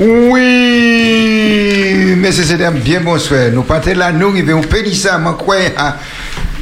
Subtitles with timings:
[0.00, 1.34] Oui,
[2.16, 3.50] mais c'est un bien bonsoir.
[3.52, 5.96] Nous partons là, nous arrivons, on dire ça, moi, quoi, ah.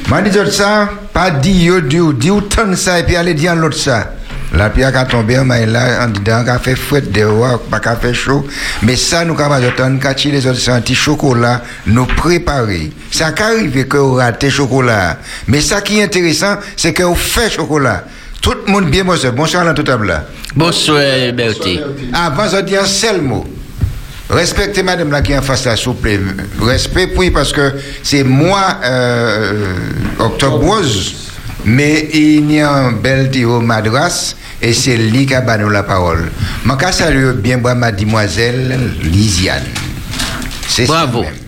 [0.09, 4.13] Moi, dis ça, pas dire, dire, dire, tant ça, et puis aller dire l'autre ça.
[4.55, 7.97] La pierre qui a tombé, mais là, en disant qu'on fait fouette dehors, pas qu'on
[7.97, 8.47] fait chaud.
[8.83, 12.91] Mais ça, nous, quand on quand les autres anti chocolat, nous préparer.
[13.11, 14.19] Ça qu'arrive que vous
[14.49, 15.19] chocolat.
[15.47, 17.17] Mais ça qui est intéressant, c'est que vous
[17.51, 18.05] chocolat.
[18.47, 19.33] Tout le monde bien, bonsoir.
[19.33, 20.25] Bonsoir à la table là.
[20.55, 21.03] Bonsoir,
[21.35, 21.81] Bertie.
[22.13, 23.45] Avant, je dis un seul mot.
[24.31, 26.21] Respectez madame là qui est en face là, s'il vous plaît.
[26.61, 27.73] Respect, oui, parce que
[28.05, 29.75] c'est moi, euh,
[30.21, 31.33] Octobre Rose,
[31.65, 35.83] mais il y a un bel tiro madras, et c'est lui qui a banni la
[35.83, 36.31] parole.
[36.65, 39.65] Je salue bien moi, mademoiselle Lisiane.
[40.69, 41.25] C'est Bravo.
[41.25, 41.46] Ça même.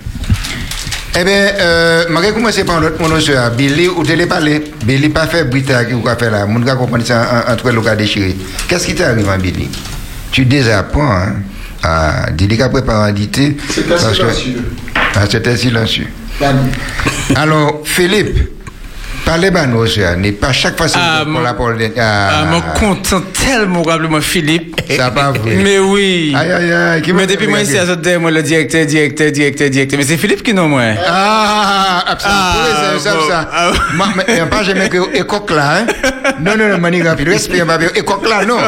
[1.17, 3.51] Eh bien, euh, je vais commencer par l'autre mon soeur.
[3.53, 6.47] Billy, ou te parlé Billy, pas fait brita qui va faire là.
[6.47, 8.37] Mon gars comprend ça en- entre le cas déchiré.
[8.69, 9.69] Qu'est-ce qui t'arrive, hein, Billy?
[10.31, 11.35] Tu désapprends, hein
[11.83, 13.57] Ah, dis-lui qu'à préparer un dité.
[13.71, 14.65] C'était silencieux.
[15.15, 16.07] Ah, c'était silencieux.
[17.35, 18.39] Alors, Philippe,
[19.29, 20.17] parlez nos soeurs.
[20.17, 21.55] N'est pas chaque fois que Ah, pour mon- la
[21.99, 24.81] Ah, Ah, je content tellement, probablement, Philippe.
[24.97, 25.57] ça pas vrai.
[25.63, 26.33] Mais oui.
[26.35, 27.03] Aïe, aïe, aïe.
[27.03, 29.99] qui m'a Mais depuis moi ici, à ce moi, le directeur, directeur, directeur, directeur.
[29.99, 30.83] Mais c'est Philippe qui non, moi.
[31.07, 32.41] Ah, absolument.
[32.41, 33.29] Ah, Oui, c'est ça, bon.
[33.29, 33.51] ça.
[33.53, 33.71] Ah.
[33.95, 35.87] Moi, mais pas jamais que écoque là, hein.
[36.41, 37.29] Non, non, non, mani rapide.
[37.29, 37.91] Respect, ma belle.
[37.95, 38.59] Écoque là, non.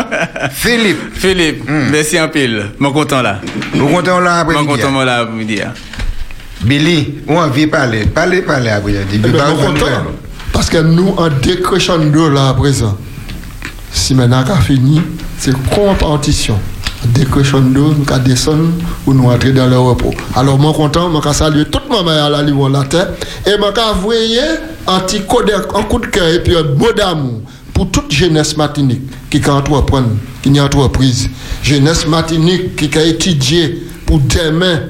[0.52, 2.66] Philippe, Philippe, merci un pile.
[2.78, 3.40] Mon content là.
[3.74, 5.72] vous comptez là après Mon content moi là, vous me dire.
[6.62, 8.04] Billy, on a envie de parler?
[8.04, 9.14] Parlez, parlez après midi.
[9.14, 9.86] Eh ben, Pas nous de content.
[10.52, 12.96] Parce que nous, en décrochando là à présent,
[13.92, 15.00] si maintenant qu'a fini,
[15.38, 16.58] c'est compétition.
[17.14, 18.68] Décrochando, nous descendre
[19.06, 20.12] ou nous entrer dans le repos.
[20.34, 23.08] Alors, moi content, qu'à saluer toute ma mère à la livre la terre
[23.46, 24.40] et qu'à envoyer
[24.86, 27.40] un petit coup de, cœur et puis un mot d'amour
[27.72, 30.08] pour toute jeunesse martinique qui a entreprendre,
[30.42, 31.30] qui a entreprise.
[31.62, 34.80] Jeunesse martinique qui a étudié pour demain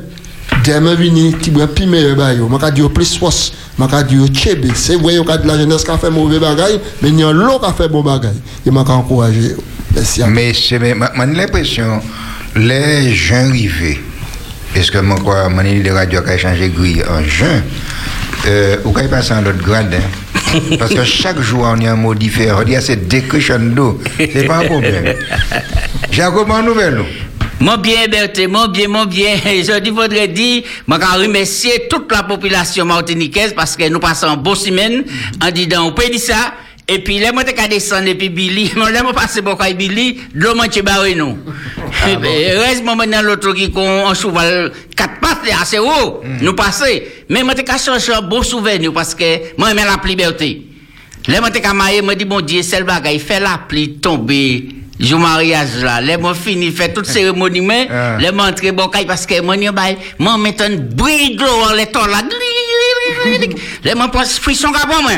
[0.64, 4.66] demain vini qui boit plus meilleur bail moi ka plus force moi ka dire chebe
[4.75, 7.32] c'est vrai ka de la jeunesse qui a fait mauvais bagay mais il y a
[7.32, 8.28] l'autre qui a fait bon bagay
[8.66, 9.56] et moi ka encourager
[9.94, 12.00] merci Mais c'est, mais, ma- ma l'impression,
[12.56, 14.00] les gens arrivés,
[14.75, 17.60] parce que moi, quoi, mon de radio qui a changé grille en juin,
[18.47, 20.59] euh, ou quand il passe en l'autre grade, hein?
[20.78, 22.59] Parce que chaque jour, on y a un mot différent.
[22.60, 24.00] On dit, ah, c'est décrochando.
[24.19, 25.15] C'est pas un problème.
[26.10, 27.04] Jacob, en nouvelle, nous.
[27.60, 29.37] Mon bien, Berthe, mon bien, mon bien.
[29.44, 34.28] Je dis, faudrait dire, je veux remercier toute la population martiniquaise parce que nous passons
[34.28, 35.04] un beau semaine
[35.44, 36.54] en disant, on peut dire ça.
[36.88, 39.62] Et puis, là, moi, t'es qu'à descendre, et puis Billy, moi, là, moi, passer beaucoup
[39.62, 41.38] à Billy, l'eau, moi, tu barré, nous.
[42.09, 47.06] Et puis, Reste, moi, maintenant, l'autre qui, en cheval, quatre pattes, assez haut, nous passer.
[47.28, 50.62] Mais moi, t'es qu'à chercher un beau souvenir parce que, moi, j'aime la liberté.
[51.28, 53.99] Là, moi, t'es qu'à marier, moi, dis, mon Dieu, c'est le bagage, fait la pluie
[53.99, 56.00] tomber, jour mariage là.
[56.00, 58.16] Là, moi, fini, fait toute cérémonie, mais, Ah.
[58.21, 59.88] là, moi, entrer bon caille parce que, moi, n'y a pas,
[60.19, 62.19] moi, mettre un bruit de l'eau en l'étang là.
[63.84, 65.12] Là, moi, prends frisson moi.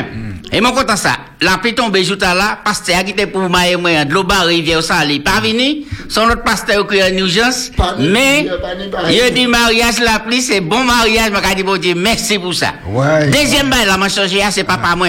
[0.51, 1.17] Et moi, content ça.
[1.41, 4.83] La pluie tombe, jour là, pasteur qui était pour marier, moi, de l'eau barre, rivière,
[4.83, 5.83] ça, il pas venu.
[6.09, 7.71] Son autre pasteur qui est en urgence.
[7.75, 9.17] Pas ni- Mais, pas ni pareil.
[9.17, 12.73] il a dit mariage, la pluie, c'est bon mariage, dit, bon Dieu, merci pour ça.
[12.87, 13.27] Ouais.
[13.31, 15.07] Deuxième bail, là, moi, changé, c'est papa, moi.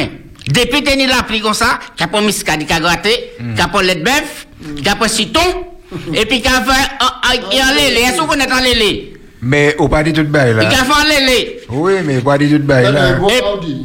[0.49, 2.81] Depuis tenir la pluie comme ça, qu'a pas mis ce qu'a dit qu'a
[4.65, 5.41] de
[6.15, 9.11] et puis qu'a fait, en- lélé, est-ce qu'on connaît en lélé?
[9.47, 10.65] Mais, au pas dit tout de bail, Il là.
[10.65, 11.61] qu'a fait en lélé.
[11.69, 13.19] Oui, mais pas dit tout de bail, là.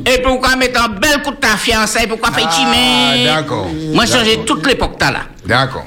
[0.05, 3.25] Et, pourquoi mettre un bel coup de ta fiancée, pourquoi faire Ah, timer?
[3.25, 3.67] d'accord.
[3.93, 4.45] Moi, changé D'accord.
[4.45, 5.21] toute l'époque, là.
[5.45, 5.85] D'accord.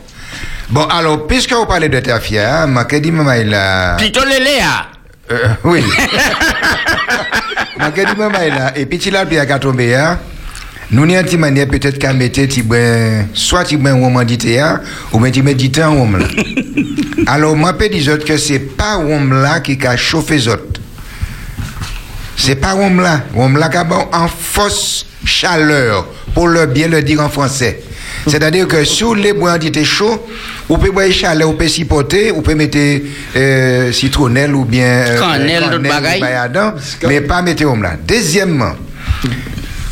[0.68, 3.96] Bon, alors, puisque vous parlez de ta fière, ma dit maman, il a...
[3.96, 4.86] Plutôt lélé, ah.
[5.30, 5.82] Euh, oui.
[7.78, 8.76] ma dit maman, il a...
[8.78, 10.18] Et puis, tu l'as bien qu'à tomber, hein.
[10.92, 12.40] Nous, n'y a une manière peut-être qu'à mettre,
[13.32, 14.38] soit tu ben, roman dit
[15.12, 16.26] ou bien tu mets du temps, roman là.
[17.26, 20.80] Alors, moi, je dis autres que c'est pas roman là qui a chauffé les autres.
[22.36, 23.22] C'est pas roman là.
[23.34, 27.82] Roman là qui a en fausse chaleur, pour le bien le dire en français.
[28.26, 30.28] C'est-à-dire que sous les bois étaient chauds,
[30.68, 32.78] on peut boire chaleur, on peut supporter, on peut mettre
[33.34, 35.80] euh, citronnelle ou bien euh, Cannelle,
[37.08, 37.92] mais pas mettre roman là.
[38.06, 38.72] Deuxièmement,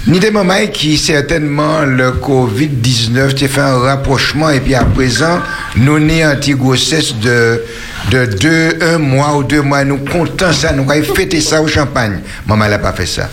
[0.06, 5.40] ni des moments qui certainement le Covid-19 tu fait un rapprochement et puis à présent
[5.76, 7.62] nous n'y anti grossesse de
[8.10, 9.84] de deux un mois ou deux mois.
[9.84, 12.20] Nous comptons ça nous avons fêté ça au champagne.
[12.46, 13.28] Maman elle n'a pas fait ça.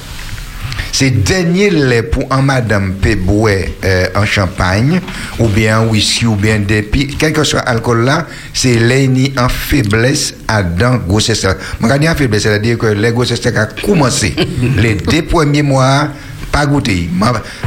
[0.91, 2.93] C'est dernier lait pour un madame
[3.25, 3.51] boire
[3.85, 4.99] euh, en champagne
[5.39, 9.07] ou bien en whisky ou bien des pi- quel que soit alcool là c'est lait
[9.07, 11.45] ni en faiblesse à dans grossesse.
[11.81, 14.35] Je en faiblesse c'est-à-dire que les grossesses a commencé
[14.77, 16.09] les deux premiers mois
[16.57, 17.07] pas goûter.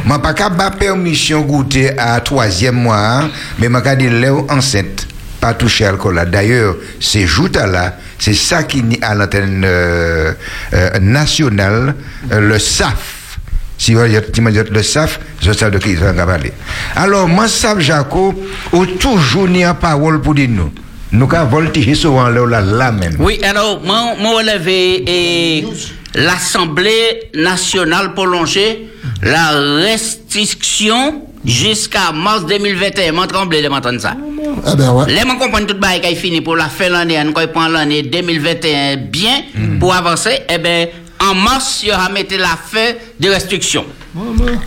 [0.05, 3.29] Je pas capable permission goûter à troisième mois,
[3.59, 5.07] mais je dis lait enceinte.
[5.41, 6.27] pas toucher alcool là.
[6.27, 10.33] D'ailleurs, ces joutes là, c'est ça qui ni à l'antenne euh,
[10.75, 11.95] euh, nationale,
[12.33, 13.39] euh, le SAF.
[13.79, 16.53] Si vous le SAF, je sais de qui ils ont parlé.
[16.97, 18.35] Alors, moi, SAF Jaco,
[18.73, 20.71] ou toujours ni en parole pour dire nous.
[21.13, 23.17] Nous avons voltigé souvent là, là, là même.
[23.19, 25.67] Oui, alors, moi, moi relevé et
[26.15, 28.89] l'Assemblée nationale prolongée
[29.23, 33.13] la restriction jusqu'à mars 2021.
[33.13, 34.17] Moi, tremble de m'entendre ça.
[34.65, 35.07] Ah ben ouais.
[35.07, 38.03] Les gens comprennent tout le qui fini pour la fin de l'année, on prend l'année
[38.03, 39.43] 2021 bien
[39.79, 40.41] pour avancer.
[40.49, 40.87] Eh bien,
[41.21, 43.85] en mars, il y aura mis la fin des restrictions.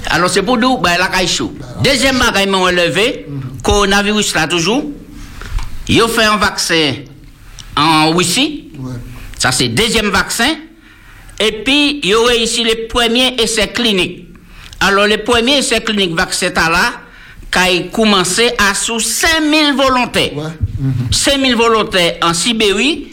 [0.07, 1.54] Alors, c'est pour nous, ben, la caillou.
[1.84, 3.28] Deuxième bagaille, m'a relevé,
[3.63, 4.84] coronavirus là toujours.
[5.88, 6.94] Ils ont fait un vaccin
[7.75, 8.69] en Russie.
[8.80, 8.94] Ouais.
[9.38, 10.56] Ça, c'est deuxième vaccin.
[11.39, 14.27] Et puis, il y aurait ici les premiers essais cliniques.
[14.80, 16.94] Alors, les premiers essais cliniques vaccins là,
[17.51, 20.35] qui ont commencé à sous 5000 volontaires.
[20.35, 20.51] Ouais.
[21.12, 23.07] 5000 volontaires en Sibérie,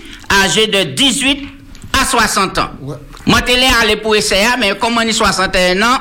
[0.45, 1.49] âgés de 18
[2.01, 2.71] à 60 ans.
[2.83, 2.97] Ouais.
[3.27, 5.99] Moi, je suis allé pour essayer, mais comme on est 61 ans,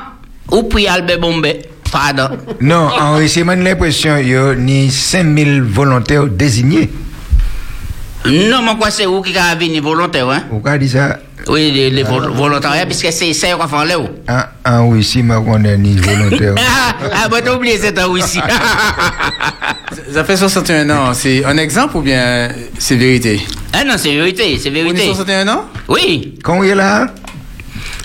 [0.50, 1.62] ou puis Albert Bombay.
[1.92, 2.28] Pardon.
[2.60, 6.88] Non, en Russie, j'ai l'impression qu'il y a ni 5000 volontaires désignés.
[8.26, 10.44] non, mais quoi, c'est où qui a venu volontaire, hein?
[10.50, 11.18] Vous avez dit ça?
[11.50, 13.98] Oui, les, les vol- volontariats, puisque c'est ça qu'on fait là.
[13.98, 14.08] où?
[14.28, 14.42] en,
[14.72, 16.54] en Russie, je connais ni volontaire.
[16.58, 16.94] Ah,
[17.24, 18.40] ah, bah, t'as oublié, c'est en Russie.
[20.12, 21.14] Ça fait 61 ans.
[21.14, 22.48] C'est un exemple ou bien
[22.78, 23.40] c'est vérité?
[23.72, 25.06] Ah non, c'est vérité, c'est Vous avez vérité.
[25.06, 25.64] 61 ans?
[25.88, 26.38] Oui.
[26.44, 27.06] Quand il est là?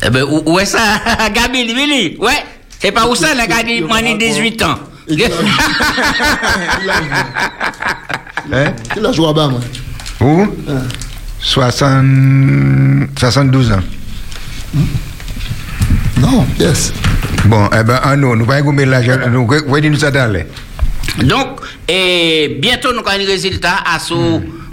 [0.03, 0.79] Eh ben, où, où est ça?
[1.33, 2.17] Gabi, Billy.
[2.19, 2.43] Ouais.
[2.79, 4.75] C'est pas où ça, là, Gabi, moi, j'ai 18 ans.
[5.07, 5.27] Qu'il a-
[8.53, 8.73] hein?
[8.97, 9.59] Il a joué à bas, moi.
[10.21, 10.47] Où?
[11.45, 13.15] 60...
[13.17, 13.79] 72 ans.
[16.17, 16.91] Non, yes.
[17.45, 19.17] Bon, eh ben, en nous, nous pas gommer l'argent.
[19.29, 20.47] Nous, vous nous d'aller.
[21.23, 24.15] Donc, et bientôt, nous avons un résultat à ce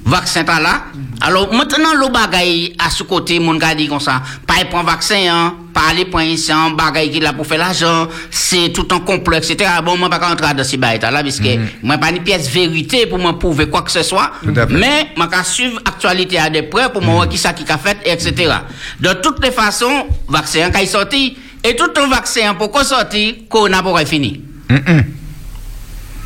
[0.06, 0.84] vaccin là.
[1.20, 4.86] Alors, maintenant, le bagay à ce côté, mon gars dit comme ça, pas y prendre
[4.86, 9.36] vaccin, hein, prendre ici, un bagay qui là pour faire l'argent, c'est tout un complot,
[9.38, 9.70] etc.
[9.84, 11.48] Bon, moi, pas rentrer dans ces bails là, parce que
[11.82, 14.32] moi, pas une pièce vérité pour me prouver quoi que ce soit.
[14.70, 17.78] Mais, moi, qu'à suivre l'actualité à des preuves pour me voir qui ça qui a
[17.78, 18.52] fait, etc.
[19.00, 23.46] De toutes les façons, vaccin quand il sorti, et tout un vaccin pour qu'on sorti,
[23.48, 24.42] qu'on n'a pas fini.
[24.70, 25.02] Hum,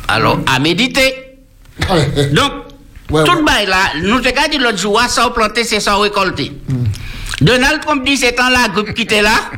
[0.07, 1.13] Alors, à méditer.
[2.31, 2.51] Donc,
[3.09, 3.37] Ouais, tout ouais.
[3.39, 6.51] le bail là, nous te dit l'autre jour, sans planter, c'est sans récolter.
[7.41, 9.51] Donald Trump dit c'est en la groupe qui était là.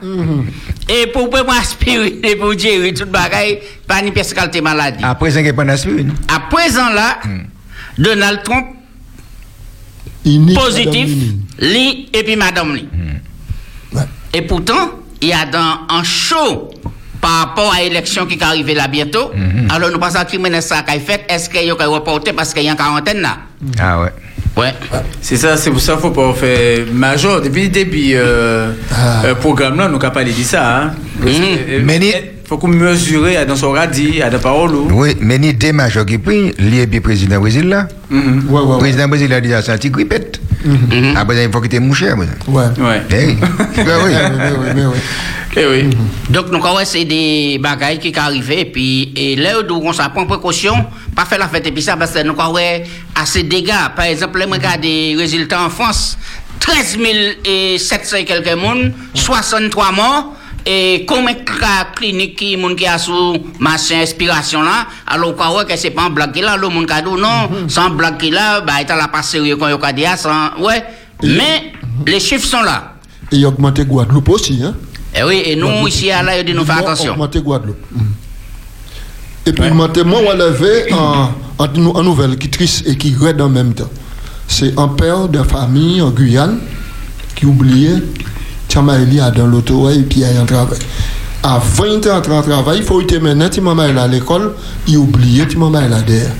[0.89, 4.97] Et pour prendre aspirine et pour gérer tout le bagaille, pas ni pièce qualité maladie.
[4.97, 6.13] Qu'il n'y a pas d'aspirine.
[6.27, 7.19] À présent là,
[7.97, 8.67] Donald Trump
[10.25, 11.09] Il positif,
[11.59, 12.87] lui et puis madame lui.
[13.93, 14.01] Ouais.
[14.33, 14.91] Et pourtant,
[15.21, 16.69] il y a dans un show
[17.21, 19.31] par rapport à l'élection qui est arrivée là bientôt.
[19.73, 22.67] Alors nous pensons que ça qu'a fait, est-ce qu'il y a reporté parce qu'il y
[22.67, 23.37] a une quarantaine là?
[23.79, 24.09] Ah ouais.
[24.57, 24.73] Ouais.
[25.21, 27.39] C'est ça, c'est pour ça qu'il faut pas faire major.
[27.41, 29.21] Depuis le début, euh, Ah.
[29.25, 30.77] euh, programme là, nous n'avons pas dit ça.
[30.83, 30.91] Hein.
[31.21, 31.27] Mhm.
[31.69, 34.73] Euh, Mais Il faut qu'on mesure dans son radis, à la parole.
[34.75, 34.87] ou.
[34.91, 37.87] Oui, mais ni des majors qui prennent, et puis président Brésil là.
[38.09, 38.45] Mhm.
[38.49, 38.77] Le ouais.
[38.79, 40.41] président Brésil a dit ça, c'est grippette.
[40.65, 41.15] Mhm.
[41.15, 42.11] Après, il faut qu'il ait mouché.
[42.11, 42.25] Ouais.
[42.79, 43.01] Ouais.
[43.11, 43.37] Eh oui.
[43.77, 44.13] Oui.
[44.75, 44.93] Mais oui,
[45.55, 45.61] oui.
[45.61, 45.89] Eh oui.
[46.29, 49.93] Donc, nous avons c'est des bagailles qui sont arrivés, et puis, et là, où on
[49.93, 50.73] s'en prend précaution,
[51.15, 52.57] pas faire la fête, et puis ça, parce que nous avons
[53.15, 53.73] assez de dégâts.
[53.95, 56.17] Par exemple, là, regarde des résultats en France,
[56.59, 56.97] 13
[57.77, 62.97] 700 et quelques monde, 63 morts, et combien de cas cliniques qui, moun qui a
[62.97, 66.67] sous machin inspiration là, alors qu'on voit que c'est pas un blague qui là, le
[66.67, 69.67] monde qui a dit non, sans blague qui là, bah, il a pas sérieux quand
[69.67, 70.83] il a dit, sans, ouais.
[71.23, 71.73] Mais,
[72.05, 72.93] les chiffres sont là.
[73.31, 74.75] Et il a augmenté Guadeloupe aussi, hein.
[75.15, 77.13] Eh oui, et nous, ici, à dit nous ont attention.
[77.13, 77.77] augmenté Guadeloupe.
[77.91, 77.99] Mm.
[79.47, 83.41] Et puis, maintenant, moi, on levé en, en, en nouvelle qui triste et qui raide
[83.41, 83.89] en même temps.
[84.47, 86.59] C'est un père de famille en Guyane
[87.35, 88.01] qui oubliait
[88.67, 90.77] Tiamaïli a dans l'auto et puis il a un travail.
[91.41, 94.53] À 20 ans en travail, il faut être maintenant, tu maman à l'école,
[94.87, 96.31] il oubliait tu maman là derrière.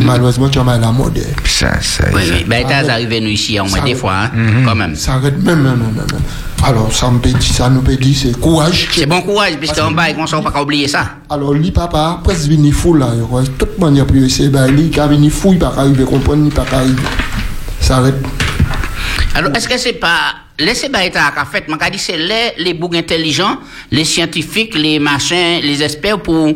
[0.00, 1.34] Malheureusement, tu maman là mort derrière.
[1.44, 2.04] Ça, ça.
[2.14, 2.34] Oui, ça.
[2.34, 2.44] oui.
[2.46, 4.30] Ben, t'as arrivé nous ici, au moins des fois, hein,
[4.64, 4.94] quand même.
[4.94, 6.20] Ça arrête même, même, même, même.
[6.62, 8.88] Alors, ça, me dire- ça nous peut dire, c'est courage.
[8.92, 11.04] C'est bon courage, puisqu'en bas, on ne pas oublier ça.
[11.28, 13.08] Alors, lui, papa, presque venu fou là.
[13.16, 15.80] Il croit, toute manière, puis c'est ben, lui qui a venu fou, il n'a pas
[15.82, 16.94] arrivé, comprendre, il n'a pas arrivé.
[17.80, 18.14] Ça arrête.
[19.34, 20.34] Alors, est-ce que c'est pas.
[20.58, 23.58] Laissez être à fait, mais dit c'est les, les boucs intelligents,
[23.90, 26.54] les scientifiques, les machins, les experts pour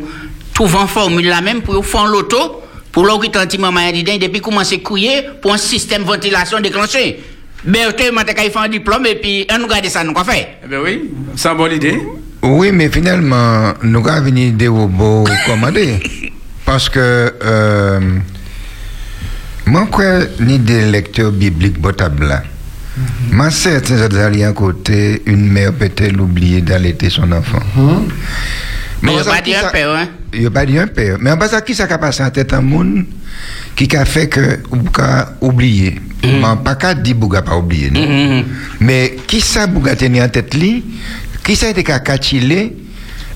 [0.53, 4.41] trouver une formule la même, pour faire l'auto, pour l'autre qui tente maman dit depuis
[4.41, 7.19] commencer à couiller pour un système de ventilation déclenché?
[7.63, 10.57] Moi, t'as fait un diplôme et puis, on nous garde ça, nous, quoi fait?
[10.65, 12.01] Eh ben oui, c'est une bonne idée.
[12.41, 15.99] Oui, mais finalement, nous avons venu des robots commandés.
[16.65, 17.99] Parce que euh,
[19.67, 22.41] Moi, quoi, ni des lecteurs bibliques botables
[22.97, 23.03] là.
[23.31, 27.59] Moi, certains autres un côté, une mère peut-elle oublier d'allaiter son enfant?
[29.01, 30.07] Mais on il va pas qui dit un père, hein?
[30.33, 31.17] Il n'y a pas dit un père.
[31.19, 33.05] Mais en bas, ça, qui ça a passé en tête un monde
[33.75, 35.99] qui a fait que ou qu'a oublié?
[36.23, 37.89] Mais pas qu'à dire Bouga pas oublié.
[37.89, 38.01] non.
[38.01, 38.45] Mhm.
[38.79, 40.83] Mais qui ça Bouga tenir en tête li?
[41.43, 42.73] Qui ça était qu'à kachile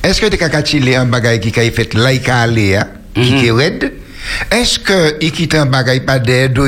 [0.04, 2.88] Est-ce que t'es qu'à kachile un bagay qui a fait là, il a allé, hein,
[3.16, 3.94] qui est raide?
[4.52, 6.60] Est-ce que il quitte un bagay pas d'aide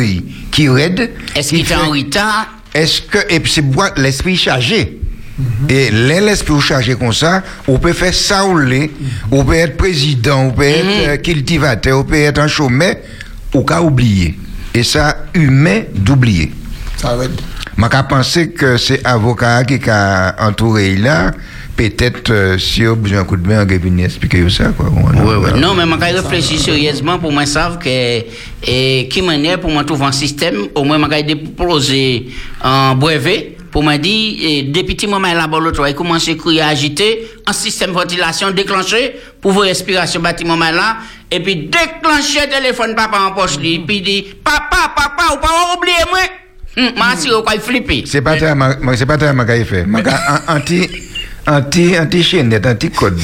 [0.51, 1.11] qui raide?
[1.35, 2.56] Est-ce qui qu'il est en retard?
[2.77, 4.99] Est-ce que et puis c'est boire l'esprit chargé.
[5.69, 8.89] Et l'un l'esprit chargé comme ça on peut faire ça ou l'est
[9.31, 12.95] on peut être président on peut être euh, cultivateur on peut être un chômeur
[13.53, 14.35] ou qu'à oublier
[14.73, 16.51] et ça humain d'oublier.
[16.97, 17.43] Ça va être.
[17.89, 21.31] qu'à penser que c'est avocat qui a entouré là
[21.77, 24.73] peut-être euh, si on a besoin d'un coup de main on peut venir expliquer ça
[24.75, 25.59] quoi Oui, oui.
[25.59, 27.87] Non, mais je vais réfléchir sérieusement pour moi savoir que
[28.67, 32.27] et, qui manière pour moi trouver un système, au moins je vais déposer
[32.61, 37.27] un brevet pour me dire, depuis petit moment laboratoire, il commence à crier, à agiter,
[37.45, 40.97] un système de ventilation déclenché pour vos respirations bâtiment là,
[41.29, 45.75] et puis déclencher le téléphone papa en poche, lui, puis dit, papa, papa, ou pas
[45.77, 46.19] oublier moi.
[46.77, 48.03] Hum, m'a assuré quoi, il flipper.
[48.05, 49.85] C'est pas ma- c'est pas ma fait.
[50.47, 50.87] Anti,
[51.47, 53.19] anti, anti chaîne, anti code.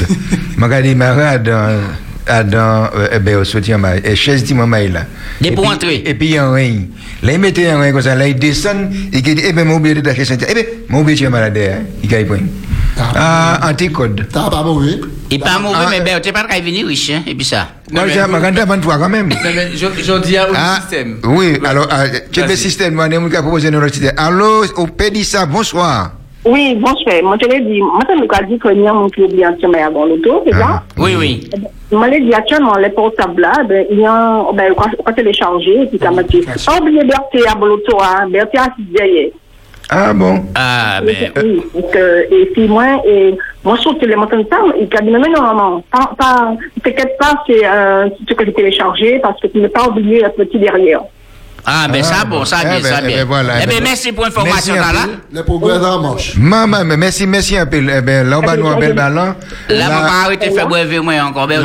[0.58, 1.80] Ma dit, ma dans,
[2.26, 5.06] à dans, euh, eh ben, au soutien, ma, et chaise dit, maman, là.
[5.44, 6.04] Et pour puis- entrer.
[6.06, 6.88] Et puis, il y a un ring.
[7.22, 9.66] Là, il mettait un ring comme ça, là, il descend, et il dit, eh ben,
[9.68, 10.52] mon oublié de lâcher Saint-Étienne.
[10.52, 11.84] Eh ben, mon oublié, tu malade, hein.
[12.02, 12.40] Il gagne point.
[13.16, 14.28] Ah, anti code.
[14.32, 15.00] T'as pas mauvais.
[15.32, 17.46] Il pas mauvais, Ah, mais euh, ben, tu pas qu'à venir riche, hein, et puis
[17.46, 17.68] ça.
[17.92, 19.30] Mais j'ai ma grande avant toi, quand même.
[19.30, 21.18] Non, mais je, je dis à au Ah, système.
[21.26, 24.14] oui, alors, ah, tu as le système, moi, on a proposé une autre système.
[24.18, 26.12] Allô, au Pédissa, bonsoir.
[26.46, 27.24] Oui, bonsoir.
[27.24, 29.46] Moi, je l'ai dit, moi, ça me dit que il y a mon qui oublie
[29.46, 30.84] un chemin avant l'auto, c'est ça?
[30.98, 31.50] Oui, oui.
[31.92, 35.84] Moi, je dit actuellement, les portables là, ben, il y a, ben, quand, quand télécharger,
[35.84, 39.30] et puis ça m'a dit, pas oublier Berthe à l'auto, hein, Berthe à derrière.
[39.90, 40.44] Ah, bon.
[40.56, 41.32] Ah, ben.
[41.38, 44.84] Oui, donc, euh, et puis moi, et, moi, je trouve que les montagnes ça, il
[44.98, 48.54] a dit, mais non, non, non, pas, pas, t'inquiète pas, c'est, euh, ce que j'ai
[48.54, 51.02] téléchargé, parce que tu n'as pas oublié le petit derrière.
[51.66, 52.44] Ah, ben Ah, ça, bon.
[52.44, 53.18] ça, Eh bien, ben, ça, eh bien.
[53.18, 54.92] ben, voilà, Eh eh ben, ben, merci pour l'information, là.
[55.32, 56.34] Les progrès en marche.
[56.36, 57.78] Maman, mais merci, merci un peu.
[57.78, 59.34] Eh ben, là, on va nous un bel ballon.
[59.70, 61.62] Là, on va arrêter de faire brevet, moi, encore, ben.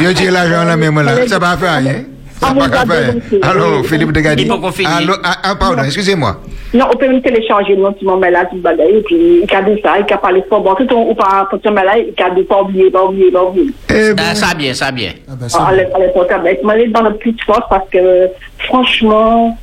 [0.00, 2.04] Yo, j'ai l'argent là, mais moi, là, ça va faire rien.
[2.42, 3.82] Ah, Allô.
[3.84, 4.42] Philippe de Gadi.
[4.44, 4.92] Il faut qu'on finisse.
[4.92, 6.38] Allô, ah, ah, pardon, excusez-moi.
[6.74, 9.62] Non, on peut même télécharger le petit moment là, tout bagaille, et puis, il a
[9.62, 11.98] dit ça, il a parlé fort, bon, tout le ou pas, pour ce moment là,
[11.98, 13.70] il a dit pas oublier, pas oublier, pas oublier.
[13.90, 15.10] Eh ça, bien, ça, bien.
[15.28, 16.48] Ah ben, portables.
[16.48, 18.28] Et moi, je dans le plus de force parce que,
[18.66, 19.56] franchement,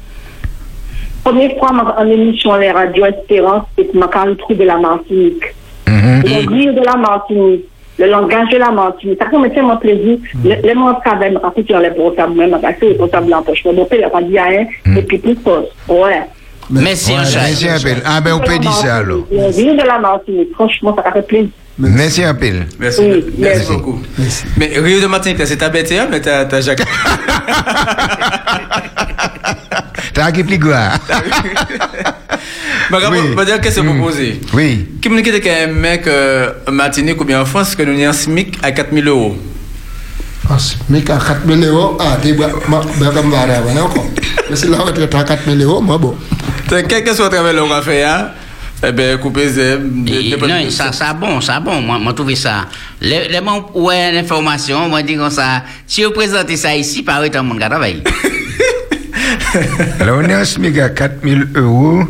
[1.24, 5.44] première fois en émission les radios Espérance, et que m'a retrouvé la Martinique.
[5.88, 7.66] Le rire de la Martinique,
[8.00, 9.20] le langage de la Martinique.
[9.22, 10.18] Ça fait tellement plaisir.
[10.44, 13.64] Les mots de travail, m'a fait sur les portables, même, fait les portables en poche.
[13.66, 14.66] Mon père, il a pas dit rien,
[14.96, 15.66] et puis plus fort.
[15.88, 16.24] Ouais.
[16.72, 17.40] Merci, un chat.
[17.42, 18.02] Merci un peu.
[18.06, 19.26] Ah, ben, on peut dire ça, alors.
[19.32, 21.50] Le de la Martinique, franchement, ça fait plaisir.
[21.78, 22.34] Merci un.
[22.34, 23.72] Merci, Oui, merci merci.
[23.72, 24.00] beaucoup.
[24.58, 26.84] Mais Rio de Martinique, c'est ta BTA, mais t'as t'as Jacques.
[30.14, 30.44] T'as qui
[33.46, 34.02] dire qu'est-ce que vous Mm.
[34.02, 34.42] posez.
[34.54, 34.88] Oui.
[35.02, 38.10] Qui me dit qu'un mec euh, en Martinique ou bien en France, que nous avons
[38.10, 39.38] un SMIC à 4000 euros.
[40.52, 40.58] Ah,
[40.90, 42.50] Mais qu'à 4 000 euros, ah, t'es bien,
[42.98, 44.06] bien comme va arriver encore.
[44.50, 46.16] Mais si la retraite à 4 000 euros, moi, bon.
[46.68, 48.30] Quel que soit le travail qu'on fait, hein,
[48.84, 49.48] eh bien, couper.
[50.08, 52.66] Et- Non, ça, ça bon, ça bon, moi, moi, trouvé ça.
[53.00, 57.24] Les, les gens, ouais, l'information, moi, dit comme ça, si vous présentez ça ici, par
[57.24, 58.02] exemple, mon travail.
[60.00, 62.04] Alors, on est en SMIC à 4000 euros.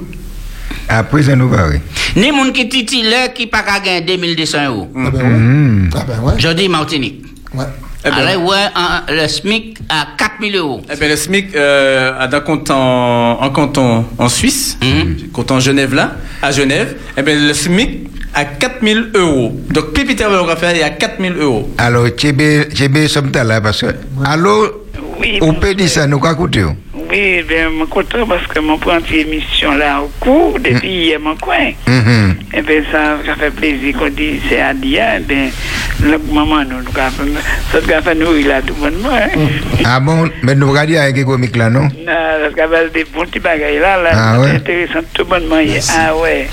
[0.89, 1.67] Après, ça nous va.
[2.15, 4.88] Ni moun qui titulaire qui pas qu'à gagner 2200 euros.
[4.96, 5.89] Ah ben ouais.
[5.96, 6.34] Ah ben ouais.
[6.38, 7.24] Je dis Martinique.
[7.53, 7.65] Ouais.
[8.05, 10.81] Eh ben, Alors, ouais, un- le SMIC à 4000 euros.
[10.91, 15.29] eh bien, le SMIC euh, a un compte en, en canton en Suisse, Mhm.
[15.34, 16.96] canton Genève là, à Genève.
[17.17, 19.51] Eh bien, le SMIC à 4000 euros.
[19.69, 21.69] Donc, Pépiter va faire, il y a 4000 euros.
[21.77, 23.60] Alors, Tchébé, Tchébé, sommes là?
[23.62, 23.88] Parce que.
[24.25, 24.86] Allô,
[25.19, 26.63] Oui, on peut dire ça, nous, quoi coûter?
[27.10, 30.88] Oui, ben, je suis content parce que mon prend une émission là au cours depuis
[30.89, 31.72] hier, mon coin.
[31.88, 32.36] Mhm.
[32.54, 35.50] Et bien, ça, ça fait plaisir qu'on dit c'est à dire, eh bien,
[36.04, 39.12] le maman, nous, nous, avons fait- ça nous a fait nourrir là tout le monde,
[39.12, 39.28] hein.
[39.86, 41.82] Ah bon, mais nous regardons avec les comiques là, non?
[41.82, 44.51] Non, Parce qu'il y avait des bons petits bagailles là, là, Ah ouais?
[44.51, 45.50] intéressant, tout le monde,
[45.98, 46.48] ah ouais.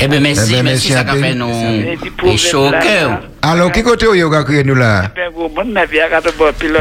[0.00, 1.48] Eh bien, merci, Eh ben, merci, merci ça fait nous
[2.26, 3.20] et chaud au cœur.
[3.42, 5.02] Alors, qui côté vous avez créé nous là?
[5.14, 5.30] Ben,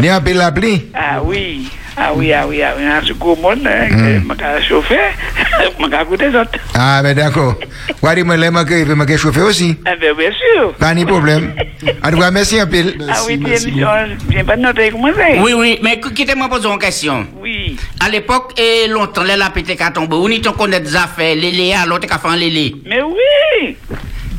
[0.01, 1.67] bien un peu l'appli Ah oui,
[1.97, 4.95] ah oui, ah oui, ah oui, ce gros monde, hein, que m'a qu'à chauffer,
[5.79, 6.51] m'a qu'à goûter les autres.
[6.73, 7.55] Ah, ben d'accord.
[8.01, 9.75] Vous avez dit, moi, je vais chauffer aussi.
[9.85, 10.73] Ah ben, bien sûr.
[10.73, 11.53] Pas de problème.
[12.03, 12.77] En tout cas, merci un peu.
[13.09, 13.87] Ah oui, l'émission,
[14.29, 15.39] viens pas de noter comment c'est.
[15.39, 17.25] Oui, oui, mais quittez-moi poser une question.
[17.41, 17.75] Oui.
[17.99, 21.35] À l'époque, et longtemps, là, la pété qu'à tomber, on y t'en connaît des affaires,
[21.35, 22.75] lélé, à l'autre qu'a fait un lélé.
[22.85, 23.15] Mais oui.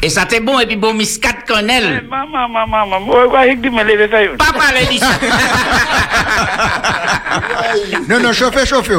[0.05, 2.05] Et ça t'est bon, et puis bon, mis 4 Eh, connelles.
[2.11, 4.19] Maman, maman, maman, moi, quoi, je dis, me lever ça.
[4.21, 5.07] de ça.
[8.09, 8.97] Non, non, chauffer, chauffer.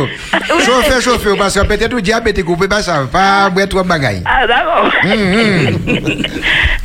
[0.66, 1.36] Chauffer, chauffer.
[1.38, 3.06] Parce que peut-être que diabète, vous pouvez pas ça.
[3.12, 4.24] Pas boire trop de bagaille.
[4.26, 4.92] Ah, d'accord.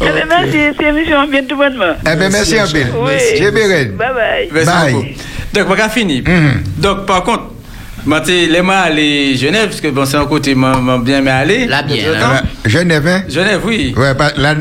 [0.01, 1.95] Eh bien, merci, c'est émission bien tout bonnement.
[2.01, 2.79] Eh bien, merci peu.
[2.99, 3.13] Oui.
[3.37, 3.69] J'ai bien.
[3.69, 4.49] Bye bye.
[4.53, 4.93] Merci Bye.
[4.93, 5.07] beaucoup.
[5.53, 6.23] Donc, pas fini.
[6.23, 6.63] Mhm.
[6.77, 7.43] Donc, par contre,
[8.09, 11.21] moi, tu les mois aller Genève, parce que bon, c'est un côté, m'a m'a bien
[11.21, 11.67] mais aller.
[11.67, 12.41] Là, bien, De hein.
[12.43, 13.23] Euh, Genève, hein?
[13.29, 13.93] Genève, oui.
[13.95, 14.55] Ouais, bah, là,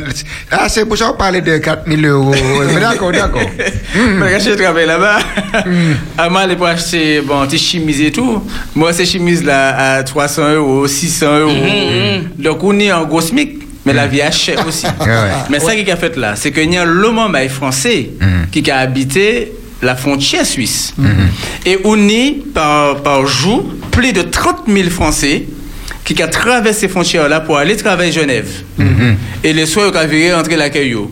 [0.52, 2.36] ah, c'est pour ça qu'on parlait de 4000 euros.
[2.68, 3.50] Mais d'accord, d'accord.
[3.96, 5.20] Mais quand je travaille là-bas,
[6.18, 8.44] à moi, les pour acheter, bon, tes chemises et tout.
[8.76, 11.54] Moi, ces chemises là à 300 euros, 600 euros.
[12.38, 13.64] Donc, on est en gros SMIC.
[13.86, 14.86] Mais la vie est chère aussi.
[15.00, 15.32] ouais.
[15.50, 18.10] Mais ça qui a fait là, c'est qu'il y a maï français
[18.52, 20.94] qui a habité la frontière suisse.
[21.66, 25.46] Et on est par, par jour plus de 30 000 Français
[26.14, 28.50] qui ont traversé ces frontières-là pour aller travailler à Genève.
[29.44, 31.12] Et les soirs, ils ont viré entrer la caillou.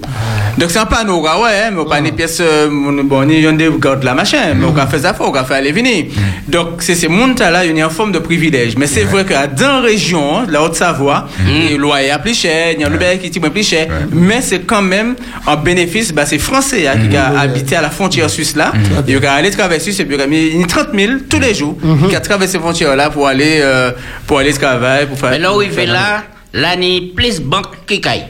[0.58, 2.70] Donc, c'est un panneau, ouais, hein, mais on pas des pièces, euh,
[3.04, 5.74] bon, ni on garde la machin, mais on a fait ça, on a fait aller
[5.74, 6.06] venir.
[6.48, 8.78] Donc, c'est ces mondes-là, il y a une forme de privilège.
[8.78, 12.80] Mais c'est vrai que dans la région, la Haute-Savoie, le loyer est plus cher, il
[12.80, 16.40] y a le qui est plus cher, mais c'est quand même un bénéfice, bah, c'est
[16.40, 18.72] français hein, qui a habité à la frontière suisse là,
[19.08, 21.78] il a allé traverser, et puis il a mis 30 000 tous les jours
[22.10, 23.92] qui a traversé ces frontières là pour aller, euh,
[24.28, 25.32] pour aller travailler, pour faire.
[25.32, 26.24] Mais là où il fait là,
[26.54, 28.26] là, il plus banque qui caille.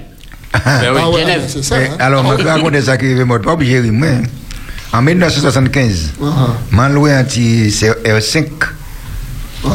[0.53, 1.01] Ben oui.
[1.03, 1.41] Ah ouais, Genève.
[1.47, 1.75] c'est ça.
[1.81, 1.97] Eh, hein.
[1.99, 3.41] Alors, je vais raconter ça qui est mort.
[3.41, 4.07] Pas obligé moi.
[4.93, 7.67] En 1975, Ah, j'ai loué un petit
[8.05, 8.45] R5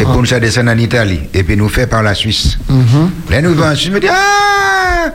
[0.01, 2.57] et pour nous faire descendre en Italie et puis nous faire par la Suisse.
[3.29, 5.13] Là, nous venons en Suisse, je me dis, ah,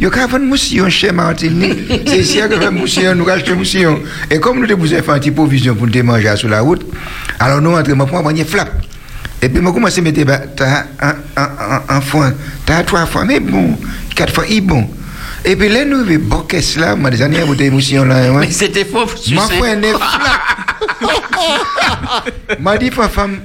[0.00, 1.78] il y a un moussillon chez Martinique.
[2.06, 4.00] C'est ici que fait moussillon, nous achetons moussillon.
[4.30, 6.84] Et comme nous devons faire un petit provision pour nous manger sur la route,
[7.38, 8.70] alors nous entrons, moi, prends un flap.
[9.42, 11.48] Et puis, moi, commence à mettre, bah, t'as un, un,
[11.88, 12.32] un, un
[12.64, 13.76] t'as trois fois, mais bon,
[14.14, 14.88] quatre fois, il est bon.
[15.44, 18.46] Et puis là, nous, le bon caisse là, moi, des années, vous moussillon là, ouais.
[18.46, 19.58] Mais c'était faux, Ma sucé.
[19.58, 19.80] foi, un
[22.60, 23.38] M'a dit, femme,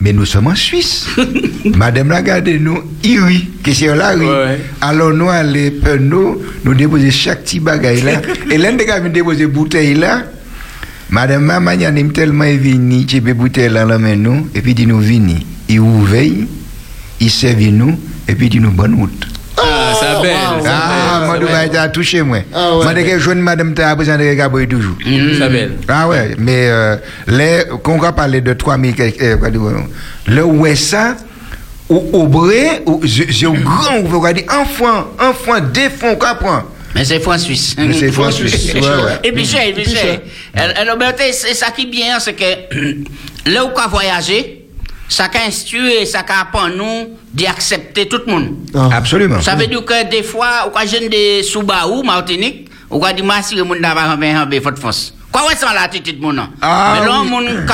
[0.00, 1.06] mais nous sommes en Suisse.
[1.64, 4.26] Madame la garde nous, oui, question là, oui.
[4.80, 8.20] Alors nous, allons, nous, nous déposer chaque petit bagaille là.
[8.50, 10.22] Et l'un des gars vient déposer bouteille là.
[11.10, 14.86] Madame maman, a tellement vini, tu peux bouteille là, la main nous, et puis dit
[14.86, 15.46] nous vini.
[15.68, 16.16] Il ouvre,
[17.20, 19.26] il servi nous, et puis dit nous bonne route.
[19.56, 20.32] Ah, ça belle.
[20.62, 22.38] ça Ah, moi, belle, je vais être touché, moi.
[22.52, 22.84] Ah ouais.
[22.84, 24.96] Moi, que je madame, tu as besoin de regarder toujours.
[25.38, 25.76] Ça belle.
[25.88, 26.96] Ah ouais, mais euh,
[27.28, 29.60] les, quand on va parler de 3000, euh, dire,
[30.26, 31.16] le ouessa,
[31.88, 36.64] ou au bré, ou j'ai au grand, on va dire enfant, enfant, défend, qu'apprend.
[36.96, 37.74] Mais c'est franc suisse.
[37.76, 39.20] Mais c'est franc suisse, ouais, ouais.
[39.22, 40.20] Et puis cher, et puis cher.
[40.54, 40.96] Alors,
[41.30, 43.04] c'est ça qui est bien, c'est que
[43.50, 44.64] là où on voyager,
[45.06, 48.54] ça qu'a instruit, ça qu'a apprendre nous d'accepter tout le monde.
[48.74, 48.88] Ah.
[48.94, 49.42] Absolument.
[49.42, 53.22] Ça veut dire que des fois, on a jeune de Soubaou, Martinique, on a dit,
[53.22, 55.12] moi, si le monde n'a pas un faut de force.
[55.30, 56.48] Quoi, ouais, c'est l'attitude, mon nom.
[56.62, 57.46] Ah, Mais là, oui.
[57.46, 57.66] le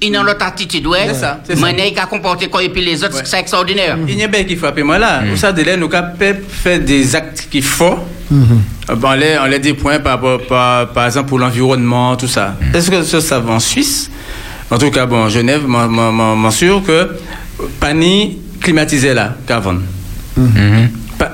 [0.00, 1.06] il a l'autre attitude, ouais.
[1.08, 1.60] C'est ça, c'est ça.
[1.60, 3.22] Manière qu'il a comporté quoi, et puis les autres, Ouais.
[3.24, 3.98] c'est extraordinaire.
[4.06, 5.22] Il y a bien qui frappe moi là.
[5.28, 7.98] Vous savez, là, nous capables faire des actes qui font.
[8.30, 8.60] Mhm.
[8.90, 12.14] Euh, ben, on les, on les des points par, rapport- par, par exemple pour l'environnement,
[12.16, 12.56] tout ça.
[12.74, 14.10] Est-ce que ça, ça va en Suisse?
[14.70, 17.08] En tout cas, bon, Genève, m'en- m'en m'en- m'en sûr que
[17.80, 19.76] pas ni climatisé là qu'avant.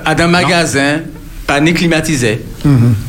[0.05, 1.01] À dans magasin,
[1.45, 2.41] pas ni climatisé.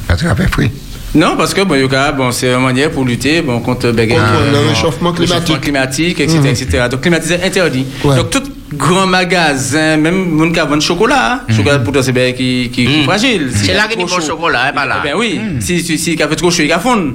[0.08, 0.70] Ça te fait fruit.
[1.14, 3.90] Non, parce que bon, il y a- bon, c'est une manière pour lutter bon, contre
[3.92, 5.60] ben, Contre euh, le réchauffement climatique.
[5.62, 6.46] climatique, etc., Mhm.
[6.46, 6.84] etc.
[6.90, 7.86] Donc, climatisé interdit.
[8.04, 8.16] Ouais.
[8.16, 8.42] Donc, tout
[8.74, 12.94] grand magasin, même mon qui vend chocolat, hein, chocolat pourtant c'est bien qui, qui, qui
[12.94, 13.04] est Mhm.
[13.04, 13.50] fragile.
[13.54, 14.96] C'est là y a qu'il bon chaud- chocolat, hein, pas là.
[15.04, 17.12] Eh ben oui, si, si, si il a fait trop chaud, il a fondre.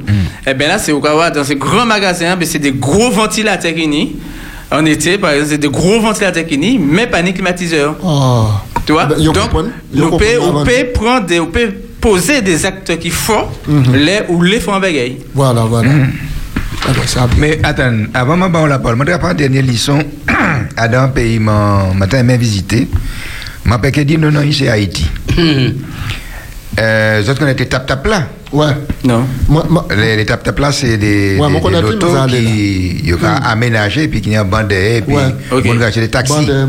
[0.48, 3.12] Eh ben là, c'est au cas où, dans ces grands magasins, ben, c'est des gros
[3.12, 4.16] ventilateurs qui n'y.
[4.72, 7.96] En été, par exemple, c'est des gros ventilateurs qui n'y, mais pas ni climatiseur.
[8.04, 8.64] Ah.
[8.86, 9.06] Tu vois?
[9.06, 9.36] Ben, ils Donc,
[10.14, 11.40] on peut, prendre des,
[12.02, 13.96] poser des actes qui font Mhm.
[13.96, 15.20] les ou les font en bagaille.
[15.34, 15.92] Voilà, voilà.
[16.84, 17.28] Ah ben, ça.
[17.38, 20.00] Mais attends, avant ma parole la parole, je vais prendre une dernière leçon
[20.76, 22.88] à dans un pays que matin visité.
[23.66, 25.06] M'a pas dit non, non, ici c'est Haïti.
[26.80, 28.24] Euh, vous autres connaissez tap tap là.
[28.52, 28.72] Ouais.
[29.04, 29.26] Non.
[29.48, 34.08] Moi, moi, Les, les tap tap là, c'est des, Ouais, des, lotos qui ont aménagé
[34.08, 35.16] puis qui ont bandé et puis
[35.52, 36.34] on des taxis.
[36.34, 36.68] bande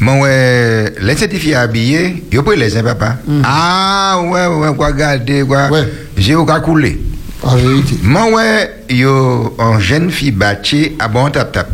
[0.00, 3.18] Mon ouais, les certifiés habillés, yo pas les hein, papa.
[3.44, 5.68] Ah ouais ouais quoi garder quoi.
[5.70, 5.86] Ouais.
[6.16, 7.00] J'ai au cas couler.
[7.42, 7.98] En vérité.
[8.02, 11.68] Mon ouais, yo en jeune fille bâtie à bon tap tap.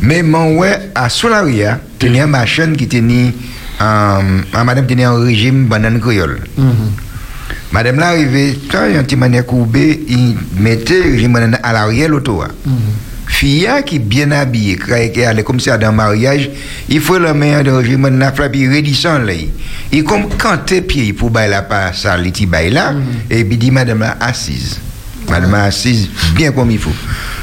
[0.00, 3.32] Mais mon ouais à Solaria, tenait une machine qui tenait
[3.80, 4.20] en
[4.52, 6.40] en madame tenait un régime banane créole.
[7.72, 11.32] Madame là arrivait, quand il y a un petit manière courbé, il mettait le régime
[11.32, 12.42] banane à l'arrière l'auto.
[13.26, 16.50] Fille qui est bien habillée, qui est allée comme ça dans le mariage,
[16.88, 19.32] il faut la main de régime banane frappe, il redescend là.
[19.92, 22.94] Il comme canté pied pour bailler la passe ça, il dit bailler là,
[23.30, 24.78] et puis dit madame assise.
[25.28, 26.90] Madame assise bien comme il faut.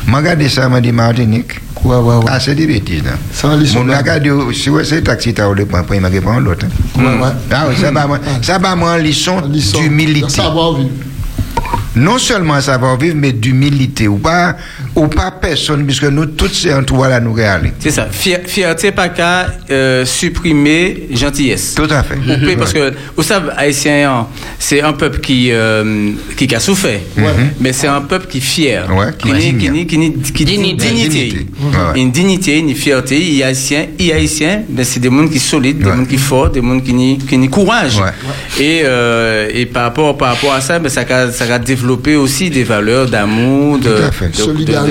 [0.08, 1.54] Je regarde ça, m'a dit Martinique.
[1.84, 2.26] Ouais, ouais, ouais.
[2.28, 3.12] Ah, c'est des bêtises, là.
[3.34, 6.68] Sans Mon regarde, si ouais, c'est taxi, t'as le point, il m'a l'autre.
[6.96, 7.30] Ouais, ouais.
[7.52, 9.42] Ah oui, ça va, moi- ça va, moi, leçon
[9.82, 10.42] d'humilité.
[11.96, 14.08] Non seulement savoir vivre, mais d'humilité.
[14.08, 14.56] Ou pas,
[14.96, 17.74] ou pas personne, puisque nous tous, c'est en toi là, nous réalisons.
[17.80, 18.08] C'est ça.
[18.10, 21.76] Fier- fierté pas qu'à euh, supprimer gentillesse.
[21.76, 22.16] Tout à fait.
[22.16, 24.28] Ou peut- parce que, vous savez, Haïtien, hein,
[24.58, 27.00] c'est un peuple qui, euh, qui a souffert.
[27.60, 28.88] Mais c'est un peuple qui est fier.
[28.96, 30.88] Ouais, qui qui, qui, qui, ni- qui Dignité.
[30.88, 31.46] dignité.
[31.62, 32.00] Ouais.
[32.02, 33.20] Une dignité, une fierté.
[33.20, 35.80] Il y a Haïtien, il y a Haïtien, mais c'est des gens qui sont solides,
[35.80, 37.98] des gens qui sont forts, des gens qui ni courage.
[38.00, 38.64] Ouais.
[38.64, 41.81] Et, euh, et par, rapport, par rapport à ça, ben, ça, a, ça a développé
[42.18, 43.96] aussi des valeurs d'amour, de,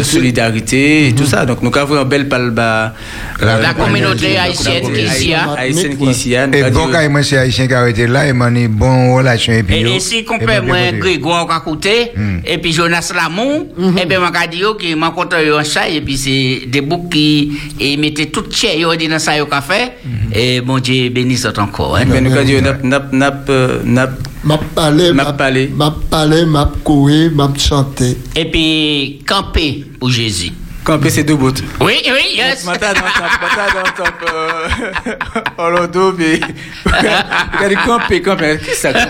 [0.03, 1.09] Solidarité.
[1.09, 1.45] et tout ça.
[1.47, 2.95] Donc, nous avons un bel palba.
[3.41, 5.55] La- La communauté haïtienne qui est ici, hein.
[5.57, 6.37] Haïtienne qui ici.
[6.37, 9.53] hein, Et bon, quand moi, c'est haïtien qui a été là, m'a dit bon relation,
[9.53, 9.77] et puis.
[9.77, 10.77] Et, et si et moi, moi.
[10.99, 12.13] Grégoire Kakouté
[12.47, 13.69] et puis Jonas Lamou,
[14.01, 18.27] et bien moi dit m'a content ça et puis c'est des boucs qui et mettaient
[18.27, 19.93] tout chair yo dit dans ça yo café
[20.33, 22.05] et bon Dieu bénisse encore hein.
[22.07, 23.49] Mais nous avons dit, nap, nap,
[23.85, 24.11] nap,
[24.45, 25.69] euh, nap, M'a parlé, M'a parlé.
[25.69, 28.17] M'a parlé, m'a couru, m'a chanté.
[28.37, 30.53] Et puis camper pour Jésus.
[30.85, 31.53] camper ces deux bouts.
[31.81, 32.65] Oui, oui, yes.
[32.65, 35.13] Mata dans top, mata dans top, euh,
[35.59, 36.41] en l'auto, puis,
[36.87, 39.09] regardez, camper, camper, qu'est-ce que ça?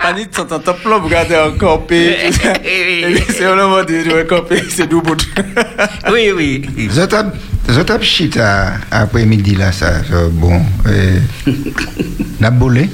[0.00, 4.86] Pas ni de son top là, regardez en camper, c'est vraiment dit, ouais, camper, c'est
[4.88, 5.16] deux bouts.
[6.12, 6.88] Oui, oui.
[6.90, 7.34] Zotap,
[7.68, 10.62] zotap shit à après-midi là, ça, ça, bon.
[10.86, 11.18] Euh,
[12.40, 12.88] n'a boulé.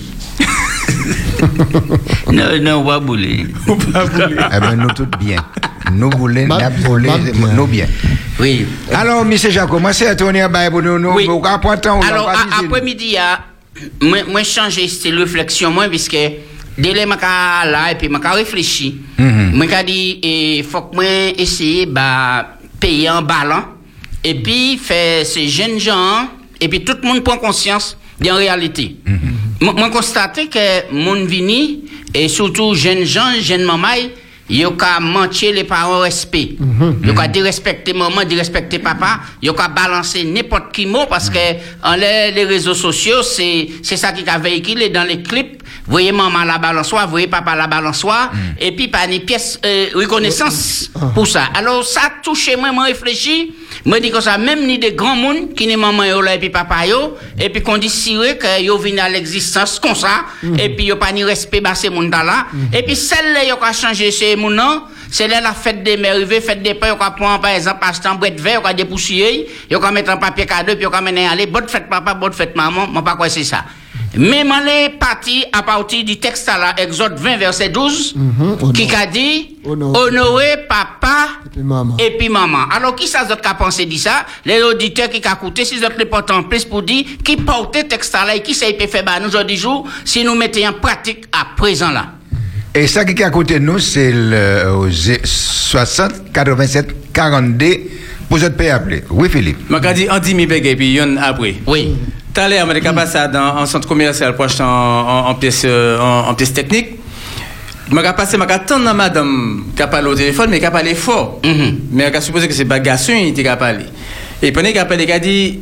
[2.33, 3.47] Non, non, on va bouler.
[3.69, 5.37] Eh ben, nous tous bien.
[5.93, 6.11] Nous
[6.47, 7.53] Ma- boulé, ma bien.
[7.55, 7.87] nous bien.
[8.41, 8.67] Oui.
[8.93, 9.37] Alors, M.
[9.37, 10.99] Jacques, comment à tourner à bail pour nous?
[10.99, 11.27] Nous, Oui.
[11.29, 11.41] nous,
[12.03, 12.31] Alors,
[12.65, 13.17] après-midi,
[14.03, 17.09] moi, moi changé style réflexion, moi, puisque dès que je suis
[17.71, 19.53] là, et puis je réfléchi, Mhm.
[19.55, 21.05] moi, je dit, il faut que moi
[21.39, 23.63] essayer bah, payer en ballon,
[24.25, 26.29] et puis faire ces jeunes gens,
[26.61, 28.97] et puis tout le monde prend conscience de la réalité.
[29.07, 29.19] Moi,
[29.73, 34.11] moi, constaté que mon vini, et surtout jeunes gens, jeunes mamans,
[34.49, 36.61] Yo ka mentir les parents respect.
[37.01, 39.21] Yo ka dérespecter maman, dérespecter papa.
[39.41, 41.39] Yo ka balancer n'importe qui mot parce que
[41.83, 45.63] en les, les réseaux sociaux, c'est c'est ça qui a véhiculé dans les clips.
[45.87, 50.91] Voyez maman la balançoire, voyez papa la balançoire, et puis pas une pièce euh, reconnaissance
[51.15, 51.45] pour ça.
[51.55, 55.17] Alors ça a touché moi, moi réfléchi, moi dis que ça même ni des grands
[55.17, 58.39] monde qui ni maman yo là et puis papa yo, et puis qu'on dit siré
[58.39, 60.25] que yo vinn à l'existence comme ça,
[60.59, 63.73] et puis yo pas ni respect bah ces monde là, et puis celle-là yo ka
[63.73, 66.97] changer ces moun nan, c'est là la fête des mères arrivée, fête des pères, yo
[66.97, 70.47] ka prendre par exemple un bret vert, yo ka dépoussier, yo ka mettre un papier
[70.47, 73.29] cadeau, puis yo ka mener aller, bonne fête papa, bonne fête maman, moi pas quoi
[73.29, 73.65] c'est ça.
[74.17, 78.95] Mais m'en est parti à partir du texte là, Exode 20 verset 12, Mhm, qui
[78.95, 79.99] a dit, Honorer.
[79.99, 81.97] honorer papa Et puis maman.
[81.99, 82.65] et puis maman.
[82.71, 84.25] Alors, qui ça, vous a pensé de ça?
[84.45, 87.37] Les auditeurs qui a coûté, si vous êtes les portent en plus pour dire, qui
[87.37, 90.67] portait texte là, et qui ça, peut faire, bah, nous, aujourd'hui jour, si nous mettons
[90.67, 92.07] en pratique à présent là?
[92.75, 97.67] Et ça qui est à côté de nous, c'est le au zé- 60 87 42
[98.29, 99.05] pour votre pays appelé.
[99.11, 99.59] Oui, Philippe.
[99.71, 101.55] Je dit, on dit, mi bégué, puis yon après.
[102.35, 105.63] Tout à l'heure, on a passé dans un centre commercial acheter en, en, en pièces
[105.65, 106.89] euh, en, en pièces techniques.
[107.89, 110.71] Je vais passer, je vais attendre madame qui a parlé au téléphone, mais qui a
[110.73, 111.39] parlé fort.
[111.45, 111.79] Mhm.
[111.93, 113.85] Mais je suppose que c'est pas garçon qui a parlé.
[114.43, 115.61] Et pendant qu'il a parlé, il a dit,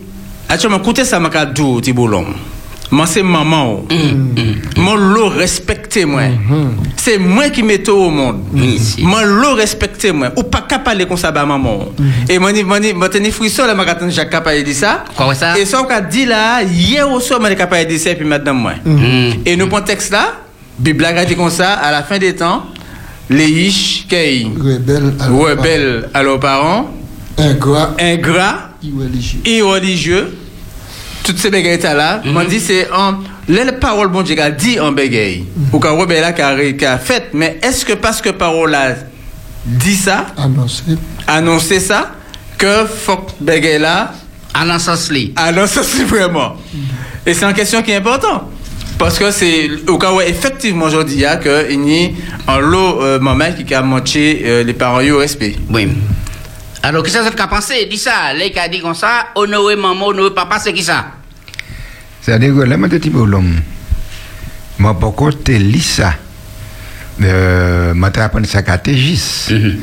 [0.48, 1.26] actuellement, écoutez ça, je
[1.80, 2.24] petit boulon.
[2.92, 3.84] Moi, c'est maman.
[4.76, 6.24] Moi, l'eau respecte moi.
[6.94, 8.42] C'est moi qui mets au monde.
[8.78, 9.02] Si.
[9.02, 10.28] Moi, l'eau respecte moi.
[10.36, 11.88] Ou pas qu'à parler comme ça, bah, maman.
[12.28, 13.74] Et moi, moi, moi, tenir frisson, là,
[14.10, 15.04] Jacques capable de dire ça.
[15.16, 15.58] Quoi, ça?
[15.58, 18.14] Et ça, qu'on dit là, hier au soir, je suis capable de dire ça, et
[18.14, 18.74] puis maintenant, moi.
[19.46, 20.34] Et nous, prenons texte là,
[20.78, 22.64] Bible a dit comme ça, à la fin des temps,
[23.30, 24.50] les ish, kei,
[25.30, 26.90] rebelles à leurs parents,
[27.38, 27.94] Ingrat.
[27.98, 28.70] ingrats,
[29.46, 30.41] Irreligieux.
[31.24, 34.92] Toutes ces bagailles là, on dit c'est en les paroles bon Dieu a dit en
[34.92, 35.44] bagaille.
[35.72, 36.42] Ou quand rebelle là qui
[36.84, 38.94] a- fait, mais est-ce que parce que parole a
[39.64, 40.82] dit ça, Annoncé.
[41.26, 42.12] annoncé ça,
[42.58, 44.12] que faut bagaille là
[45.66, 46.56] ça c'est vraiment?
[47.26, 48.42] Et c'est une question qui est importante.
[48.98, 52.14] Parce que c'est au cas où effectivement aujourd'hui il y a que il y
[52.46, 55.56] a un lot euh, moment qui a manqué euh, les parents au respect.
[55.70, 55.88] Oui.
[56.84, 58.32] Alors, qu'est-ce que vous avez pensé Dis ça.
[58.34, 61.06] Les qui a dit comme ça, honorer maman, honorer papa, c'est qui ça?
[62.20, 63.60] C'est-à-dire que là, je suis l'homme.
[64.78, 66.14] Je pas encore te lis ça.
[67.20, 69.76] Je apprendre ça catégisme.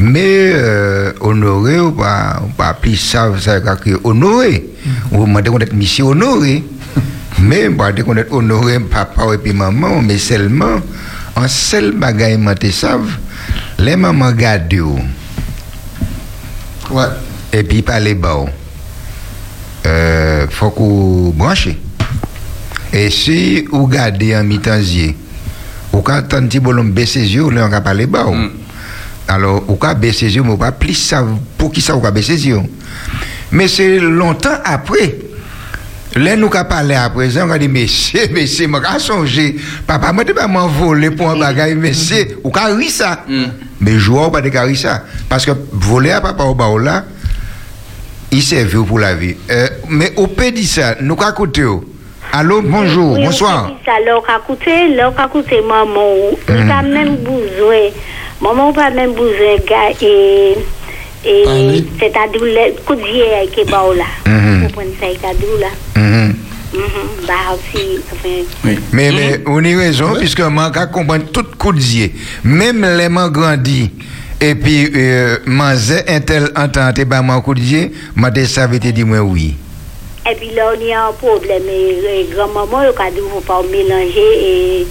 [0.00, 4.64] Mais euh, honorer ou pas, ou pas appeler ça, ça veut honorer.
[5.12, 6.64] Ou je qu'on être monsieur honoré.
[7.38, 10.80] Mais je qu'on être honoré papa et puis maman, mais seulement,
[11.34, 13.16] en seul bagaille, je savent,
[13.78, 15.02] les mamans gardent.
[16.92, 17.04] Ouais.
[17.52, 18.44] Et puis par les bas,
[19.86, 21.68] euh, faut qu'on branche.
[22.92, 25.16] Et si vous gardez en mi-tanzier,
[25.92, 28.26] ou quand un petit bolon baisse ses yeux, là on va pas les bas.
[29.28, 31.26] Alors, ou quand baisse ses yeux, mais vous pas plus ça,
[31.56, 32.60] pour qui ça vous baisse ses yeux.
[33.50, 35.16] Mais c'est longtemps après.
[36.16, 40.12] Là, nous avons parlé à présent, on a dit, messieurs, messieurs, moi, j'ai songé, papa,
[40.12, 43.24] moi, tu pas m'envoler pour un bagage, messieurs, ou quand ri ça.
[43.80, 45.02] Mais joueur, pas de carry ça.
[45.28, 47.04] Parce que voler à papa au bas là,
[48.30, 49.36] il servait pour la vie.
[49.50, 51.62] Euh, mais au pays dit ça, nous avons écouté.
[52.34, 53.70] Allô, bonjour, Oui, bonsoir.
[53.70, 56.14] oui, Ça, là, on a écouté, là, on a écouté maman.
[56.48, 56.68] Il Mhm.
[56.68, 57.90] pas même besoin.
[58.40, 60.56] Maman pas même besoin, gars, et.
[61.24, 61.84] Et Parler.
[61.98, 64.04] c'est-à-dire le coup de vieille qui est bas là.
[64.26, 64.60] Mhm.
[64.60, 66.00] Vous comprenez ça, c'est-à-dire là?
[66.00, 66.34] Mhm.
[66.74, 67.26] Mhm.
[67.26, 68.28] Bah aussi, enfin.
[68.64, 68.78] Oui.
[68.92, 72.14] Mais, mais on a raison, puisque moi, je comprends tout coup de zier.
[72.44, 73.90] Même les gens grandis,
[74.40, 77.60] et puis, euh, manzé, un tel entente, et ben, mon coup de
[78.92, 79.54] dit, moi, oui.
[80.28, 81.62] Et puis là, on y a un problème.
[81.68, 84.86] Et, et grand-maman, il a dit, faut pas mélanger et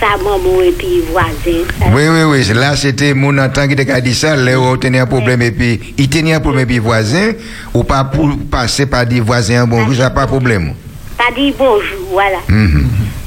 [0.00, 1.64] sa maman et puis voisin.
[1.78, 2.54] Ça, Oui, oui, oui.
[2.54, 4.36] Là, c'était mon entente qui a dit ça.
[4.36, 7.32] Là, on tenait un problème, et puis, il tenait un problème, et puis, voisin,
[7.74, 10.74] ou pas pour passer par des voisins, bon, ça pas de problème.
[11.16, 12.38] Pas dit bonjour, voilà.
[12.48, 12.86] Mhm.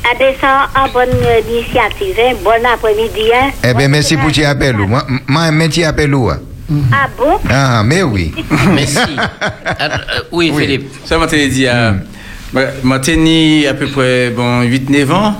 [0.09, 2.33] À descendre en bonne euh, initiative, hein.
[2.43, 3.29] bon après-midi.
[3.33, 3.51] Hein.
[3.63, 4.75] Eh bien, merci pour ton appel.
[4.77, 6.13] Moi, petit appel.
[6.91, 7.37] Ah bon?
[7.49, 8.33] Ah, mais oui.
[8.73, 8.97] Merci.
[8.97, 9.97] Euh, euh,
[10.31, 10.63] oui, Oui.
[10.63, 10.91] Philippe.
[11.05, 11.95] Ça m'a dit à.
[12.83, 15.35] M'a tenu à peu près bon, 8-9 ans.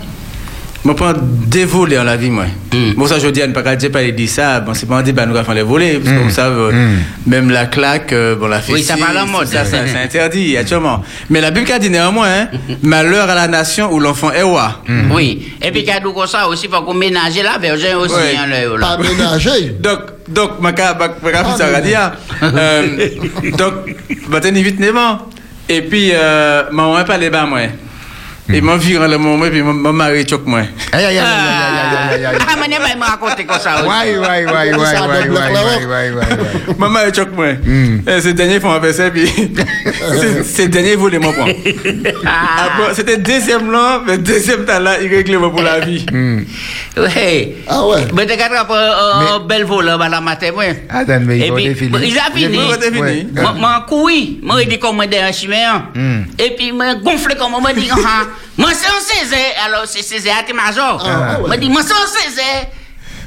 [0.83, 1.13] Je prends
[1.47, 2.45] des volets en la vie, moi.
[2.73, 2.93] Mm.
[2.95, 4.59] Bon, ça, je dis à ne pas dire pas dire ça.
[4.61, 5.99] Bon, c'est pas un débat, nous avons les volets.
[5.99, 6.23] Parce que Mm.
[6.23, 6.97] vous savez, Mm.
[7.27, 8.73] même la claque, euh, bon, la fessée.
[8.73, 9.47] Oui, ça parle en mode.
[9.47, 11.03] Ça, ça, c'est interdit, actuellement.
[11.29, 12.47] Mais la Bible a dit néanmoins, hein,
[12.83, 14.81] malheur à la nation où l'enfant est roi.
[15.13, 15.53] Oui.
[15.61, 18.15] Et puis, cadeau comme ça aussi, il faut qu'on ménage la verge aussi.
[18.15, 18.35] Ouais.
[18.37, 19.75] hein, là, Pas ménager.
[19.79, 22.11] Donc, donc, ma ca- ma- ma ca- ça va dire.
[22.41, 23.07] Euh,
[23.57, 23.73] donc,
[24.29, 24.79] bah, t'es vite.
[25.69, 27.59] Et puis, euh, maman pas les bas, moi.
[28.53, 30.61] Et mon virant le moment, puis mon mari choque moi.
[30.91, 32.37] Aïe, aïe, aïe, aïe, aïe, aïe.
[32.41, 33.81] Ah, mais pas me raconter comme ça.
[33.83, 36.75] Ouais, ouais, ouais, ouais, ouais, ouais, ouais, ouais, ouais, ouais.
[36.77, 37.53] Mon mari choque moi.
[37.53, 38.01] Mm.
[38.07, 39.27] Et ce dernier font un ça, puis
[40.19, 41.47] c'est- c'est le dernier voulait mon point.
[42.25, 45.79] Après, C'était le deuxième là, mais le deuxième temps là, il réglait moi pour la
[45.79, 46.05] vie.
[46.11, 46.41] Hmm.
[46.97, 47.55] Oui.
[47.67, 48.01] Ah ouais.
[48.13, 50.63] Mais t'es capable un bel vol là, la matin, moi.
[50.89, 52.07] Attends, mais il il a fini.
[52.07, 52.99] Il a fini.
[52.99, 53.27] Ouais.
[53.57, 55.83] Moi, couru, moi, il dit qu'on m'a dit un chimère.
[55.95, 56.23] Hmm.
[56.37, 58.23] Et puis, moi, gonflé comme dit, ah,
[59.01, 59.53] Césaire.
[59.65, 61.03] Alors, c'est Césaire à major.
[61.05, 61.47] Ah, ouais.
[61.47, 62.67] Moi, dit, moi, c'est un Césaire.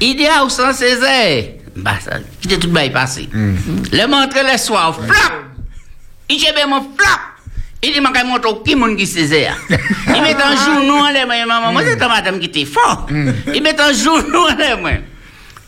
[0.01, 1.45] Il dit, ah, où c'est un Césaire?
[1.75, 3.29] Bah, ça, j'étais tout bien passé.
[3.33, 5.33] Le montre le soir, flap!
[6.29, 7.19] Il j'ai bien mon flap!
[7.83, 9.57] Il dit, je vais montrer qui mon qui Césaire?
[9.69, 13.07] Il met un genou en l'air, moi, maman, moi, c'est un madame qui était fort.
[13.53, 14.91] Il met un genou en l'air, moi.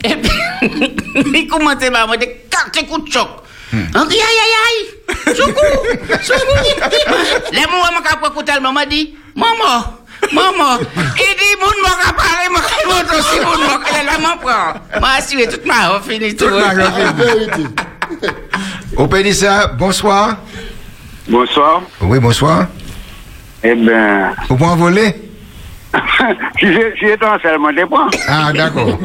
[0.03, 0.31] Et puis,
[1.33, 3.27] il commence à moi des quatre coups de choc.
[3.73, 5.85] On dit, aïe, aïe, aïe, secours,
[6.21, 7.51] secours.
[7.51, 9.93] Les mots, moi, quand écouté, elle m'a dit, maman,
[10.33, 10.79] maman,
[11.15, 14.17] il dit, mon m'a qu'à parler, moi, il monte aussi, mon m'a qu'à la.
[14.99, 16.45] Moi, assuré, toute ma vie, fini tout.
[16.45, 16.79] Toute ma vie.
[16.79, 17.63] La vérité.
[18.95, 20.37] Au Pédissa, bonsoir.
[21.27, 21.81] Bonsoir.
[22.01, 22.67] Oui, bonsoir.
[23.63, 25.15] Eh bien, Vous pouvez voler
[26.59, 26.65] si
[26.99, 28.99] si j'étais en seulement des points, Ah, d'accord.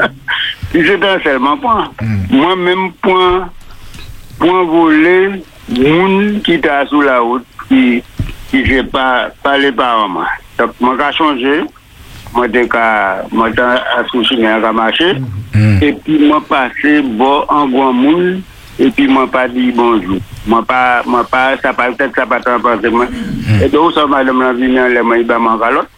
[0.72, 1.90] si j'étais en seulement point,
[2.30, 3.50] moi-même, point,
[4.38, 8.02] point volé, moun qui t'a sous la route, qui,
[8.50, 10.26] qui j'ai pas parlé par moi.
[10.58, 11.60] Donc, moi, j'ai changé,
[12.34, 12.68] moi, j'ai
[13.32, 15.16] moi, j'ai à marcher,
[15.82, 18.42] et puis, moi, passé, bon, en grand moun,
[18.78, 20.18] et puis, moi, pas dit bonjour.
[20.46, 23.06] Moi, pas, moi, pas, ça pas, peut-être, ça pas pensé, moi.
[23.62, 25.88] Et donc, ça, madame, la vie, elle m'a dit, bah, mon calotte.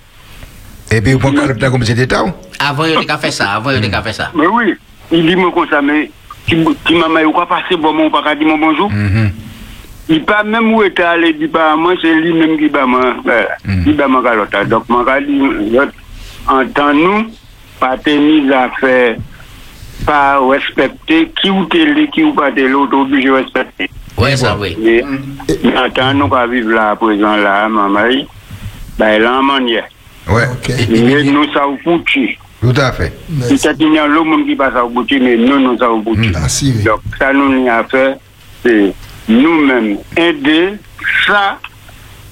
[0.91, 2.27] Et puis, vous pouvez faire comme c'était tard?
[2.59, 4.31] Avant, il a fait ça, avant, il a fait ça.
[4.35, 4.75] Mais oui,
[5.11, 6.11] il dit moi comme ça, mais
[6.49, 8.91] si si maman ou quoi passer bon mon pas dit mon bonjour.
[10.09, 13.23] Di pa mèm ou ete ale di ba man, se li mèm di ba man,
[13.23, 13.97] di hmm.
[13.97, 14.65] ba man kalota.
[14.67, 15.39] Dok man ka li,
[16.51, 17.23] an tan nou,
[17.79, 19.15] pa teni la fè,
[20.07, 23.89] pa respekte, ki ou te li, ki ou pa te li, ou te obije respekte.
[24.19, 24.75] Ouè sa wè.
[25.73, 28.25] An tan nou ka vive la prezant la, man mari,
[28.99, 29.87] ba elan man ye.
[30.27, 30.51] Ouè.
[31.31, 32.33] Nou sa ou pouti.
[32.63, 33.13] Tout à fait.
[33.43, 36.31] Si c'est une l'homme qui passe à Bouti, mais nous, nous avons Bouti.
[36.85, 38.15] Donc, ça, nous, n'y a fait,
[38.63, 38.95] c'est
[39.29, 40.75] nous-mêmes aider
[41.27, 41.59] ça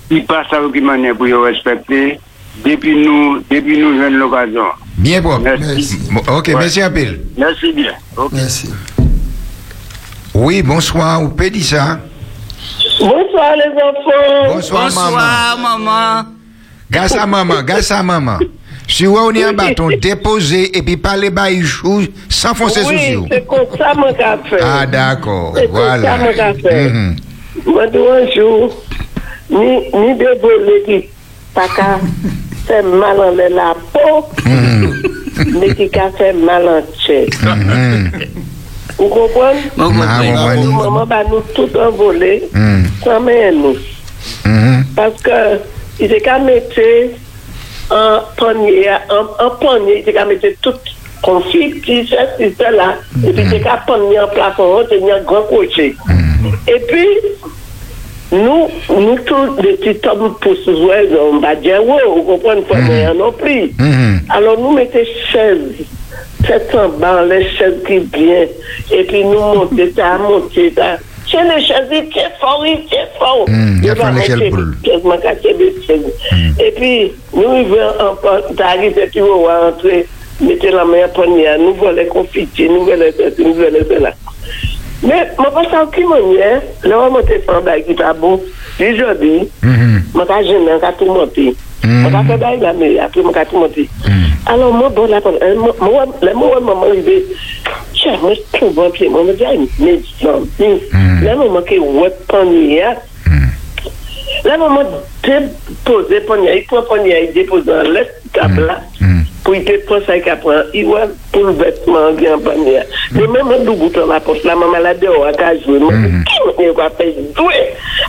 [0.09, 2.18] qui passe à aucune manière pour le respecter
[2.64, 4.64] depuis nous, depuis nous jeunes l'occasion.
[4.98, 5.40] Bien propre.
[5.42, 5.98] Merci.
[6.11, 6.55] Bon, Ok, Ouais.
[6.57, 7.07] merci un peu.
[7.38, 7.92] Merci bien.
[8.33, 8.70] Merci.
[10.35, 12.00] Oui, bonsoir, ou peut dire ça?
[13.00, 14.55] Bonsoir les enfants.
[14.55, 15.03] Bonsoir, maman.
[15.11, 16.24] Bonsoir, maman.
[16.90, 18.38] Grâce à maman, grâce à maman.
[18.92, 23.14] Si vous est en bâton, déposer et puis parler bas chou sans foncer sous Oui,
[23.14, 23.26] vous.
[23.31, 24.57] c'est comme ça mon café.
[24.61, 25.53] Ah, d'accord.
[25.57, 26.03] C'est comme Voilà.
[26.03, 26.88] ça mon café.
[26.90, 27.16] Mhm.
[27.66, 28.83] Moi, dis un jour,
[29.50, 31.09] ni, ni de volets qui
[31.55, 31.98] pas qu'à
[32.66, 34.26] faire mal en la peau,
[35.59, 37.42] mais qui a fait mal en tête.
[37.42, 38.11] Mhm.
[38.98, 39.61] Vous comprenez?
[39.76, 40.20] Bon, Ah,
[40.57, 40.83] bon, bon.
[40.90, 42.85] Maman va nous tout envoler Mhm.
[43.05, 43.76] sans même nous.
[44.44, 44.85] Mhm.
[44.96, 45.31] Parce que
[46.00, 46.74] il est qu'à mettre
[47.90, 49.46] en panier, en,
[49.87, 50.74] il est qu'à mettre tout
[51.22, 52.94] confit, t-shirt, tout ça là,
[53.26, 55.94] et puis est qu'à panier en plafond, il y a un grand cocher.
[56.66, 57.09] Et puis,
[58.33, 62.76] nous, nous tous, les petits hommes poussent, ouais, on va dire, ouais, vous comprenez, pas
[62.76, 63.72] rien non plus.
[63.79, 64.20] Mhm.
[64.29, 64.79] Alors nous
[65.33, 65.59] chaises,
[66.46, 68.46] tête en bas, les chaises qui bien,
[68.92, 69.07] et
[71.30, 73.52] Che le chazi, che fori, che fori.
[73.86, 74.72] Ya fè mè chèl pou.
[74.82, 76.02] Kèz mè kakè bè chèl.
[76.58, 76.88] E pi,
[77.36, 80.00] nou y vè an pan, ta ari se ti wè wè antre,
[80.42, 83.70] metè la mè apan ya, nou vè lè konfiti, nou vè lè sè, nou vè
[83.76, 84.10] lè sè la.
[85.06, 86.50] Mè, mè pa sa ki mè nye,
[86.90, 88.34] lè wè mè te fè an bè ki ta bo,
[88.82, 91.46] li jodi, mè ta jenè, ka tou mè pi.
[91.84, 93.86] Mwen pa fè bay la me, apre mwen kati mwen di.
[94.50, 97.20] Alon mwen bon la kon, mwen wè mwen mwen rive,
[97.96, 100.76] chè mwen tou bon piye, mwen mwen di ay mwen jan pin.
[101.24, 102.96] La mwen mwen ki wè panye ya,
[104.44, 104.86] La maman
[105.22, 108.78] depoze ponye, i pon ponye a i depoze an les tabla
[109.44, 110.70] pou i depoze sa i kapran.
[110.76, 112.86] I wap pou l vetman gen ponye a.
[113.12, 115.76] De men men dou boutan la pos, la maman la de ou akajwe.
[115.82, 117.60] Mwen ki mwen yo kwa pej dwe?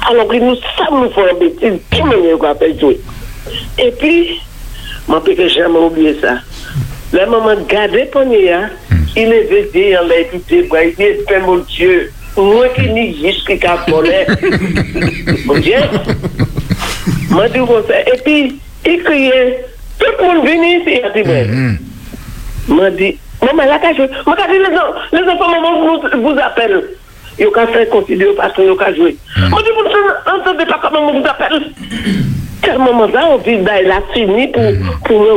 [0.07, 2.95] Alon ki nou sa mwen fwa beti, ki mwen yo kwa pej dwe?
[3.77, 4.39] Et puis,
[5.07, 6.35] je ne peux jamais oublier ça.
[7.13, 8.55] La maman gardait panier,
[9.15, 12.89] il est vêtu en l'air, il était bras, il dit, Père mon Dieu, moi qui
[12.89, 14.25] n'y jusqu'à qu'à voler.
[15.45, 15.75] Mon Dieu.
[17.29, 17.99] Moi, je dis comme ça.
[18.01, 19.65] Et puis, il criait,
[19.99, 21.77] tout le monde vient ici, il dit, ben.
[22.67, 26.39] Moi, dit, maman, là, quand je, moi, quand les, en- les enfants, maman, vous, vous
[26.39, 26.83] appellent.
[27.39, 29.17] Ils ont qu'à faire considérer parce qu'ils ont qu'à jouer.
[29.49, 31.71] Moi, je vous entendez pas comment on vous appelle.
[32.61, 34.63] Quel moment là, on dit, bah, il a fini pour,
[35.05, 35.33] pour me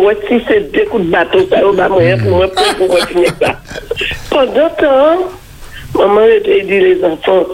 [0.49, 3.57] c'est des coups de bateau, ça, va moyen pour me pour, pour continuer ça.
[4.31, 5.19] Pendant ce temps,
[5.99, 7.47] maman était dit les enfants,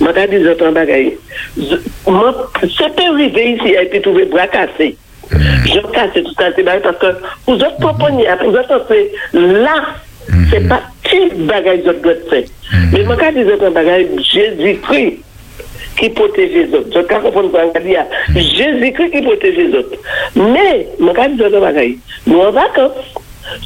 [0.00, 1.16] Mwen ka di zotan bagay.
[1.58, 4.96] Z- Mwen, c'était arrivé ici, a été trouvé bras cassé.
[5.32, 7.06] Je cassé tout ça, c'est parce que
[7.46, 9.74] vous autres proponiez, vous autres, c'est là,
[10.50, 11.30] c'est pas petit
[11.84, 12.44] zot doit faire.
[12.92, 15.18] Mais mwen ka di zotan bagay, Jésus-Christ
[15.98, 16.88] qui protège les autres.
[16.92, 18.04] Je ne comprends pas ce dire.
[18.34, 19.96] Jésus-Christ qui protège les autres.
[20.36, 20.86] Mais,
[21.36, 22.92] zotan bagay, nous en vacances,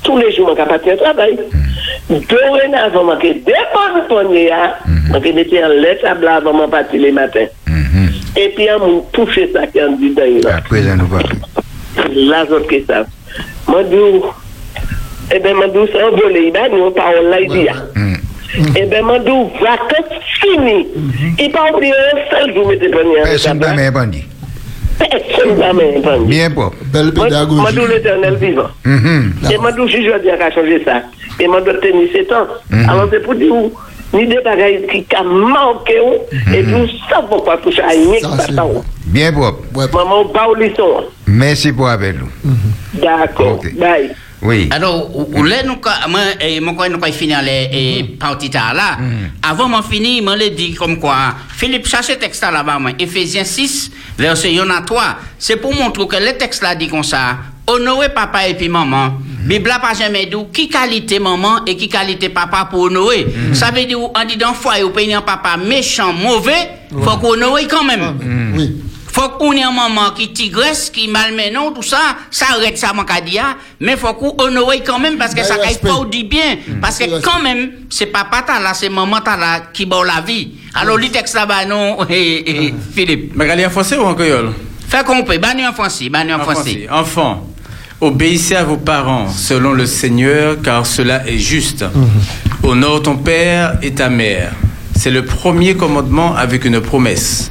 [0.04, 1.38] tous les jours, je pas travail.
[2.08, 4.50] Dorénavant, je poignet,
[5.12, 7.46] je mettais en lettre à blanc avant de partir les matins.
[8.36, 10.14] Et puis, on m'a touché ça qui en dit
[10.68, 11.28] présent, nous parlons.
[12.14, 12.44] Là,
[12.86, 13.04] autres.
[13.68, 13.96] Moi, dis,
[15.34, 16.94] eh bien, moi, dis, c'est un volet, nous,
[17.28, 17.66] là, il dit,
[18.76, 20.86] eh bien, dis, vacances finies.
[21.38, 23.74] Il pas oublié un seul jour, poignet en Personne ne blanc.
[23.76, 24.24] m'a bandit.
[24.98, 26.26] Personne ne m'a répondu.
[26.28, 26.76] Bien propre.
[26.92, 27.62] Belle pédagogie.
[27.86, 28.68] l'éternel vivant.
[28.84, 29.32] Mhm.
[29.52, 31.02] Et moi, je suis aujourd'hui à changer ça.
[31.40, 32.46] Et dois tenir ces temps.
[32.88, 33.52] Alors, c'est pour dire,
[34.12, 35.94] ni des bagages qui ont manqué,
[36.54, 37.94] et nous savons pas toucher à
[38.36, 38.68] bâton.
[38.74, 38.82] vrai.
[39.06, 39.62] Bien propre.
[39.74, 41.04] Maman, pas au.
[41.26, 42.28] Merci pour avec nous.
[42.94, 43.60] D'accord.
[43.78, 44.10] Bye.
[44.42, 44.68] Oui.
[44.72, 45.76] Alors, ou, ou là, nous,
[46.08, 48.98] moi, eh, moi, quand nous avons fini les eh, parties tard là,
[49.42, 54.58] avant m'en finir, l'ai dit comme quoi, Philippe, cherchez texte là-bas, moi, Ephésiens 6, verset
[54.58, 55.02] 1 à 3,
[55.38, 59.14] c'est pour montrer que le texte là dit comme ça, honorer papa et puis maman.
[59.44, 63.26] Bible là pas jamais dit qui qualité maman et qui qualité papa pour honorer.
[63.54, 67.32] Ça veut dire, on dit dans foyer, ou paye un papa méchant, mauvais, faut qu'on
[67.34, 68.54] honore quand même.
[68.56, 68.72] Oui.
[69.12, 71.98] Faut qu'on ait un maman qui tigresse, qui malmenon, tout ça,
[72.30, 73.56] ça arrête ça, mon cadia.
[73.78, 76.56] Mais faut qu'on honore quand même, parce que ça caille pas au dit bien.
[76.80, 80.22] Parce que quand même, c'est papa t'as là, c'est maman t'as là, qui bat la
[80.22, 80.52] vie.
[80.74, 83.32] Alors, le texte là-bas, non, et, et, Philippe.
[83.36, 84.52] Mais en français ou en créole?
[84.88, 86.86] Fais qu'on peut, banni en français, banni en En français.
[86.90, 87.46] Enfants,
[88.00, 91.84] obéissez à vos parents selon le Seigneur, car cela est juste.
[92.62, 94.52] Honore ton père et ta mère.
[95.02, 97.50] C'est le premier commandement avec une promesse,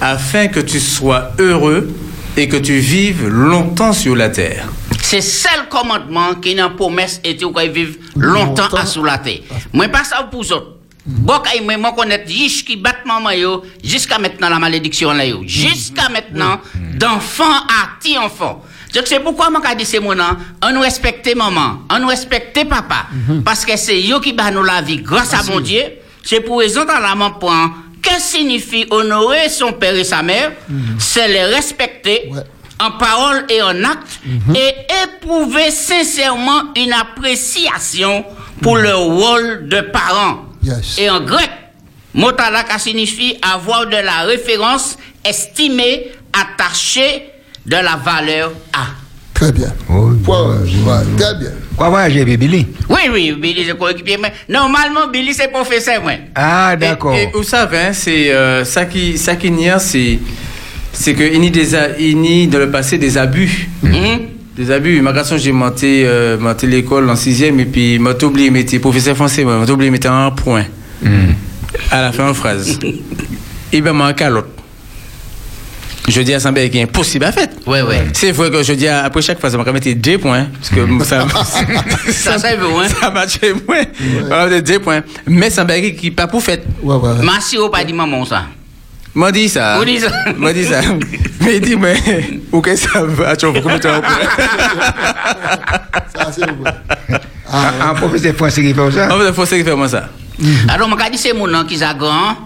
[0.00, 1.88] afin que tu sois heureux
[2.36, 4.66] et que tu vives longtemps sur la terre.
[5.00, 9.42] C'est seul commandement qui n'a promesse et tu vas vivre longtemps à sous la terre.
[9.72, 10.72] Moi, pas ça pour vous autres.
[11.06, 15.24] Bon, kay, moi, moi connais riche qui bat maman yo, jusqu'à maintenant la malédiction là
[15.24, 15.44] yo.
[15.46, 16.60] Jusqu'à maintenant,
[16.98, 18.64] d'enfant à petit enfant.
[18.92, 22.68] Donc c'est pourquoi moi dit c'est mon nom, on nous respecte maman, on nous respecte
[22.68, 23.06] papa.
[23.44, 25.84] Parce que c'est eux qui bat nous la vie grâce à mon Dieu.
[26.28, 27.72] C'est pour raison dans la main point.
[28.02, 30.52] Que signifie honorer son père et sa mère?
[30.98, 32.40] C'est les respecter Ouais.
[32.78, 34.20] en parole et en acte
[34.54, 34.74] et
[35.04, 38.26] éprouver sincèrement une appréciation
[38.60, 40.44] pour le rôle de parent.
[40.62, 40.98] Yes.
[40.98, 41.50] Et en grec,
[42.12, 47.30] motalaka signifie avoir de la référence, estimer, attacher
[47.64, 48.84] de la valeur à.
[49.38, 49.72] Très bien.
[49.88, 51.50] Oh, Ouais, très bien.
[51.76, 56.12] Quoi voyager, Billy Oui, oui, Billy, c'est coéquipier, mais normalement, Billy, c'est professeur, moi.
[56.34, 57.14] Ah, Et, d'accord.
[57.14, 60.18] et vous savez, hein, c'est euh, ça qui ça qui n'y a, c'est
[60.92, 63.68] c'est que il y a des a- il y a dans le passé des abus.
[63.84, 64.20] Mhm.
[64.56, 65.00] Des abus.
[65.02, 69.14] Ma garçon, j'ai monté, euh, monté l'école en sixième et puis m'a oublié mettre professeur
[69.14, 70.64] français, moi, m'a oublié mettre un point
[71.00, 71.30] Hmm.
[71.92, 72.76] à la fin de la phrase.
[73.72, 74.48] Il m'a manqué à l'autre.
[76.08, 77.48] Je dis à Sambé qu'il est impossible à faire.
[77.66, 78.06] Ouais, ouais.
[78.14, 80.46] C'est vrai que je dis à- après chaque phrase, on va mettre deux points.
[80.54, 81.26] Parce que ça,
[82.12, 82.88] Ça, ça veut, hein.
[83.00, 83.82] ça marche moins.
[84.24, 85.02] On va mettre deux points.
[85.26, 86.64] Mais Sambé qui pas pour fait.
[86.82, 87.22] Ouais, ouais.
[87.22, 88.44] Massi, ou pas dit maman, ça.
[89.14, 89.78] M'a dit ça.
[89.78, 90.10] Vous dit ça.
[90.36, 90.80] M'a dit ça.
[91.40, 91.96] Mais il dit, mais,
[92.52, 94.18] où que ça va, tu vas commettre un point?
[96.14, 96.74] Ça, c'est vrai.
[97.50, 99.14] Un un professeur français qui fait ça?
[99.14, 100.08] En fait, il faut que faire moi ça.
[100.68, 102.36] Alors, je dis c'est mon nom qui est grand.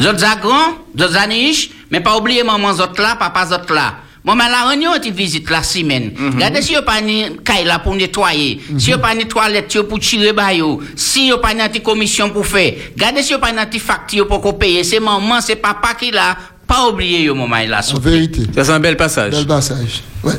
[0.00, 3.96] Zot zagran, zot zanish, mais pas oublier maman zot là, papa zot là.
[4.24, 6.10] Moi, mais la réunion, tu visites la semaine.
[6.34, 8.60] Regardez si vous pas ni caille là pour nettoyer.
[8.76, 10.82] Si vous pas ni toilette pour tirer bayo.
[10.96, 12.72] Si vous pas ni commission pour faire.
[12.96, 14.84] Regardez si vous pas ni facture pour qu'on paye.
[14.84, 16.36] C'est maman, c'est papa qui là.
[16.66, 17.80] Pas oublier yo, maman, là.
[17.94, 18.40] En vérité.
[18.52, 19.30] Ça, c'est un bel passage.
[19.30, 20.02] Bel passage.
[20.24, 20.34] Ouais.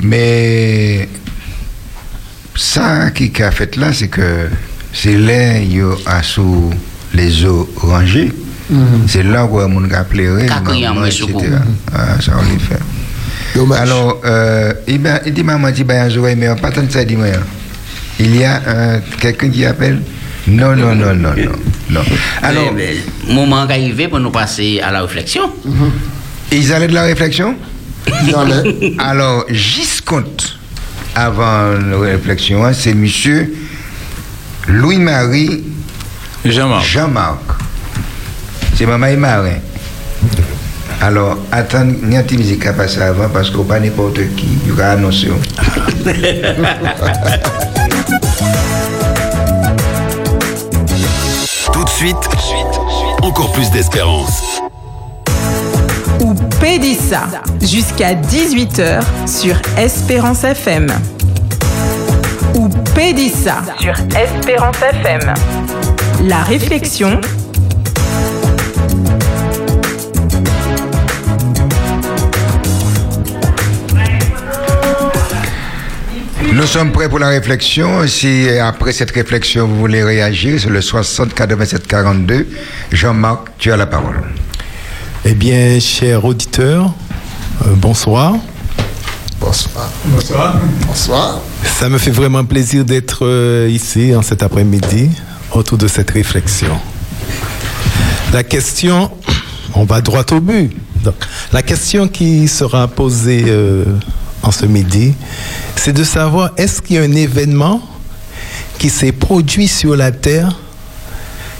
[0.00, 1.08] Mais
[2.56, 4.48] ça qui a fait là, c'est que
[4.92, 6.70] c'est là yo a sous
[7.14, 8.32] les eaux rangées.
[9.06, 10.88] C'est là où on a pleuré, etc.
[11.92, 12.78] Ah, ça on les fait.
[13.54, 13.80] Dommage.
[13.80, 15.00] Alors, euh, il,
[15.32, 17.26] dit maman dit ben jouer mais pas tant de ça dit moi.
[18.18, 20.00] Il y a euh, quelqu'un qui appelle?
[20.46, 21.52] Non non non non non
[21.90, 22.00] non.
[22.42, 22.74] Alors, Alors,
[23.28, 25.42] moment arrivé pour nous passer à la réflexion.
[26.50, 27.56] ils allaient de la réflexion?
[28.26, 28.94] Il en est.
[28.98, 30.58] Alors, Gisconte,
[31.14, 33.52] avant la réflexion, hein, c'est monsieur
[34.68, 35.64] Louis-Marie
[36.44, 36.84] Jean-Marc.
[36.86, 37.40] Jean-Marc.
[38.82, 39.58] C'est maman et marin.
[41.00, 43.28] Alors, attends, il y a musique à passer avant?
[43.28, 45.28] Parce qu'on pas n'importe qui, il y aura annoncé.
[51.72, 52.16] Tout de suite,
[53.22, 54.60] encore plus d'espérance.
[56.20, 57.28] ou Pédissa
[57.60, 60.88] jusqu'à 18h sur Espérance FM.
[62.56, 65.34] Ou Pédissa sur Espérance FM.
[66.24, 67.20] La réflexion.
[76.52, 78.06] Nous sommes prêts pour la réflexion.
[78.06, 82.46] Si après cette réflexion vous voulez réagir, c'est le 60 87 42.
[82.92, 84.22] Jean-Marc, tu as la parole.
[85.24, 86.92] Eh bien, chers auditeurs,
[87.62, 88.34] euh, bonsoir.
[89.40, 89.90] Bonsoir.
[90.86, 91.40] Bonsoir.
[91.64, 95.10] Ça me fait vraiment plaisir d'être euh, ici en cet après-midi
[95.52, 96.78] autour de cette réflexion.
[98.32, 99.10] La question,
[99.74, 100.74] on va droit au but.
[101.52, 103.84] La question qui sera posée euh,
[104.42, 105.12] en ce midi,
[105.76, 107.82] c'est de savoir est-ce qu'il y a un événement
[108.78, 110.58] qui s'est produit sur la Terre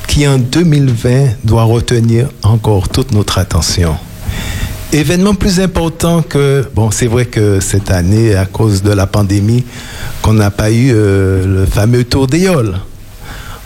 [0.08, 3.94] qui en 2020 doit retenir encore toute notre attention?
[4.94, 9.64] Événement plus important que, bon, c'est vrai que cette année, à cause de la pandémie,
[10.22, 12.78] qu'on n'a pas eu euh, le fameux tour d'Éole.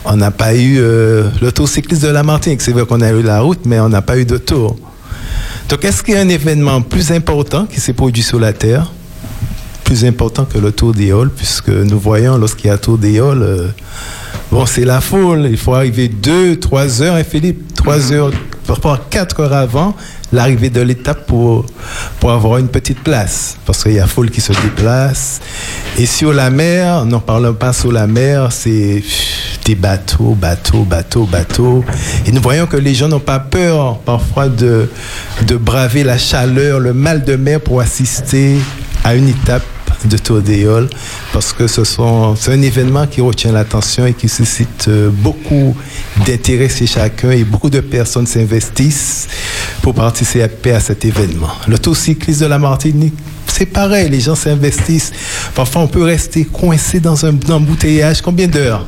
[0.09, 2.61] On n'a pas eu euh, le tour cycliste de la Martinique.
[2.61, 4.77] C'est vrai qu'on a eu la route, mais on n'a pas eu de tour.
[5.67, 8.89] Donc, est-ce qu'il y a un événement plus important qui s'est produit sur la Terre,
[9.83, 13.67] plus important que le tour d'Éole, puisque nous voyons lorsqu'il y a tour d'Éole, euh,
[14.49, 15.49] bon, c'est la foule.
[15.51, 18.31] Il faut arriver deux, trois heures, et Philippe, trois heures,
[18.65, 19.93] parfois quatre heures avant
[20.31, 21.65] l'arrivée de l'étape pour,
[22.21, 23.57] pour avoir une petite place.
[23.65, 25.41] Parce qu'il y a foule qui se déplace.
[25.97, 29.03] Et sur la mer, n'en parlons pas sur la mer, c'est
[29.67, 31.83] des bateaux, bateaux, bateaux, bateaux.
[32.25, 34.89] Et nous voyons que les gens n'ont pas peur parfois de,
[35.45, 38.55] de braver la chaleur, le mal de mer pour assister
[39.03, 39.63] à une étape
[40.05, 40.87] de Tour d'Éole
[41.33, 45.75] parce que ce c'est un événement qui retient l'attention et qui suscite euh, beaucoup
[46.25, 49.27] d'intérêt chez chacun et beaucoup de personnes s'investissent
[49.81, 51.51] pour participer à cet événement.
[51.67, 53.15] Le Tour cycliste de la Martinique,
[53.47, 55.11] c'est pareil, les gens s'investissent.
[55.55, 58.21] Parfois, on peut rester coincé dans un embouteillage.
[58.21, 58.85] Combien d'heures?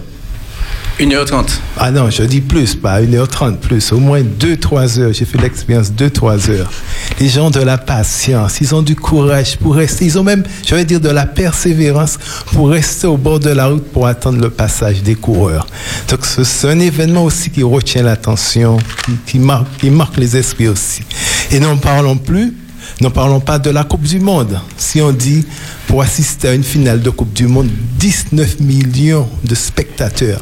[0.99, 1.45] 1h30.
[1.77, 5.13] Ah non, je dis plus, pas 1h30, plus, au moins 2-3 heures.
[5.13, 6.69] J'ai fait l'expérience 2-3 heures.
[7.21, 10.43] Les gens ont de la patience, ils ont du courage pour rester, ils ont même,
[10.65, 12.17] je vais dire, de la persévérance
[12.53, 15.67] pour rester au bord de la route pour attendre le passage des coureurs.
[16.09, 20.35] Donc ce- c'est un événement aussi qui retient l'attention, qui, qui marque, qui marque les
[20.35, 21.03] esprits aussi.
[21.51, 22.53] Et n'en parlons plus,
[23.01, 24.59] n'en parlons pas de la Coupe du Monde.
[24.77, 25.45] Si on dit
[25.87, 30.41] pour assister à une finale de Coupe du Monde, 19 millions de spectateurs.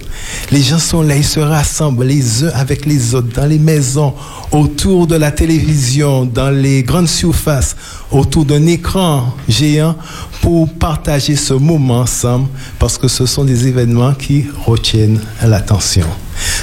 [0.52, 4.14] Les gens sont là, ils se rassemblent les uns avec les autres dans les maisons,
[4.52, 7.76] autour de la télévision, dans les grandes surfaces,
[8.12, 9.96] autour d'un écran géant
[10.42, 12.48] pour partager ce moment ensemble
[12.80, 16.06] parce que ce sont des événements qui retiennent l'attention.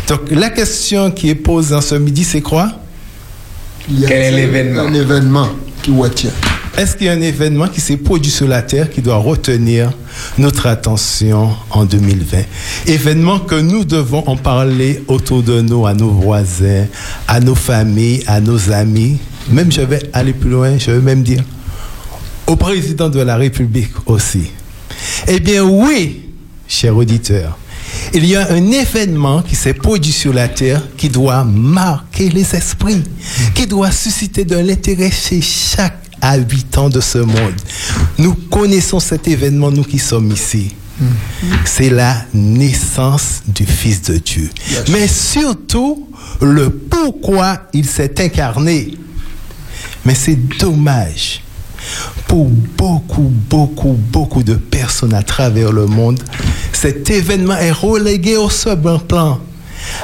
[0.08, 2.70] Donc la question qui est posée en ce midi, c'est quoi?
[3.88, 5.48] Quel est l'événement?
[6.78, 9.92] Est-ce qu'il y a un événement qui s'est produit sur la Terre qui doit retenir
[10.38, 12.38] notre attention en 2020
[12.86, 16.86] Événement que nous devons en parler autour de nous, à nos voisins,
[17.28, 19.18] à nos familles, à nos amis.
[19.50, 21.42] Même je vais aller plus loin, je vais même dire
[22.46, 24.50] au président de la République aussi.
[25.28, 26.30] Eh bien oui,
[26.66, 27.58] chers auditeurs,
[28.12, 32.54] il y a un événement qui s'est produit sur la terre qui doit marquer les
[32.54, 33.02] esprits,
[33.54, 37.54] qui doit susciter de l'intérêt chez chaque habitant de ce monde.
[38.18, 40.74] Nous connaissons cet événement, nous qui sommes ici.
[41.64, 44.48] C'est la naissance du Fils de Dieu.
[44.90, 46.08] Mais surtout,
[46.40, 48.96] le pourquoi il s'est incarné.
[50.04, 51.43] Mais c'est dommage
[52.28, 56.20] pour beaucoup, beaucoup, beaucoup de personnes à travers le monde,
[56.72, 59.40] cet événement est relégué au second plan,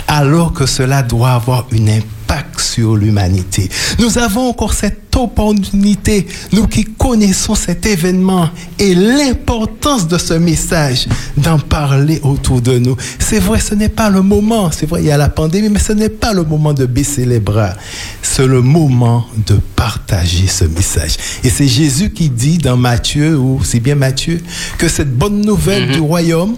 [0.06, 2.00] alors que cela doit avoir un
[2.30, 3.68] impact sur l'humanité.
[3.98, 11.06] Nous avons encore cette opportunité, nous qui connaissons cet événement et l'importance de ce message,
[11.36, 12.96] d'en parler autour de nous.
[13.18, 15.80] C'est vrai, ce n'est pas le moment, c'est vrai, il y a la pandémie, mais
[15.80, 17.74] ce n'est pas le moment de baisser les bras.
[18.22, 21.16] C'est le moment de partager ce message.
[21.42, 24.40] Et c'est Jésus qui dit dans Matthieu, ou c'est bien Matthieu,
[24.78, 26.56] que cette bonne nouvelle du royaume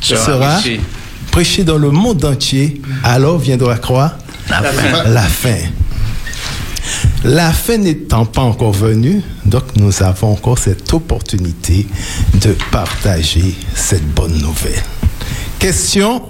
[0.00, 0.60] Sera sera
[1.30, 2.82] prêchée dans le monde entier.
[3.04, 4.16] Alors viendra croire
[4.60, 5.04] La fin.
[5.04, 5.58] la fin.
[7.24, 11.86] La fin n'étant pas encore venue, donc nous avons encore cette opportunité
[12.34, 14.82] de partager cette bonne nouvelle.
[15.58, 16.22] Question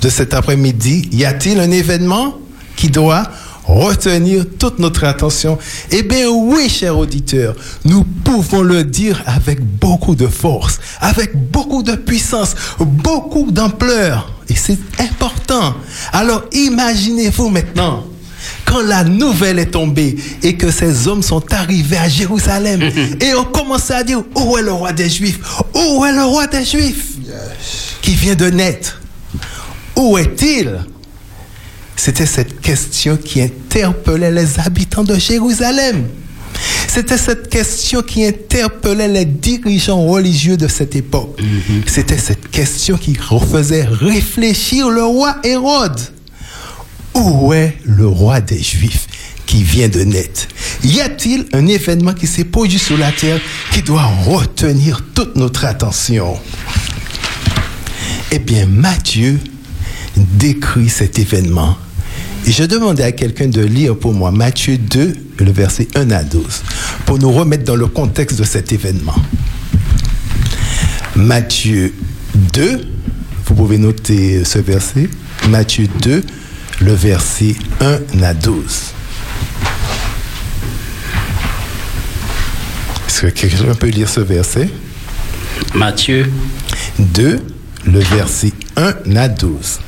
[0.00, 2.38] de cet après-midi, y a-t-il un événement
[2.76, 3.24] qui doit
[3.66, 5.58] retenir toute notre attention.
[5.90, 7.54] Eh bien oui, chers auditeurs,
[7.84, 14.32] nous pouvons le dire avec beaucoup de force, avec beaucoup de puissance, beaucoup d'ampleur.
[14.48, 15.74] Et c'est important.
[16.12, 18.04] Alors imaginez-vous maintenant,
[18.64, 22.82] quand la nouvelle est tombée et que ces hommes sont arrivés à Jérusalem
[23.20, 25.40] et ont commencé à dire, où est le roi des Juifs?
[25.74, 27.14] Où est le roi des Juifs?
[28.02, 29.00] Qui vient de naître.
[29.96, 30.78] Où est-il?
[31.96, 36.04] C'était cette question qui interpellait les habitants de Jérusalem.
[36.88, 41.38] C'était cette question qui interpellait les dirigeants religieux de cette époque.
[41.86, 43.14] C'était cette question qui
[43.50, 46.00] faisait réfléchir le roi Hérode.
[47.14, 49.06] Où est le roi des Juifs
[49.46, 50.48] qui vient de naître?
[50.84, 53.40] Y a-t-il un événement qui s'est produit sur la terre
[53.72, 56.38] qui doit retenir toute notre attention?
[58.32, 59.38] Eh bien, Matthieu
[60.16, 61.76] décrit cet événement.
[62.46, 66.22] Et je demandais à quelqu'un de lire pour moi Matthieu 2, le verset 1 à
[66.22, 66.62] 12,
[67.04, 69.16] pour nous remettre dans le contexte de cet événement.
[71.16, 71.92] Matthieu
[72.52, 72.80] 2,
[73.46, 75.10] vous pouvez noter ce verset,
[75.48, 76.22] Matthieu 2,
[76.82, 78.92] le verset 1 à 12.
[83.08, 84.68] Est-ce que quelqu'un peut lire ce verset?
[85.74, 86.30] Matthieu
[87.00, 87.40] 2,
[87.86, 89.80] le verset 1 à 12.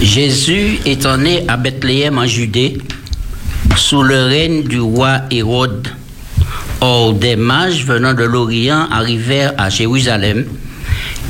[0.00, 2.78] Jésus étant né à Bethléem en Judée,
[3.76, 5.88] sous le règne du roi Hérode.
[6.82, 10.44] Or, des mages venant de l'Orient arrivèrent à Jérusalem.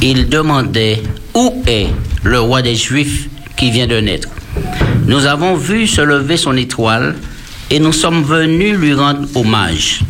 [0.02, 1.00] Ils demandaient
[1.34, 1.86] Où est
[2.24, 4.28] le roi des Juifs qui vient de naître?
[5.06, 7.14] Nous avons vu se lever son étoile
[7.70, 10.00] et nous sommes venus lui rendre hommage.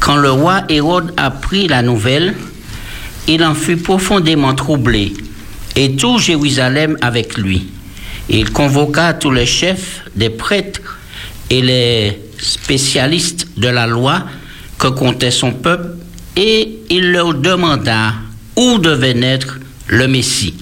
[0.00, 2.34] Quand le roi Hérode apprit la nouvelle,
[3.28, 5.12] il en fut profondément troublé,
[5.78, 7.68] et tout Jérusalem avec lui.
[8.28, 10.98] Il convoqua tous les chefs des prêtres
[11.50, 14.24] et les spécialistes de la loi
[14.76, 15.90] que comptait son peuple
[16.36, 18.14] et il leur demanda
[18.56, 20.54] où devait naître le Messie.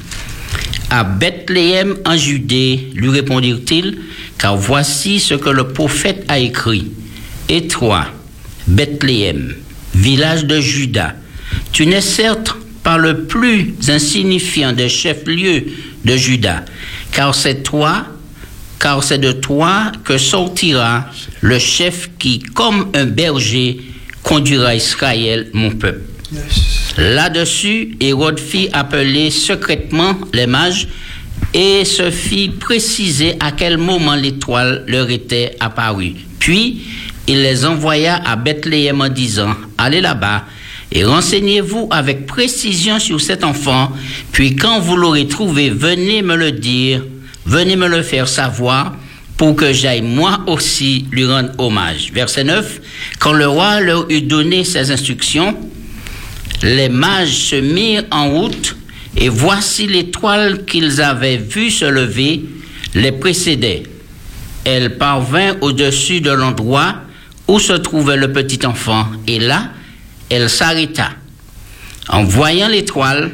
[0.90, 3.98] À Bethléem en Judée, lui répondirent-ils,
[4.36, 6.92] car voici ce que le prophète a écrit.
[7.48, 8.04] Et toi,
[8.66, 9.54] Bethléem,
[9.94, 11.14] village de Juda,
[11.72, 12.54] tu n'es certes
[12.87, 15.64] pas le plus insignifiant des chefs-lieux
[16.05, 16.64] de Juda,
[17.11, 18.07] car c'est toi,
[18.78, 21.07] car c'est de toi que sortira
[21.41, 23.80] le chef qui, comme un berger,
[24.22, 26.03] conduira Israël, mon peuple.
[26.97, 30.87] Là-dessus, Hérode fit appeler secrètement les mages
[31.53, 36.14] et se fit préciser à quel moment l'étoile leur était apparue.
[36.39, 36.82] Puis,
[37.26, 40.45] il les envoya à Bethléem en disant, allez là-bas
[40.93, 43.93] et renseignez-vous avec précision sur cet enfant,
[44.32, 47.05] puis quand vous l'aurez trouvé, venez me le dire,
[47.45, 48.95] venez me le faire savoir,
[49.37, 52.11] pour que j'aille moi aussi lui rendre hommage.
[52.12, 52.80] Verset 9,
[53.18, 55.57] quand le roi leur eut donné ses instructions,
[56.62, 58.76] les mages se mirent en route,
[59.16, 62.45] et voici l'étoile qu'ils avaient vue se lever
[62.95, 63.82] les précédait.
[64.64, 66.97] Elle parvint au-dessus de l'endroit
[67.49, 69.70] où se trouvait le petit enfant, et là,
[70.30, 71.10] elle s'arrêta.
[72.08, 73.32] En voyant l'étoile,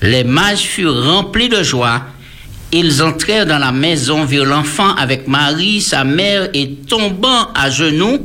[0.00, 2.02] les mages furent remplis de joie.
[2.72, 8.18] Ils entrèrent dans la maison, virent l'enfant avec Marie, sa mère, et tombant à genoux,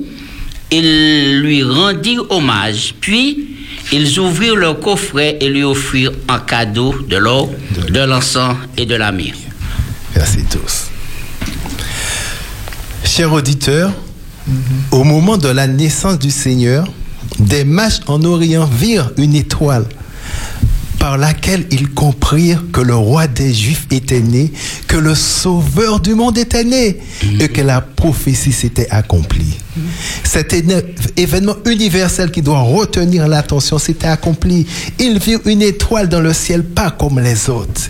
[0.72, 2.95] ils lui rendirent hommage.
[2.99, 3.49] Puis,
[3.91, 7.49] ils ouvrirent leur coffret et lui offrirent en cadeau de l'or,
[7.89, 9.38] de l'encens et de la myrrhe.
[10.15, 10.88] Merci tous.
[13.03, 13.91] Chers auditeurs,
[14.91, 16.88] au moment de la naissance du Seigneur,
[17.40, 19.86] des mages en Orient virent une étoile
[21.00, 24.52] par laquelle ils comprirent que le roi des Juifs était né,
[24.88, 26.98] que le sauveur du monde était né
[27.40, 29.58] et que la prophétie s'était accomplie.
[30.24, 30.84] Cet éne-
[31.16, 34.66] événement universel qui doit retenir l'attention s'était accompli.
[35.00, 37.82] Ils virent une étoile dans le ciel, pas comme les autres,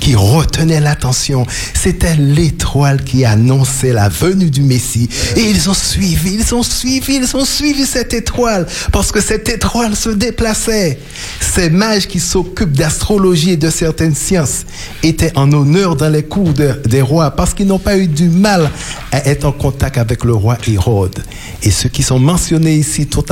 [0.00, 1.46] qui retenait l'attention.
[1.74, 5.08] C'était l'étoile qui annonçait la venue du Messie.
[5.36, 9.48] Et ils ont suivi, ils ont suivi, ils ont suivi cette étoile, parce que cette
[9.48, 10.98] étoile se déplaçait.
[11.40, 14.64] Ces mages qui s'occupent d'astrologie et de certaines sciences
[15.02, 18.28] étaient en honneur dans les cours de- des rois, parce qu'ils n'ont pas eu du
[18.28, 18.70] mal
[19.12, 21.22] à être en contact avec le roi Hérode.
[21.62, 23.24] Et ceux qui sont mentionnés ici, tout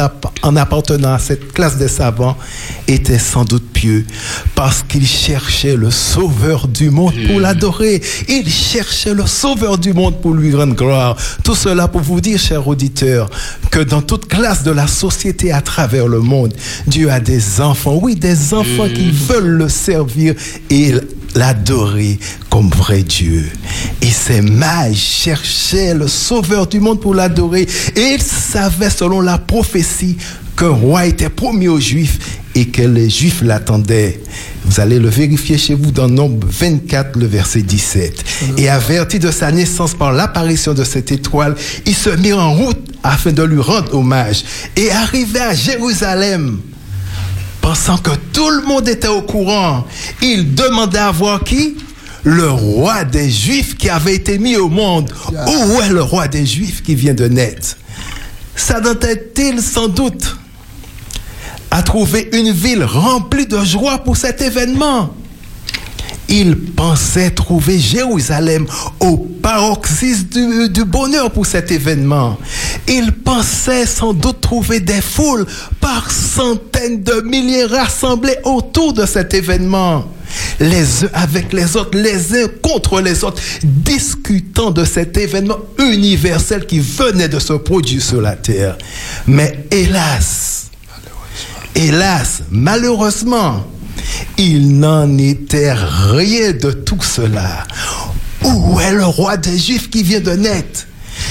[0.42, 2.36] en appartenant à cette classe des savants,
[2.88, 4.06] étaient sans doute pieux,
[4.54, 5.90] parce qu'ils cherchaient le
[6.26, 8.02] sauveur du monde pour l'adorer.
[8.28, 11.16] Ils cherchaient le sauveur du monde pour lui rendre gloire.
[11.44, 13.30] Tout cela pour vous dire, chers auditeurs,
[13.70, 16.52] que dans toute classe de la société à travers le monde,
[16.88, 20.34] Dieu a des enfants, oui, des enfants qui veulent le servir
[20.68, 20.94] et
[21.36, 22.18] l'adorer
[22.50, 23.46] comme vrai Dieu.
[24.02, 27.66] Et ces mages cherchaient le sauveur du monde pour l'adorer.
[27.94, 30.16] Et ils savaient, selon la prophétie,
[30.56, 32.18] qu'un roi était promis aux Juifs
[32.54, 34.20] et que les Juifs l'attendaient.
[34.64, 38.24] Vous allez le vérifier chez vous dans Nombre 24, le verset 17.
[38.56, 42.78] Et averti de sa naissance par l'apparition de cette étoile, ils se mirent en route
[43.02, 44.44] afin de lui rendre hommage.
[44.74, 46.58] Et arrivé à Jérusalem,
[47.66, 49.84] pensant que tout le monde était au courant,
[50.22, 51.76] il demandait à voir qui?
[52.22, 55.10] Le roi des Juifs qui avait été mis au monde.
[55.32, 57.76] Où est le roi des Juifs qui vient de naître?
[58.54, 60.36] S'attendait-il sans doute
[61.72, 65.12] à trouver une ville remplie de joie pour cet événement?
[66.28, 68.66] Il pensait trouver Jérusalem
[69.00, 72.36] au paroxysme du, bonheur pour cet événement.
[72.88, 75.46] Il pensait sans doute trouver des foules
[75.80, 80.04] par centaines de milliers rassemblées autour de cet événement.
[80.58, 86.66] Les uns avec les autres, les uns contre les autres, discutant de cet événement universel
[86.66, 88.76] qui venait de se produire sur la terre.
[89.26, 90.70] Mais hélas,
[91.74, 93.64] hélas, malheureusement,
[94.38, 97.64] il n'en était rien de tout cela.
[98.44, 100.86] Où est le roi des Juifs qui vient de naître?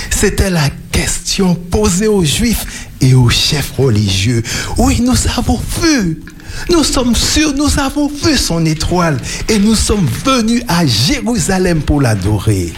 [0.10, 4.44] C'était la question posée aux Juifs et aux chefs religieux.
[4.78, 6.22] Oui, nous avons vu.
[6.70, 9.20] Nous sommes sûrs, nous avons vu son étoile
[9.50, 12.74] et nous sommes venus à Jérusalem pour l'adorer.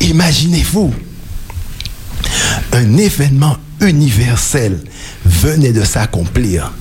[0.00, 0.94] Imaginez-vous,
[2.72, 4.80] un événement universel
[5.30, 6.72] venait de s'accomplir.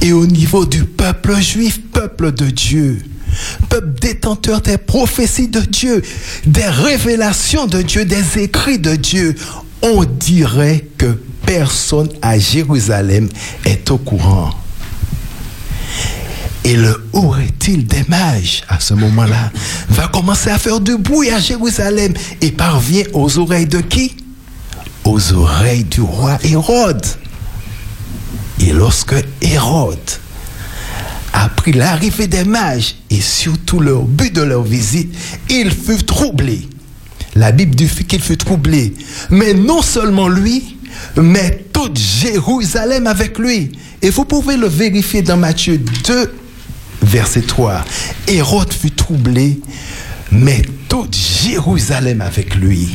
[0.00, 3.02] Et au niveau du peuple juif, peuple de Dieu,
[3.68, 6.02] peuple détenteur des prophéties de Dieu,
[6.44, 9.34] des révélations de Dieu, des écrits de Dieu,
[9.82, 13.28] on dirait que personne à Jérusalem
[13.64, 14.50] est au courant.
[16.64, 19.50] Et le aurait-il des mages à ce moment-là
[19.88, 24.14] va commencer à faire du bruit à Jérusalem et parvient aux oreilles de qui?
[25.04, 27.04] Aux oreilles du roi Hérode.
[28.60, 29.98] Et lorsque Hérode
[31.32, 35.14] apprit l'arrivée des mages et surtout leur but de leur visite,
[35.48, 36.68] il fut troublé.
[37.34, 38.94] La Bible dit qu'il fut troublé.
[39.30, 40.76] Mais non seulement lui,
[41.16, 43.72] mais toute Jérusalem avec lui.
[44.02, 46.34] Et vous pouvez le vérifier dans Matthieu 2,
[47.02, 47.84] verset 3.
[48.28, 49.60] Hérode fut troublé,
[50.32, 52.88] mais toute Jérusalem avec lui.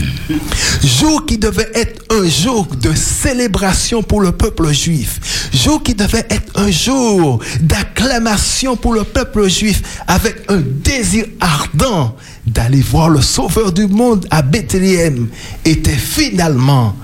[0.83, 5.49] Jour qui devait être un jour de célébration pour le peuple juif.
[5.53, 12.15] Jour qui devait être un jour d'acclamation pour le peuple juif avec un désir ardent
[12.45, 15.27] d'aller voir le Sauveur du monde à Bethléem
[15.65, 16.95] était finalement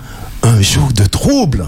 [0.42, 1.66] un jour de trouble,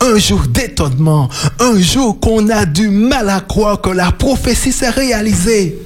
[0.00, 4.90] un jour d'étonnement, un jour qu'on a du mal à croire que la prophétie s'est
[4.90, 5.78] réalisée,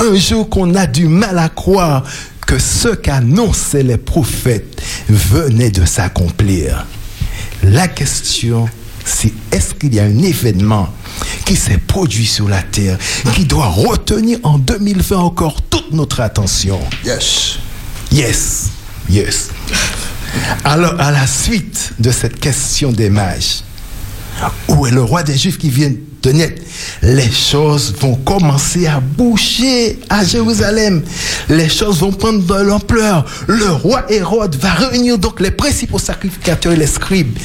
[0.00, 2.04] un jour qu'on a du mal à croire
[2.46, 6.86] que ce qu'annonçaient les prophètes venait de s'accomplir.
[7.62, 8.68] La question,
[9.04, 10.88] c'est est-ce qu'il y a un événement
[11.44, 12.98] qui s'est produit sur la terre
[13.34, 16.80] qui doit retenir en 2020 encore toute notre attention?
[17.04, 17.58] Yes.
[18.10, 18.70] Yes,
[19.10, 19.50] yes.
[20.64, 23.62] Alors, à la suite de cette question des mages,
[24.68, 26.62] où est le roi des Juifs qui vient de naître
[27.02, 31.02] Les choses vont commencer à bouger à Jérusalem.
[31.48, 33.24] Les choses vont prendre de l'ampleur.
[33.46, 37.36] Le roi Hérode va réunir donc les principaux sacrificateurs et les scribes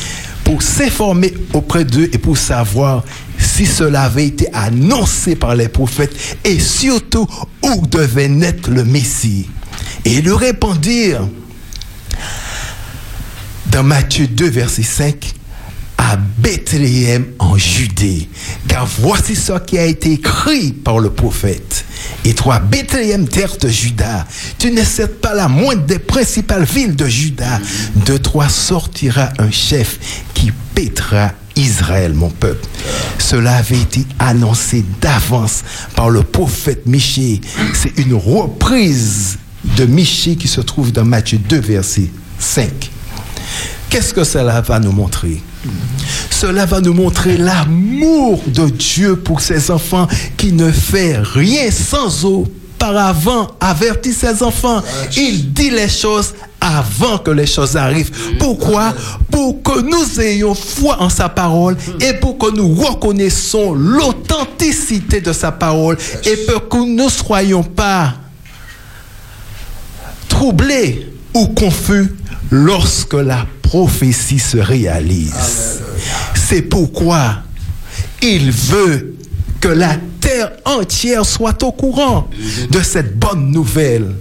[0.44, 3.04] pour s'informer auprès d'eux et pour savoir
[3.38, 6.14] si cela avait été annoncé par les prophètes
[6.44, 7.28] et surtout
[7.64, 9.48] où devait naître le Messie.
[10.06, 11.28] Et ils lui répondirent,
[13.74, 15.34] dans Matthieu 2, verset 5,
[15.98, 18.30] à Bethléem en Judée.
[18.68, 21.84] Car voici ce qui a été écrit par le prophète.
[22.24, 24.28] Et toi, Bethléem, terre de Juda,
[24.60, 27.60] tu ne sais pas la moindre des principales villes de Juda.
[28.06, 29.98] De toi sortira un chef
[30.36, 32.68] qui pétera Israël, mon peuple.
[33.18, 35.64] Cela avait été annoncé d'avance
[35.96, 37.42] par le prophète Michée.
[37.74, 39.40] C'est une reprise
[39.78, 42.92] de Michée qui se trouve dans Matthieu 2, verset 5.
[43.94, 45.40] Qu'est-ce que cela va nous montrer?
[46.32, 52.26] Cela va nous montrer l'amour de Dieu pour ses enfants qui ne fait rien sans
[52.26, 54.82] auparavant avertir ses enfants.
[55.16, 58.10] Il dit les choses avant que les choses arrivent.
[58.40, 58.96] Pourquoi?
[59.30, 65.34] Pour que nous ayons foi en sa parole et pour que nous reconnaissons l'authenticité de
[65.34, 68.16] sa parole et pour que nous ne soyons pas
[70.28, 72.14] troublés ou confus
[72.52, 75.82] lorsque la prophétie se réalise.
[76.36, 77.38] C'est pourquoi
[78.22, 79.16] il veut
[79.60, 82.30] que la terre entière soit au courant
[82.70, 84.16] de cette bonne nouvelle.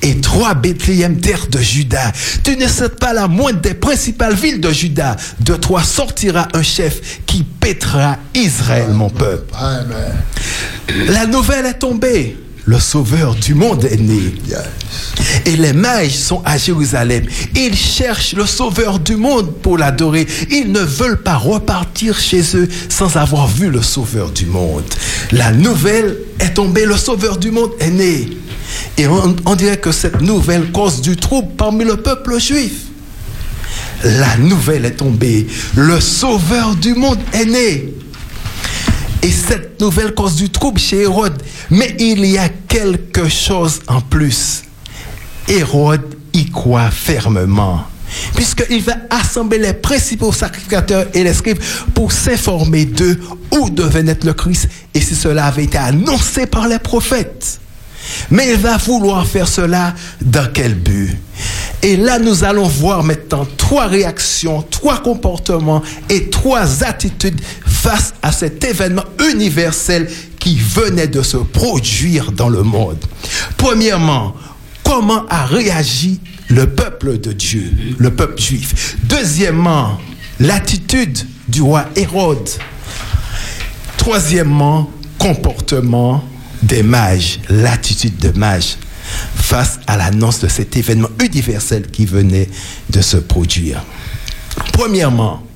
[0.00, 2.12] Et toi, Bethléem, terre de Juda,
[2.44, 5.16] tu ne sais pas la moindre des principales villes de Juda.
[5.40, 9.52] De toi sortira un chef qui pétera Israël, mon peuple.
[11.08, 12.36] La nouvelle est tombée.
[12.66, 14.34] Le sauveur du monde est né.
[15.44, 17.24] Et les mages sont à Jérusalem.
[17.54, 20.26] Ils cherchent le sauveur du monde pour l'adorer.
[20.50, 24.82] Ils ne veulent pas repartir chez eux sans avoir vu le sauveur du monde.
[25.30, 26.86] La nouvelle est tombée.
[26.86, 28.30] Le sauveur du monde est né.
[28.98, 32.72] Et on, dirait que cette nouvelle cause du trouble parmi le peuple juif.
[34.02, 35.46] La nouvelle est tombée.
[35.76, 37.94] Le sauveur du monde est né.
[39.26, 41.42] Et cette nouvelle cause du trouble chez Hérode.
[41.68, 44.62] Mais il y a quelque chose en plus.
[45.48, 47.82] Hérode y croit fermement.
[48.36, 51.58] Puisqu'il va assembler les principaux sacrificateurs et les scribes
[51.92, 53.18] pour s'informer d'eux
[53.50, 57.58] où devait naître le Christ et si cela avait été annoncé par les prophètes.
[58.30, 61.16] Mais il va vouloir faire cela dans quel but?
[61.82, 67.40] Et là, nous allons voir maintenant trois réactions, trois comportements et trois attitudes
[67.76, 70.08] face à cet événement universel
[70.40, 72.98] qui venait de se produire dans le monde.
[73.56, 74.34] Premièrement,
[74.82, 78.96] comment a réagi le peuple de Dieu, le peuple juif?
[79.04, 80.00] Deuxièmement,
[80.40, 81.18] l'attitude
[81.48, 82.48] du roi Hérode.
[83.98, 86.24] Troisièmement, comportement
[86.62, 88.76] des mages, l'attitude des mages
[89.34, 92.48] face à l'annonce de cet événement universel qui venait
[92.90, 93.84] de se produire.
[94.72, 95.46] Premièrement,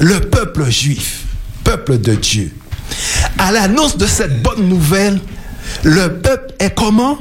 [0.00, 1.27] le peuple juif,
[1.68, 2.50] peuple de Dieu,
[3.36, 5.20] à l'annonce de cette bonne nouvelle,
[5.82, 7.18] le peuple est comment?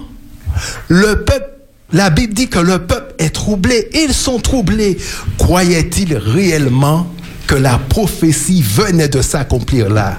[0.88, 1.50] Le peuple,
[1.92, 3.90] la Bible dit que le peuple est troublé.
[3.94, 4.98] Ils sont troublés.
[5.38, 7.14] Croyaient-ils réellement
[7.46, 10.18] que la prophétie venait de s'accomplir là?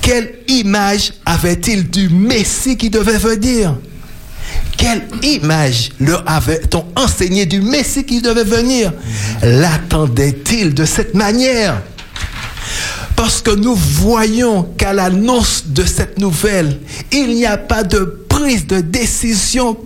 [0.00, 3.76] Quelle image avait-il du Messie qui devait venir?
[4.76, 8.92] Quelle image leur avait-on enseigné du Messie qui devait venir?
[9.44, 11.80] L'attendait-il de cette manière?
[13.18, 16.78] Parce que nous voyons qu'à l'annonce de cette nouvelle,
[17.10, 17.98] il n'y a pas de
[18.28, 19.76] prise de décision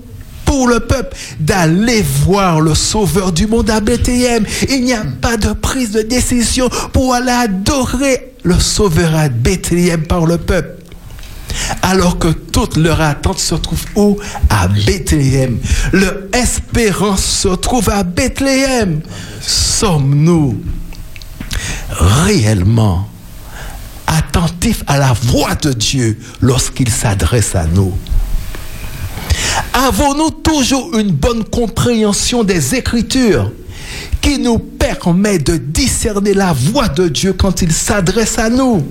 [0.44, 4.44] pour le peuple d'aller voir le sauveur du monde à Bethléem.
[4.68, 10.02] Il n'y a pas de prise de décision pour aller adorer le sauveur à Bethléem
[10.02, 10.82] par le peuple.
[11.80, 14.18] Alors que toute leur attente se trouve où?
[14.50, 15.58] À Bethléem.
[15.94, 19.00] Leur espérance se trouve à Bethléem.
[19.40, 20.60] Sommes-nous
[21.98, 23.08] réellement
[24.18, 27.92] attentifs à la voix de Dieu lorsqu'il s'adresse à nous.
[29.72, 33.50] Avons-nous toujours une bonne compréhension des Écritures
[34.20, 38.86] qui nous permet de discerner la voix de Dieu quand il s'adresse à nous?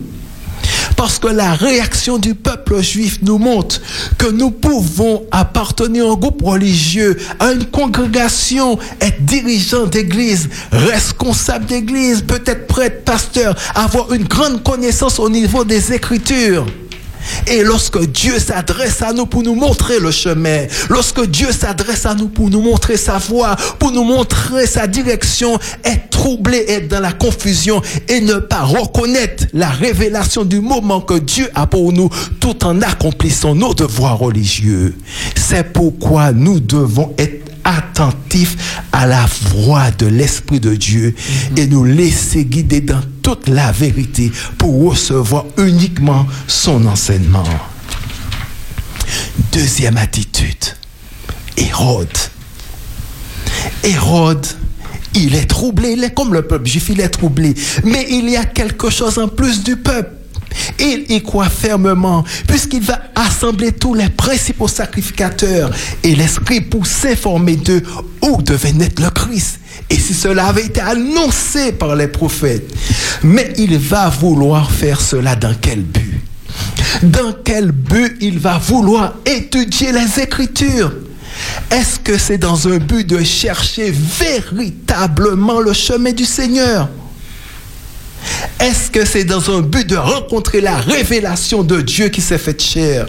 [0.95, 3.81] Parce que la réaction du peuple juif nous montre
[4.17, 11.65] que nous pouvons appartenir à un groupe religieux, à une congrégation, être dirigeant d'église, responsable
[11.65, 16.65] d'église, peut-être prêtre, pasteur, avoir une grande connaissance au niveau des Écritures.
[17.47, 22.15] Et lorsque Dieu s'adresse à nous pour nous montrer le chemin, lorsque Dieu s'adresse à
[22.15, 26.99] nous pour nous montrer sa voie, pour nous montrer sa direction, être troublé, être dans
[26.99, 32.09] la confusion et ne pas reconnaître la révélation du moment que Dieu a pour nous
[32.39, 34.95] tout en accomplissant nos devoirs religieux.
[35.35, 41.15] C'est pourquoi nous devons être attentifs à la voix de l'Esprit de Dieu
[41.55, 47.43] et nous laisser guider dans toute la vérité pour recevoir uniquement son enseignement.
[49.51, 50.75] Deuxième attitude,
[51.57, 52.07] Hérode.
[53.83, 54.47] Hérode,
[55.13, 57.53] il est troublé, il est comme le peuple juif, il est troublé.
[57.83, 60.20] Mais il y a quelque chose en plus du peuple.
[60.79, 65.69] Il y croit fermement, puisqu'il va assembler tous les principaux sacrificateurs
[66.03, 67.83] et les scribes pour s'informer d'eux
[68.21, 69.59] où devait naître le Christ.
[69.89, 72.73] Et si cela avait été annoncé par les prophètes.
[73.23, 76.21] Mais il va vouloir faire cela dans quel but?
[77.03, 80.93] Dans quel but il va vouloir étudier les Écritures?
[81.69, 86.89] Est-ce que c'est dans un but de chercher véritablement le chemin du Seigneur?
[88.59, 92.61] Est-ce que c'est dans un but de rencontrer la révélation de Dieu qui s'est faite
[92.61, 93.07] chair?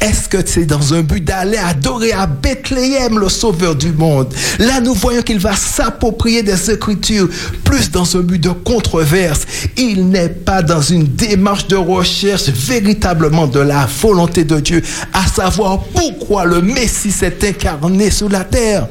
[0.00, 4.32] Est-ce que c'est dans un but d'aller adorer à Bethléem le Sauveur du monde?
[4.58, 7.28] Là, nous voyons qu'il va s'approprier des Écritures,
[7.64, 9.42] plus dans un but de controverse.
[9.76, 14.82] Il n'est pas dans une démarche de recherche véritablement de la volonté de Dieu,
[15.12, 18.88] à savoir pourquoi le Messie s'est incarné sur la terre.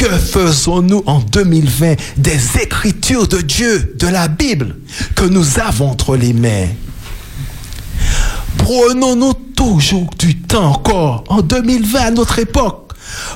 [0.00, 4.76] Que faisons-nous en 2020 des écritures de Dieu, de la Bible,
[5.14, 6.68] que nous avons entre les mains?
[8.56, 12.94] Prenons-nous toujours du temps encore, en 2020, à notre époque,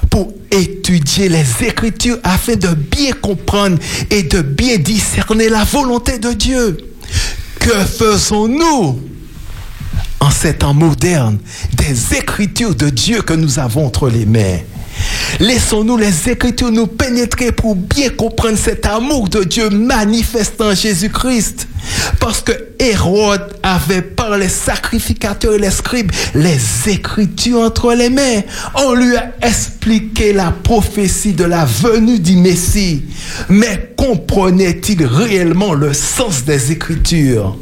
[0.08, 3.76] pour étudier les Écritures afin de bien comprendre
[4.08, 6.78] et de bien discerner la volonté de Dieu.
[7.60, 9.02] Que faisons-nous
[10.18, 11.40] en ces temps modernes
[11.74, 14.60] des Écritures de Dieu que nous avons entre les mains?
[15.41, 21.68] Laissons-nous les Écritures nous pénétrer pour bien comprendre cet amour de Dieu manifestant Jésus-Christ.
[22.20, 28.43] Parce que Hérode avait par les sacrificateurs et les scribes les Écritures entre les mains.
[28.74, 33.03] On lui a expliqué la prophétie de la venue du Messie.
[33.49, 37.57] Mais comprenait-il réellement le sens des Écritures?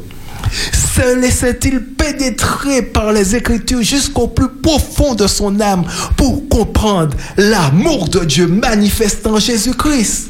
[0.95, 5.85] Se laissait-il pénétrer par les Écritures jusqu'au plus profond de son âme
[6.17, 10.29] pour comprendre l'amour de Dieu manifestant en Jésus-Christ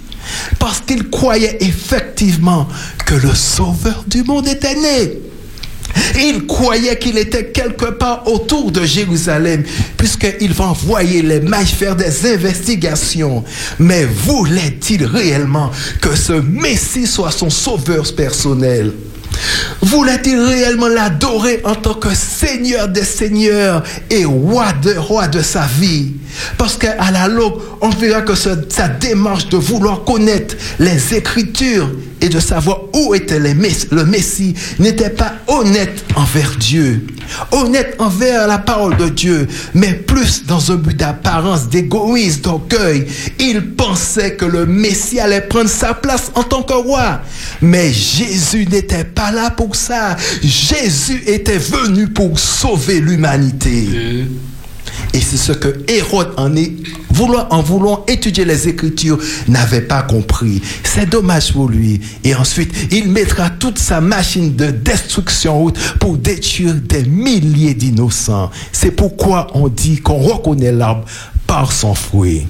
[0.60, 2.68] Parce qu'il croyait effectivement
[3.06, 5.20] que le Sauveur du monde était né.
[6.20, 9.64] Il croyait qu'il était quelque part autour de Jérusalem,
[9.98, 13.44] puisqu'il va envoyer les mages faire des investigations.
[13.80, 15.72] Mais voulait-il réellement
[16.02, 18.94] que ce Messie soit son sauveur personnel?
[19.82, 25.66] Voulait-il réellement l'adorer en tant que Seigneur des Seigneurs et roi de, roi de sa
[25.80, 26.14] vie.
[26.58, 31.90] Parce qu'à la longue, on verra que sa démarche de vouloir connaître les Écritures
[32.24, 37.06] et de savoir où était le Messie n'était pas honnête envers Dieu,
[37.52, 43.08] honnête envers la parole de Dieu, mais plus dans un but d'apparence, d'égoïsme, d'orgueil.
[43.40, 47.20] Il pensait que le Messie allait prendre sa place en tant que roi.
[47.62, 50.16] Mais Jésus n'était pas là pour ça.
[50.42, 53.90] Jésus était venu pour sauver l'humanité.
[55.14, 56.72] Et c'est ce que Hérode, en, est,
[57.50, 60.62] en voulant étudier les Écritures, n'avait pas compris.
[60.84, 62.02] C'est dommage pour lui.
[62.24, 67.74] Et ensuite, il mettra toute sa machine de destruction en route pour détruire des milliers
[67.74, 68.50] d'innocents.
[68.72, 71.06] C'est pourquoi on dit qu'on reconnaît l'arbre
[71.48, 72.48] par son fruit.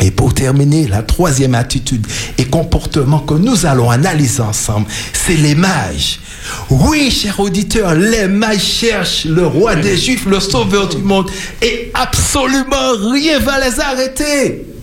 [0.00, 5.54] Et pour terminer, la troisième attitude et comportement que nous allons analyser ensemble, c'est les
[5.54, 6.20] mages.
[6.68, 11.30] Oui, chers auditeurs, les mages cherchent le roi des Juifs, le sauveur du monde,
[11.62, 14.73] et absolument rien va les arrêter.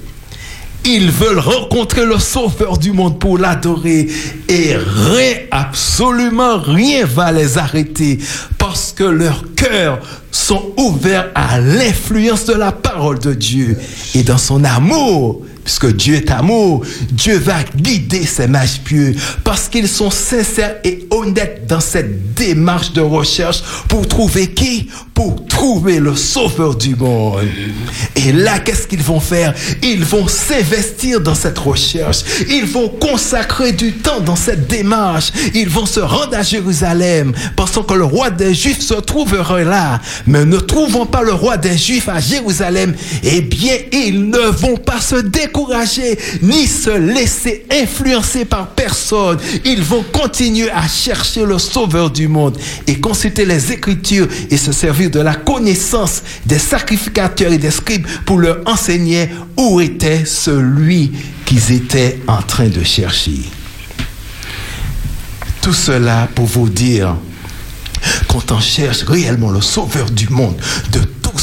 [0.84, 4.08] Ils veulent rencontrer le sauveur du monde pour l'adorer
[4.50, 8.18] et rien, absolument rien va les arrêter
[8.58, 10.00] parce que leurs cœurs
[10.32, 13.78] sont ouverts à l'influence de la parole de Dieu
[14.16, 15.44] et dans son amour.
[15.72, 19.16] Puisque Dieu est amour, Dieu va guider ces mages pieux
[19.46, 24.90] parce qu'ils sont sincères et honnêtes dans cette démarche de recherche pour trouver qui?
[25.14, 27.40] Pour trouver le sauveur du monde.
[28.18, 29.54] Et là, qu'est-ce qu'ils vont faire?
[29.82, 32.24] Ils vont s'investir dans cette recherche.
[32.50, 35.32] Ils vont consacrer du temps dans cette démarche.
[35.54, 40.02] Ils vont se rendre à Jérusalem, pensant que le roi des Juifs se trouverait là.
[40.26, 42.94] Mais ne trouvant pas le roi des Juifs à Jérusalem,
[43.24, 45.16] eh bien, ils ne vont pas se
[46.42, 49.38] ni se laisser influencer par personne.
[49.66, 52.58] Ils vont continuer à chercher le sauveur du monde
[52.88, 58.08] et consulter les Écritures et se servir de la connaissance des sacrificateurs et des scribes
[58.26, 61.12] pour leur enseigner où était celui
[61.46, 63.42] qu'ils étaient en train de chercher.
[65.62, 67.16] Tout cela pour vous dire,
[68.28, 70.56] quand on cherche réellement le sauveur du monde,
[70.92, 71.02] de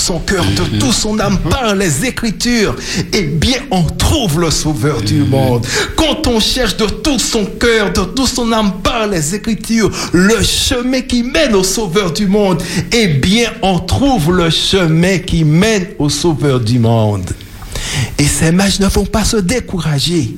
[0.08, 2.74] son cœur, de tout son âme par les Écritures,
[3.12, 5.66] eh bien, on trouve le sauveur du monde.
[5.96, 10.42] Quand on cherche de tout son cœur, de tout son âme par les Écritures, le
[10.42, 15.88] chemin qui mène au sauveur du monde, eh bien, on trouve le chemin qui mène
[15.98, 17.28] au sauveur du monde.
[18.18, 20.34] Et ces mages ne vont pas se décourager.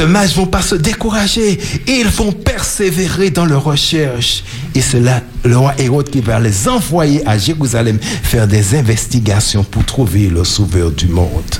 [0.00, 1.60] Ces mages vont pas se décourager.
[1.86, 4.42] Ils vont persévérer dans leur recherche.
[4.74, 9.62] Et c'est là le roi Hérode qui va les envoyer à Jérusalem faire des investigations
[9.62, 11.54] pour trouver le sauveur du monde.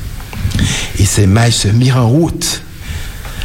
[0.98, 2.62] Et ces mages se mirent en route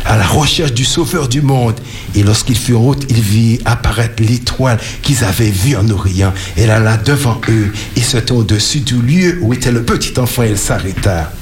[0.05, 1.75] à la recherche du sauveur du monde.
[2.15, 6.33] Et lorsqu'ils furent en route, ils virent apparaître l'étoile qu'ils avaient vue en Orient.
[6.55, 10.43] Elle alla devant eux et se au-dessus du lieu où était le petit enfant.
[10.43, 11.33] Elle s'arrêta.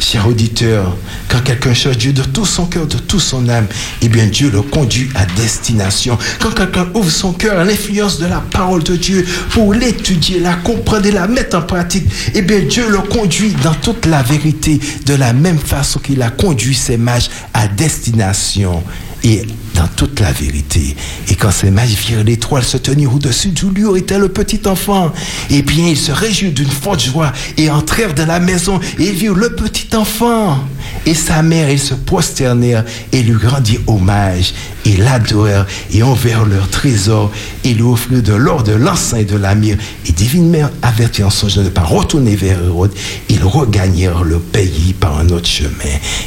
[0.00, 0.96] Cher auditeur,
[1.28, 3.66] quand quelqu'un cherche Dieu de tout son cœur, de toute son âme,
[4.02, 6.18] eh bien Dieu le conduit à destination.
[6.40, 10.54] Quand quelqu'un ouvre son cœur à l'influence de la parole de Dieu pour l'étudier, la
[10.54, 12.04] comprendre la mettre en pratique,
[12.34, 16.30] eh bien Dieu le conduit dans toute la vérité de la même façon qu'il a
[16.30, 18.82] conduit ses mages à destination
[19.24, 19.42] et
[19.74, 20.96] dans toute la vérité.
[21.28, 25.12] Et quand ces virent l'étoile se tenir au-dessus où était le petit enfant,
[25.50, 29.14] eh bien, ils se réjouirent d'une forte joie et entrèrent dans la maison et ils
[29.14, 30.58] virent le petit enfant
[31.06, 31.70] et sa mère.
[31.70, 34.54] Ils se prosternèrent et lui rendirent hommage
[34.84, 37.30] et l'adorèrent et envers leur trésor
[37.64, 39.78] et lui offrirent de l'or, de l'encens et de la myrrhe.
[40.06, 42.92] Et divine mère avertit en songe de ne pas retourner vers Hérode.
[43.28, 45.70] Ils regagnèrent le pays par un autre chemin.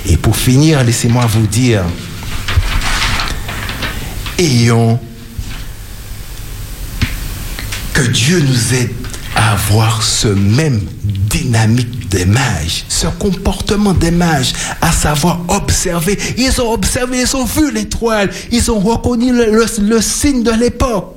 [0.09, 1.83] Et pour finir, laissez-moi vous dire,
[4.37, 4.99] ayons
[7.93, 8.91] que Dieu nous aide
[9.35, 16.17] à avoir ce même dynamique des mages, ce comportement des mages, à savoir observer.
[16.37, 20.51] Ils ont observé, ils ont vu l'étoile, ils ont reconnu le, le- le signe de
[20.51, 21.15] l'époque.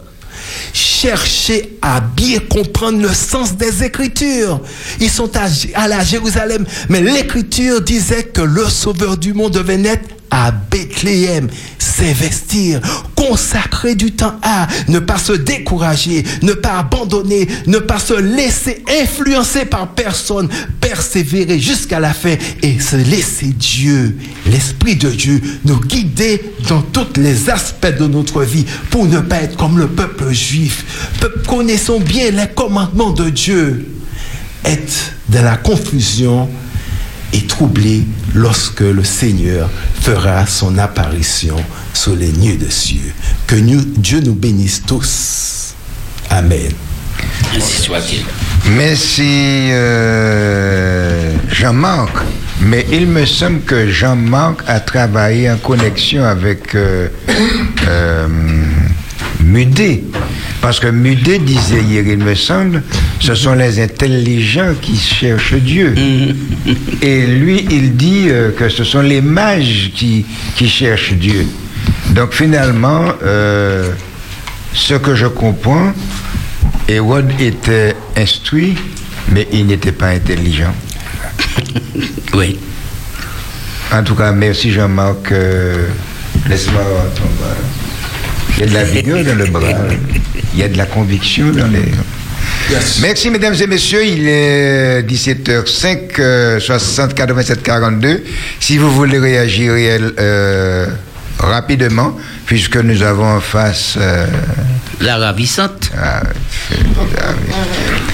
[1.01, 4.61] Cherchez à bien comprendre le sens des Écritures.
[4.99, 5.47] Ils sont à,
[5.77, 11.49] à la Jérusalem, mais l'Écriture disait que le Sauveur du monde devait naître à Bethléem,
[11.79, 12.81] s'investir,
[13.15, 18.85] consacrer du temps à ne pas se décourager, ne pas abandonner, ne pas se laisser
[19.03, 20.49] influencer par personne,
[20.81, 27.21] persévérer jusqu'à la fin et se laisser Dieu, l'Esprit de Dieu, nous guider dans tous
[27.21, 30.85] les aspects de notre vie pour ne pas être comme le peuple juif.
[31.21, 33.87] Peuple, connaissons bien les commandements de Dieu.
[34.65, 36.49] Être dans la confusion
[37.33, 39.69] et troublé lorsque le Seigneur
[40.01, 41.57] fera son apparition
[41.93, 43.13] sur les nues de cieux.
[43.47, 45.75] Que nous- Dieu nous bénisse tous.
[46.31, 46.73] Amen.
[47.57, 48.23] Ainsi soit-il.
[48.77, 52.17] Merci euh, Jean-Marc.
[52.61, 57.09] Mais il me semble que Jean-Marc a travaillé en connexion avec euh,
[57.87, 58.27] euh,
[59.41, 60.05] Mudé.
[60.61, 62.83] Parce que Mudé disait hier, il me semble,
[63.21, 65.95] ce sont les intelligents qui cherchent Dieu.
[67.01, 71.47] Et lui, il dit euh, que ce sont les mages qui, qui cherchent Dieu.
[72.11, 73.93] Donc finalement, euh,
[74.73, 75.93] ce que je comprends,
[76.89, 78.75] Hérode était instruit,
[79.31, 80.75] mais il n'était pas intelligent.
[82.35, 82.59] oui.
[83.93, 85.31] En tout cas, merci Jean-Marc.
[85.33, 85.87] euh,
[86.49, 86.83] Laisse-moi.
[88.57, 89.69] Il y a de la vigueur dans le bras.
[90.55, 91.83] Il y a de la conviction dans les.
[93.01, 94.05] Merci, mesdames et messieurs.
[94.05, 98.25] Il est 17h05, euh, 60 87 42.
[98.61, 100.87] Si vous voulez réagir euh,
[101.39, 103.95] rapidement, puisque nous avons en face.
[103.99, 104.27] euh,
[105.01, 105.91] La ravissante.
[106.01, 106.23] ah,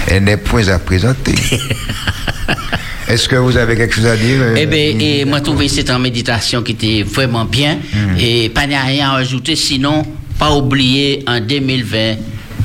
[0.08, 1.34] elle n'est point à présenter.
[3.08, 5.90] Est-ce que vous avez quelque chose à dire euh, Eh bien, et moi, trouvé cette
[5.90, 7.78] en méditation qui était vraiment bien.
[8.18, 10.02] Et pas n'y a rien à ajouter, sinon,
[10.38, 12.16] pas oublier en 2020,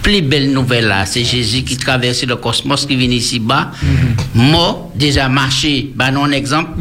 [0.02, 3.72] plus belle nouvelle là, c'est Jésus qui traverse le cosmos, qui vient ici bas.
[4.34, 6.72] Moi, déjà marché, bah non exemple,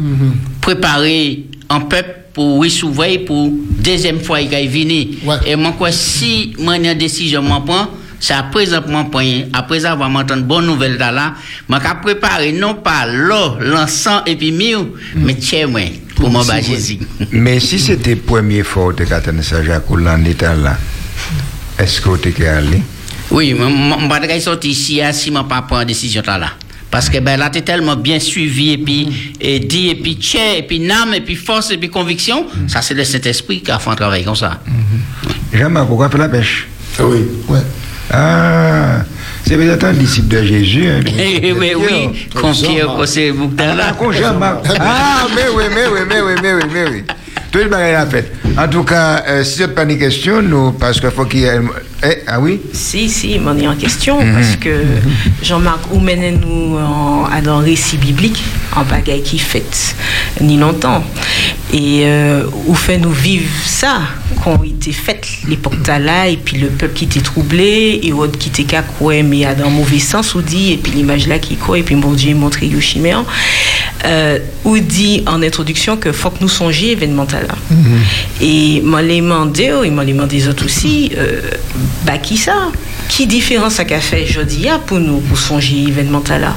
[0.61, 5.17] préparé en peuple pour oui souverain pour deuxième fois il est venu.
[5.45, 7.87] Et moi quoi si moi une décision moi prends
[8.19, 11.33] c'est à présent mon point après avoir entendu bonne nouvelle là
[11.67, 15.81] moi qu'a préparé non pas l'eau l'encens et puis mieux mais tiens moi
[16.19, 16.99] pour mon bas Jésus
[17.31, 20.77] Mais si c'était la première fois que tu as Jacques, ou l'en état là,
[21.77, 22.81] est-ce que tu es allé
[23.31, 26.37] Oui, je ne vais sortir ici hein, si je ne pas prendre décision là.
[26.37, 26.49] là.
[26.91, 30.17] Parce que ben, là, tu es tellement bien suivi, et puis et dit, et puis
[30.17, 32.47] tiens, et puis âme, et puis force, et puis conviction.
[32.67, 34.59] Ça, c'est le Saint-Esprit qui a fait un travail comme ça.
[35.53, 36.67] Jean-Marc, pourquoi faire la pêche?
[36.99, 37.19] Oui.
[37.47, 37.59] Ouais.
[38.11, 39.03] Ah,
[39.45, 40.87] c'est peut-être un disciple de Jésus.
[40.87, 41.13] hein, lui.
[41.19, 43.31] Eh oui, oui, comme Pierre, comme c'est
[44.11, 44.65] Ah, Jean-Marc.
[44.79, 47.03] Ah, mais oui, mais oui, mais oui, mais oui, mais oui.
[47.51, 48.31] Tout le monde a fait.
[48.57, 51.45] En tout cas, euh, si c'est pas une question, nous, parce qu'il faut qu'il y
[51.45, 51.59] ait.
[52.01, 52.61] Eh, ah oui?
[52.71, 54.33] Si, si, m'en est en question, Mhm.
[54.33, 54.83] parce que
[55.43, 58.41] Jean-Marc, où menez-nous en- à dans récit biblique,
[58.75, 59.95] en bagaille qui fait
[60.39, 61.03] ni longtemps,
[61.73, 63.99] et euh, où fait-nous vivre ça,
[64.43, 65.19] quand il était fait
[65.49, 69.21] l'époque là et puis le peuple qui était troublé, et autres qui était qu'à quoi,
[69.21, 71.95] mais à dans mauvais sens, ou dit, et puis l'image là qui quoi, et puis
[71.95, 73.25] mon Dieu montré Yoshiméan,
[74.05, 77.55] euh, où dit en introduction que faut que nous songions événemental là.
[78.39, 81.41] Et moi les demandé, et moi les demandé autres aussi, euh,
[82.05, 82.71] bah qui ça?
[83.07, 84.25] Qui différence ça qu'a fait
[84.85, 86.55] pour nous, pour songer événemental là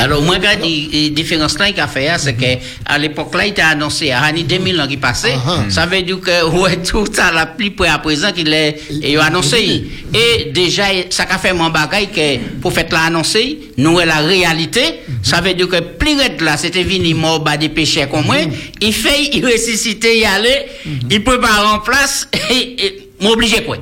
[0.00, 3.60] Alors, moi, regarde, la différence là qu'il a fait, c'est qu'à l'époque là, il était
[3.60, 5.34] annoncé, à l'année 2000 ans qui passait,
[5.68, 9.18] ça veut dire que, ouais, tout ça, la plus près à présent qu'il est, il
[9.18, 9.84] a annoncé.
[10.14, 14.80] Et déjà, ça a fait mon bagage que, pour faire l'a annoncé, nous, la réalité,
[15.22, 18.36] ça veut dire que plus là, c'était venu mort, bas des péchés comme moi,
[18.80, 20.66] il fait, il ressuscite, y aller,
[21.10, 23.76] il peut pas en place, et, et m'obliger quoi.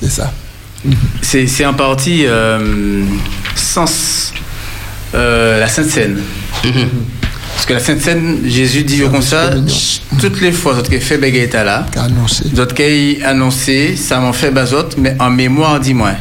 [0.00, 0.32] C'est ça.
[1.20, 3.04] C'est c'est en partie euh,
[3.56, 4.32] sens
[5.16, 6.18] euh, la Sainte Seine.
[7.54, 9.50] Parce que la Sainte Seine, Jésus dit comme ça,
[10.20, 11.86] toutes les fois que fait Bégaïta là,
[12.52, 16.12] d'autres qui annoncé, ça m'en fait bazot, mais en mémoire, dis-moi.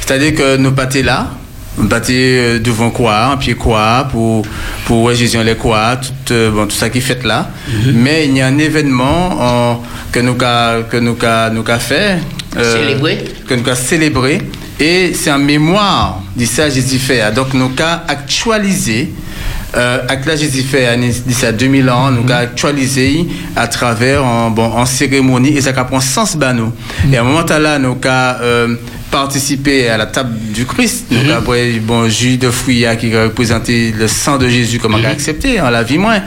[0.00, 1.30] C'est-à-dire que nous pâtés là,
[1.78, 4.44] nous pâtés euh, devant quoi, en pied quoi, pour,
[4.86, 7.50] pour ouais, Jésus en les quoi, tout, euh, bon, tout ça qui fait là.
[7.92, 9.82] Mais il y a un événement en-
[10.12, 12.18] que nous que nous qu'a nous qu'a fait.
[12.56, 13.24] Célébrer.
[13.48, 14.38] Que nous qu'a célébré.
[14.80, 17.32] Et c'est en mémoire de ça Jésus fait.
[17.34, 19.12] Donc nous qu'a actualisé.
[19.76, 20.96] Euh, avec la Jésus fait
[21.26, 25.72] d'ici à 2000 ans, nous qu'a actualisé à travers en, bon, en cérémonie et ça
[25.72, 26.72] prend sens banou.
[27.12, 28.76] Et à un moment là, nous qu'a euh,
[29.10, 31.06] participé à la table du Christ.
[31.10, 35.04] Donc après, bon, jus de fruits hein, qui représentait le sang de Jésus comme on
[35.04, 36.20] a accepté en la vie moins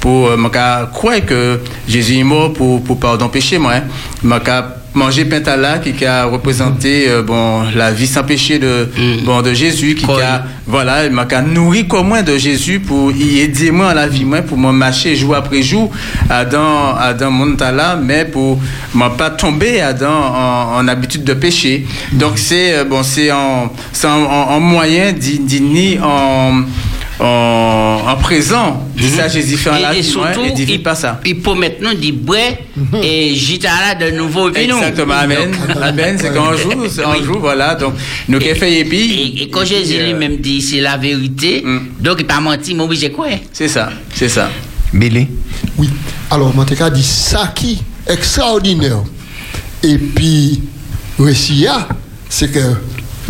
[0.00, 0.50] pour euh, moi
[0.92, 3.74] croire que Jésus est mort pour pour pardon péché moi.
[3.76, 4.64] hein.
[4.92, 8.88] Manger pentala qui a représenté euh, bon la vie sans péché de
[9.24, 13.38] bon de Jésus qui a voilà m'a qu'a nourri comme moi de Jésus pour y
[13.38, 15.92] aider moi à la vie moi pour me marcher jour après jour
[16.28, 18.58] à dans à dans mon tala mais pour
[18.92, 21.86] m'a pas tomber à dans en, en habitude de péché.
[22.12, 23.72] Donc c'est euh, bon c'est en
[24.04, 26.62] en, en- en moyen d'y en
[27.20, 30.94] en, en présent de ça Jésus fait en la Et, et surtout, et il, pas
[30.94, 32.58] ça il peut maintenant dire bré
[33.02, 34.64] et j'étais là de nouveau et.
[34.64, 35.50] Exactement, amen.
[35.82, 37.74] Amen, c'est qu'un jour, c'est un jour, voilà.
[37.74, 37.94] Donc,
[38.28, 39.34] nous qui fait et puis.
[39.38, 41.64] Et, et quand Jésus euh, lui-même dit c'est la vérité,
[42.00, 44.50] donc il pas menti, mais obligé quoi C'est ça, c'est ça.
[44.92, 45.28] Billy
[45.78, 45.88] Oui.
[46.30, 49.02] Alors, Monteka dit ça qui extraordinaire.
[49.82, 50.62] Et puis,
[51.18, 51.88] récit, là,
[52.28, 52.60] c'est que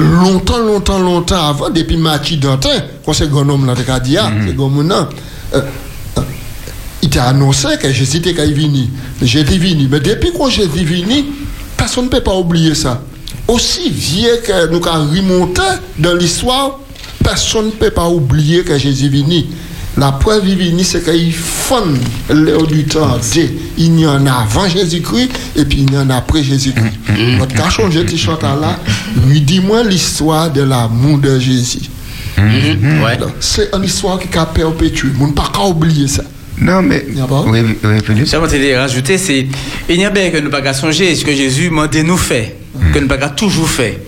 [0.00, 5.04] longtemps, longtemps, longtemps avant, depuis Machi Dantin, quand c'est grand homme ah, c'est grand euh,
[5.52, 5.60] euh,
[7.02, 8.88] il t'a annoncé que Jésus était venu.
[9.22, 9.88] Jésus venu.
[9.90, 11.24] Mais depuis que Jésus venu,
[11.76, 13.02] personne ne peut pas oublier ça.
[13.48, 15.62] Aussi vieux que nous avons remonté
[15.98, 16.78] dans l'histoire,
[17.22, 19.44] personne ne peut pas oublier que Jésus venu.
[20.00, 21.98] La preuve est venue, c'est qu'il fonde
[22.30, 23.18] l'heure du temps.
[23.18, 23.50] Dieu.
[23.76, 27.38] Il y en a avant Jésus-Christ et puis il y en a après Jésus-Christ.
[27.38, 28.78] Votre cas changer de chanteur là,
[29.28, 31.80] lui dis-moi l'histoire de l'amour de Jésus.
[32.38, 33.18] Ouais.
[33.40, 35.10] C'est une histoire qui a perpétué.
[35.20, 36.24] On ne peut pas oublier ça.
[36.58, 37.04] Non, mais.
[37.46, 38.26] Oui, oui, Philippe.
[38.26, 39.46] Ça, rajouter, c'est.
[39.86, 42.56] Il n'y a bien que nous pas songer ce que Jésus m'a dit nous fait,
[42.94, 44.02] que nous pas toujours fait.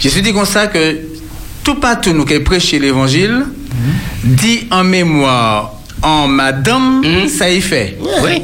[0.00, 0.98] Jésus dit comme ça que
[1.62, 3.44] tout partout nous qui prêcher l'évangile,
[4.24, 7.96] dit en mémoire, en madame, ça y fait.
[8.22, 8.42] Oui.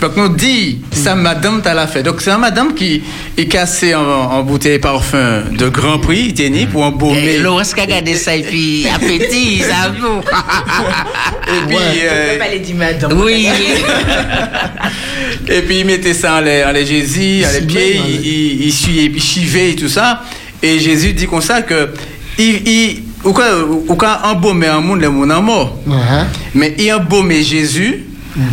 [0.00, 2.02] Donc nous dit, ça madame t'as la fait.
[2.02, 3.02] Donc c'est un madame qui
[3.38, 7.36] est cassé en, en bouteille parfum de grand prix, il tenait pour embaumer.
[7.36, 10.20] Et Laurence qui a gardé ça et puis appétit, ça vous.
[10.20, 13.18] Et puis, euh, peut pas les dire madame.
[13.18, 13.48] Oui.
[15.48, 18.66] et puis il mettait ça en les, en les Jésus, en les pieds, il, il,
[18.66, 20.22] il suivait, il chivait et tout ça.
[20.62, 21.90] Et Jésus dit comme ça que
[22.36, 23.44] il, il ou quoi,
[23.88, 25.78] ou quoi embaumer un monde, le monde en mort.
[26.54, 28.04] Mais il embaumer Jésus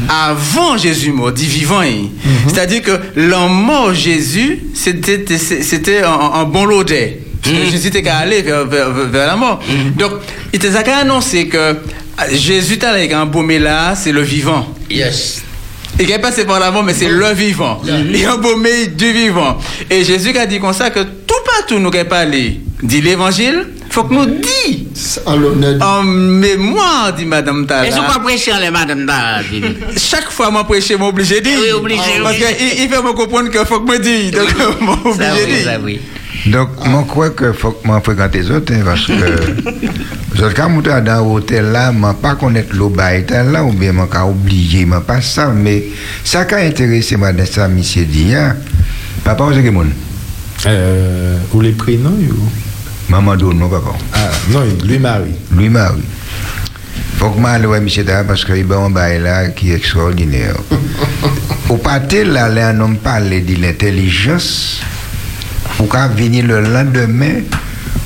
[0.09, 1.81] avant Jésus mort, dit vivant.
[1.81, 2.09] il.
[2.47, 6.67] C'est-à-dire que l'en mort Jésus, c'était c'était un, bon.
[6.67, 9.59] Parce que Jésus était qu'à aller vers, la mort.
[9.97, 10.11] Donc,
[10.53, 11.77] il était qu'à annoncer que
[12.33, 14.67] Jésus t'a embaumé là, c'est le vivant.
[14.89, 15.43] Yes.
[15.99, 17.81] Il est passé par la mort, mais c'est le vivant.
[17.85, 19.57] Il est embaumé du vivant.
[19.89, 24.03] Et Jésus a dit comme ça que tout partout nous qui parlé dit l'évangile, faut
[24.05, 24.87] que nous dit
[25.81, 27.87] en mémoire, dit Madame Tala.
[27.87, 29.41] Ils sont pas prêchés les Madame Tala.
[29.97, 31.59] Chaque fois, moi prêcher, moi obligé de dire.
[31.61, 32.55] Oui, obligé, Parce obligé.
[32.55, 34.31] qu'il il fait me comprendre qu'il faut que me dise.
[34.31, 34.47] Donc,
[34.81, 35.99] moi obligé de dire.
[36.47, 40.33] Donc, moi, je crois que faut que moi fréquente les autres, hein, parce que, quand
[40.35, 44.87] je suis dans l'hôtel là, je ne pas connaître bail là, ou bien je oublié,
[44.91, 45.83] je pas ça, mais
[46.23, 48.55] ça qui a intéressé dans ça, monsieur dit, hein,
[49.23, 49.71] papa, vous savez
[50.65, 52.49] Euh, ou les prénoms ou...
[53.11, 53.91] Maman non, papa.
[54.13, 55.35] Ah, non, lui-Marie.
[55.51, 56.01] Lui-Marie.
[57.17, 59.75] Faut que moi, ouais, monsieur Dara, parce qu'il y a un bail là qui est
[59.75, 60.55] extraordinaire.
[61.69, 64.79] Au pâté, là, là, homme parle de l'intelligence,
[65.77, 67.41] ou quand venir le lendemain,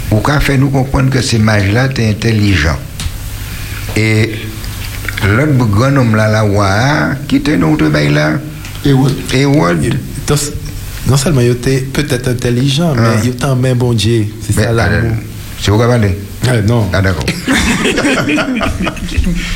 [0.10, 2.80] ou quand fait nous comprendre que ces mages-là étaient intelligents.
[3.96, 4.32] Et
[5.24, 8.32] l'autre grand homme là, là, qui était notre bail là,
[8.84, 10.00] Ewald.
[10.28, 10.40] Donc,
[11.08, 13.02] non seulement il était peut-être intelligent, Ah.
[13.02, 14.26] mais il était en même bon Dieu.
[14.42, 15.12] C'est ça l'amour.
[15.62, 15.84] C'est vous qui
[16.48, 16.90] Ah, non.
[16.94, 17.26] Ah, d'accord.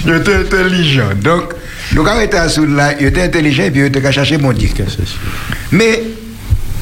[0.06, 1.10] il était intelligent.
[1.22, 1.54] Donc,
[1.94, 4.38] nous, quand on était à Soud là, il était intelligent et puis il était chercher
[4.38, 4.70] mon Dieu.
[5.72, 6.04] Mais,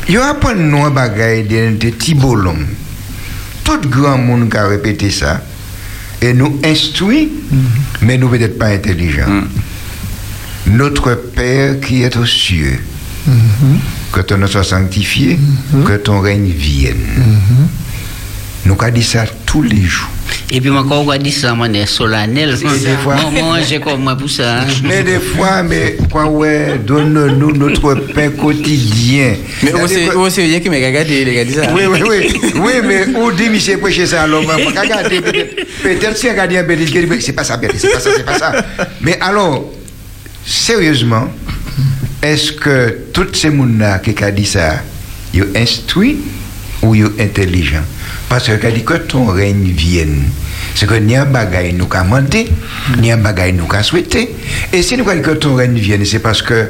[0.08, 1.56] il y a pas de nom bagaille de
[2.14, 2.56] bolons.
[3.64, 5.42] Tout grand monde qui a répété ça
[6.22, 7.30] et nous instruit,
[8.02, 9.44] mais nous peut-être pas intelligents.
[10.68, 12.80] Notre Père qui est aux cieux,
[14.12, 15.40] que ton nom soit sanctifié,
[15.86, 16.96] que ton règne vienne.
[18.66, 20.10] Nous avons dit ça tous les jours.
[20.52, 22.58] Et puis, encore, on va dire ça, man, solennel.
[22.58, 23.16] Des fois.
[23.32, 24.62] Moi, j'ai comme moi pour ça.
[24.62, 24.66] hein.
[24.84, 29.36] Mais des fois, mais quoi, ouais, donne-nous notre pain quotidien.
[29.64, 31.74] Mais rien qui m'a regardé, il a dit ça.
[31.74, 32.52] Oui, oui, oui.
[32.56, 34.44] Oui, mais où dit monsieur prêcher ça alors
[35.84, 38.38] peut-être si regarder un peu il dit, c'est pas ça, c'est pas ça, c'est pas
[38.40, 38.66] ça.
[39.02, 39.66] Mais alors
[40.46, 41.28] sérieusement,
[42.22, 44.82] est-ce que tous ces gens qui ont dit ça,
[45.34, 46.18] ils sont instruits
[46.82, 47.84] ou ils sont intelligents
[48.30, 50.24] Parce que quand dit que ton règne vienne,
[50.76, 52.48] c'est que ni un bagaille nous qu'a demandé,
[53.00, 54.36] ni un bagaille nous qu'a souhaité.
[54.74, 56.70] Et si nous dit que ton règne vienne, c'est parce que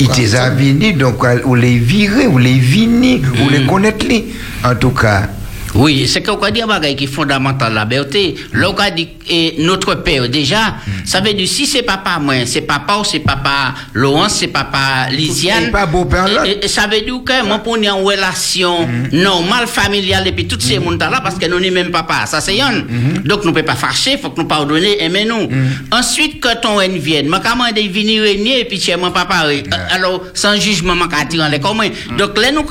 [0.00, 4.06] il t'es a venu, donc ou les virer, ou les vini, ou les connaître.
[4.06, 4.26] li.
[4.64, 5.28] En tout cas,
[5.74, 8.34] Oui, c'est qu'on dit un bagage qui est fondamental, la beauté.
[8.54, 12.62] Là, on dit et notre père, déjà, ça veut dire si c'est papa, moi, c'est
[12.62, 15.64] papa ou c'est papa Laurence, c'est papa Lisiane.
[15.64, 16.46] Et pas beau-père là.
[16.46, 20.46] Et- et Ça veut dire que moi, pour nous en relation normale, familiale, et puis
[20.48, 22.84] tous ces monde là, parce que nous n'est même papa, ça c'est yon.
[23.24, 25.48] Donc, nous ne pouvons pas fâcher, faut que nous pardonner, aimer nous.
[25.92, 29.44] Ensuite, que ton règne vienne, moi, comment de venir régner, et puis chez mon papa,
[29.46, 31.90] euh, alors, sans jugement, moi, tirer les communs.
[32.16, 32.64] Donc, là, nous,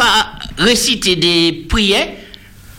[0.58, 2.08] réciter des prières,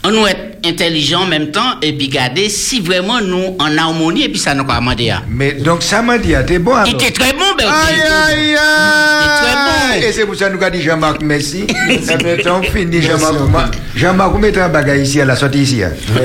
[0.03, 4.23] on nous être intelligent en même temps et puis garder si vraiment nous en harmonie
[4.25, 4.65] et puis ça nous
[5.09, 5.23] hein.
[5.29, 6.87] mais donc ça m'a dit, ah, t'es bon alors.
[6.87, 7.65] Il était très bon, ben.
[7.67, 10.03] Aïe, aïe, aïe!
[10.05, 11.65] Et c'est pour ça que nous avons dit Jean-Marc, merci.
[12.03, 13.33] Ça fait temps fini, Jean-Marc.
[13.51, 15.83] Ma- Jean-Marc, vous mettez un bagage ici, à la sortie ici.
[15.83, 15.91] hein.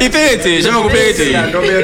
[0.00, 0.96] Il peut être, beaucoup peut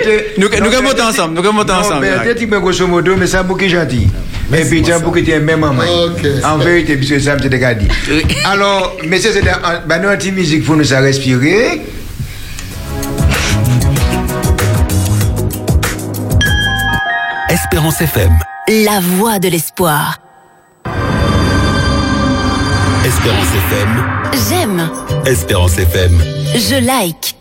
[0.02, 2.01] t'es- Nous nous allons monter ensemble, nous allons monter Non, ensemble.
[2.01, 4.09] mais t'es grosso modo, mais c'est un bouquet gentil.
[4.55, 5.85] Et puis, bouquet qui est même en main.
[6.44, 7.89] En vérité, puisque ça me déjà dit.
[8.44, 11.82] Alors, messieurs, c'est un, ben, nous, un petit musique pour nous à respirer.
[17.48, 18.32] Espérance FM.
[18.69, 20.19] La voix de l'espoir.
[23.05, 24.05] Espérance FM.
[24.48, 24.90] J'aime.
[25.27, 26.19] Espérance FM.
[26.55, 27.36] Je like.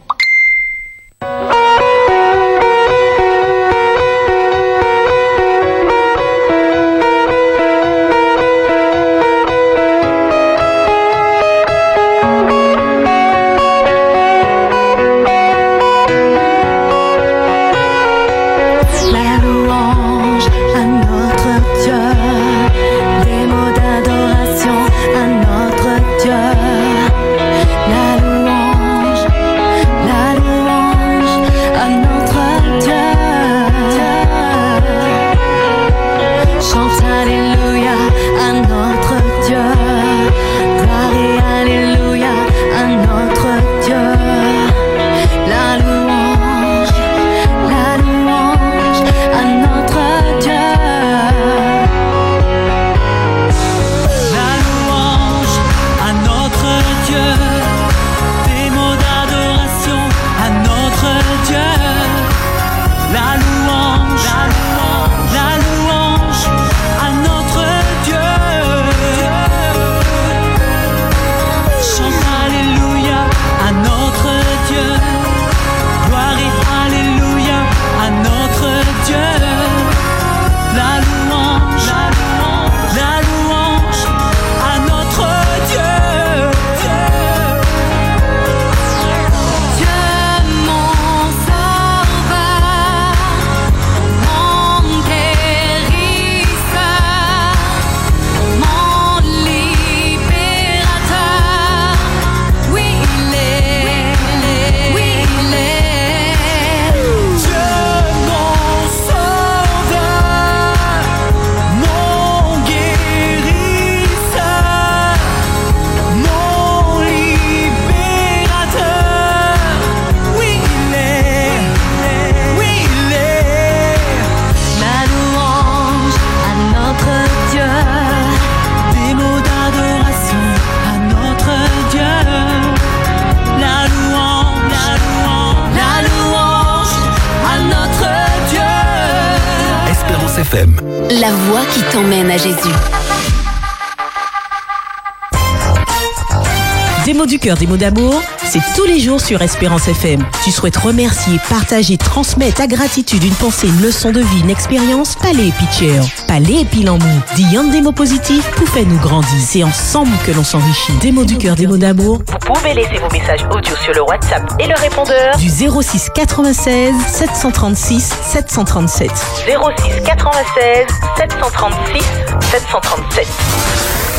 [147.82, 150.24] D'amour, c'est tous les jours sur Espérance FM.
[150.44, 155.16] Tu souhaites remercier, partager, transmettre ta gratitude, une pensée, une leçon de vie, une expérience,
[155.16, 156.00] palais et pitcher.
[156.28, 157.04] Palais et pilamou.
[157.36, 159.30] Dis un des mots positifs pour faire nous grandir.
[159.40, 160.94] C'est ensemble que l'on s'enrichit.
[161.02, 162.20] Des mots du cœur, des mots d'amour.
[162.28, 166.94] Vous pouvez laisser vos messages audio sur le WhatsApp et le répondeur Du 06 96
[167.08, 169.10] 736 737.
[169.48, 170.86] 06 96
[171.18, 172.04] 736
[172.52, 174.11] 737.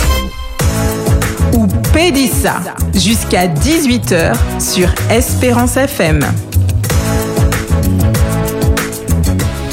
[2.03, 2.61] Ou Pédissa
[2.95, 6.21] jusqu'à 18h sur Espérance FM.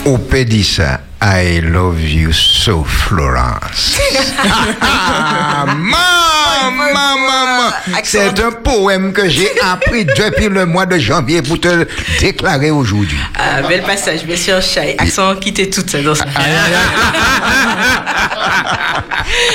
[0.06, 3.99] Opédissa, I love you so, Florence.
[6.72, 7.72] maman, maman,
[8.04, 11.88] c'est un poème que j'ai appris depuis le mois de janvier pour te
[12.20, 13.18] déclarer aujourd'hui.
[13.36, 14.96] Ah, bel passage, monsieur Chai.
[14.98, 16.26] Accent quitté toute dans ça.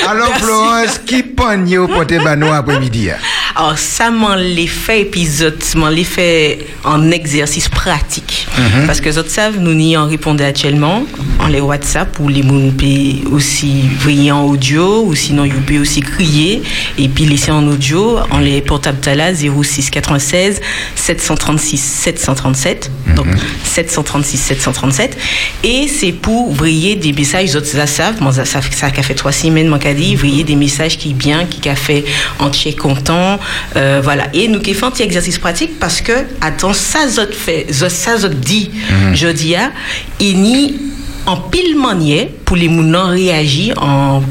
[0.09, 3.11] Alors, Florence, qui pogne au pote bano après-midi?
[3.11, 3.16] hein?
[3.57, 8.47] Alors, ça m'en les fait épisode, m'en les fait en exercice pratique.
[8.59, 8.86] Mhm.
[8.86, 11.05] Parce que autres savent, nous n'y en répondons actuellement,
[11.39, 13.85] en les WhatsApp ou les moun peut aussi
[14.31, 16.62] en audio, ou sinon vous pouvez aussi crier,
[16.99, 20.60] et puis laisser en audio, en les portables Tala 06 96
[20.94, 22.90] 736 737.
[23.16, 23.26] Donc,
[23.64, 25.16] 736 737.
[25.62, 29.02] Et c'est pour vriller des messages, les autres ça savent, moi ça, ça, ça a
[29.02, 32.05] fait trois semaines, moi qu'a dit, vriller des messages qui bien, qui a fait
[32.39, 33.39] entier content,
[33.76, 34.28] euh, voilà.
[34.35, 38.18] Et nous qui fait un petit exercice pratique parce que, attends, ça zot fait, ça
[38.18, 38.70] zot dit,
[39.12, 39.72] je dis, ah,
[40.20, 40.94] il n'y
[41.26, 42.68] en pile manière pour les
[43.76, 44.22] en,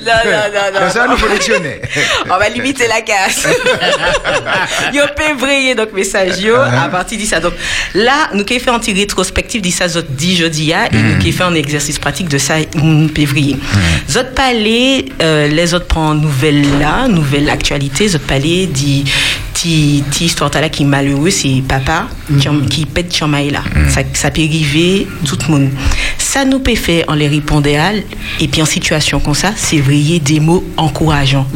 [0.00, 0.90] Non, non, non, non.
[0.90, 1.80] Ça, nous dictionner.
[2.26, 3.46] On va limiter la casse.
[4.92, 6.84] yo peut donc message yo Uh-huh.
[6.84, 7.40] à partir de ça.
[7.40, 7.54] Donc
[7.94, 11.18] là, nous qui fait un petit rétrospectif de ça zot dit jeudi a, et nous
[11.18, 13.56] qui fait un exercice pratique de ça nous peut vrayer.
[14.08, 19.04] Zot parler euh, les autres prend nouvelle là, nouvelle actualité, zot parler dit
[19.60, 22.08] ti ti histoire là qui est malheureux c'est papa
[22.40, 23.62] qui, qui pète chamaï là.
[23.88, 25.68] Ça ça peut arriver tout le monde.
[26.18, 27.92] Ça nous peut faire en les répondant à
[28.40, 31.46] et puis en situation comme ça, c'est vrayer des mots encourageants,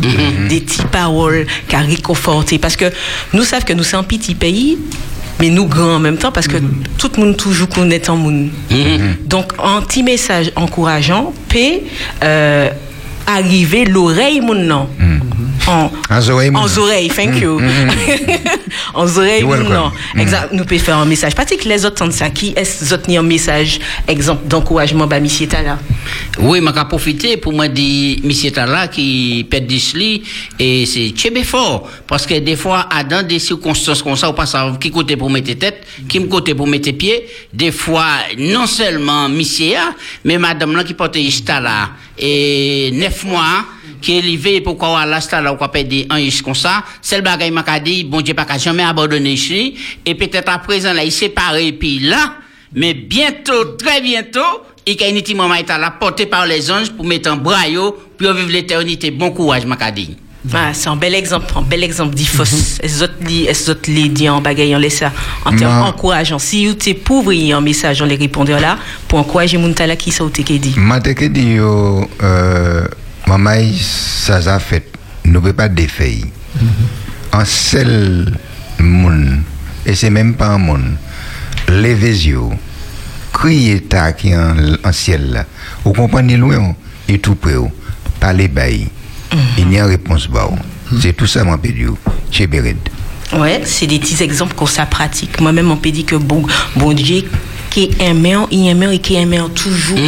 [0.48, 2.86] des petites paroles qui réconfortent parce que
[3.32, 4.76] nous savons que nous sommes un petit pays
[5.40, 6.59] mais nous grands en même temps parce que
[6.98, 8.51] tout le monde toujours connaît en monde.
[9.26, 11.81] Donc un petit message encourageant peut
[12.22, 12.70] euh,
[13.26, 14.88] arriver l'oreille mon nom.
[15.66, 16.82] En, En oreille, mon en nom.
[16.82, 17.59] oreilles, thank Mm, you.
[17.59, 17.90] mm, mm.
[18.94, 19.44] en oreilles.
[19.44, 20.20] Mm.
[20.20, 20.52] Exact.
[20.52, 21.64] Nous pouvons faire un message pratique.
[21.64, 25.78] Les autres, tant ça, qui est-ce autres ni un message, exemple, d'encouragement, bah, monsieur là.
[26.38, 30.22] Oui, je vais profiter pour me dire, monsieur Tala qui pète d'isli,
[30.59, 31.88] et c'est tchébé fort.
[32.06, 35.16] Parce que des fois, à dans des circonstances comme ça, on pas savoir qui côté
[35.16, 37.26] pour mettre tête, qui me côté pour mettre pied.
[37.55, 38.05] Des fois,
[38.38, 39.94] non seulement monsieur, a,
[40.26, 43.65] mais madame là qui porte juste là, et neuf mois,
[44.01, 45.20] qui est livré pourquoi on a là,
[45.53, 46.85] on peut perdre un ici comme ça.
[47.01, 47.65] C'est le bagage m'a
[48.05, 49.74] bon Dieu, pas qu'à jamais abandonner ici.
[50.05, 52.36] Et peut-être à présent, là, il séparé, puis là,
[52.74, 54.41] mais bientôt, très bientôt,
[54.86, 58.32] une petite maman est là, portée par les anges pour mettre un bras, yo, pour
[58.32, 59.11] vivre l'éternité.
[59.11, 59.77] Bon courage, m'a.
[60.53, 62.79] Ah, c'est un bel exemple, un bel exemple d'IFOS.
[62.83, 65.11] Est-ce autres li- est-ce autres les dit en bagaille, en laisse ça,
[65.45, 65.87] en termes Non.
[65.87, 66.39] encourageants.
[66.39, 68.77] Si vous t'es pour envoyer un message, on les répondre là,
[69.09, 70.75] pour encourager mon tala qui ça ou t'es dit.
[70.77, 72.87] Mante ke di yo, euh,
[73.27, 74.85] maman, ça a fait,
[75.25, 76.25] ne pouvons pas défaire.
[77.33, 78.33] Un seul
[78.79, 79.41] monde,
[79.87, 80.93] et c'est même pas un monde,
[81.69, 82.41] levez les yeux,
[83.33, 84.55] criez ta qui en,
[84.85, 85.47] en ciel là.
[85.85, 86.77] Vous comprenez loin,
[87.09, 87.55] et tout près,
[88.21, 88.89] parlez bail.
[89.59, 90.51] Il n'y a réponse bas.
[91.01, 91.97] C'est tout ça, mon pédio.
[92.31, 92.77] Chez Béred.
[93.32, 95.40] Ouais, c'est des petits exemples qu'on ça pratique.
[95.40, 96.44] Moi-même, on peut dire que bon,
[96.77, 97.24] bon Dieu,
[97.70, 99.98] qui aimait, il aimait et qui aimait toujours.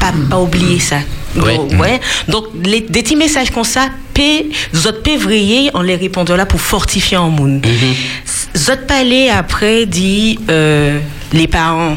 [0.00, 0.98] Pas, pas oublier ça.
[1.36, 1.56] Ouais.
[1.56, 2.00] Donc, ouais.
[2.28, 6.60] Donc, les, des petits messages comme ça, paix, autres pévrier, on les répondant là pour
[6.60, 7.66] fortifier en monde.
[8.56, 10.98] Zot parler après dit euh,
[11.32, 11.96] les parents.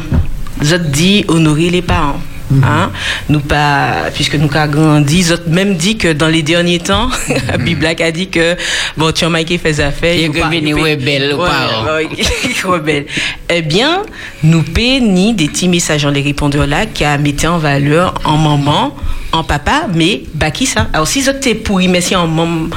[0.61, 2.19] Zot dit honorer les parents.
[2.63, 2.91] Hein?
[3.29, 7.09] Nous pas, puisque nous avons grandi, même dit que dans les derniers temps,
[7.59, 8.55] Bible a dit que
[8.97, 10.15] bon, tu as Mike fait affaires.
[10.15, 10.49] Il y a faut que pas-
[10.81, 11.33] rebelle
[12.65, 13.05] rebelle.
[13.49, 14.01] Eh bien,
[14.43, 14.63] nous
[15.01, 18.95] ni des petits messages en les répondeurs là qui a mis en valeur en maman,
[19.31, 22.67] en papa, mais bah qui ça Alors si zot t'es pourri, mais si en maman,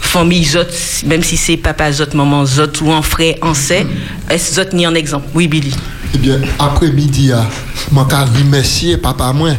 [0.00, 0.60] famille zot,
[1.06, 3.86] même si c'est papa zot, maman zot ou en frère, en sait,
[4.30, 5.26] est-ce zot ni un exemple?
[5.34, 5.74] Oui, Billy.
[6.14, 7.46] Eh bien, après-midi, ah,
[7.90, 7.94] je
[8.38, 9.50] remercier papa moi.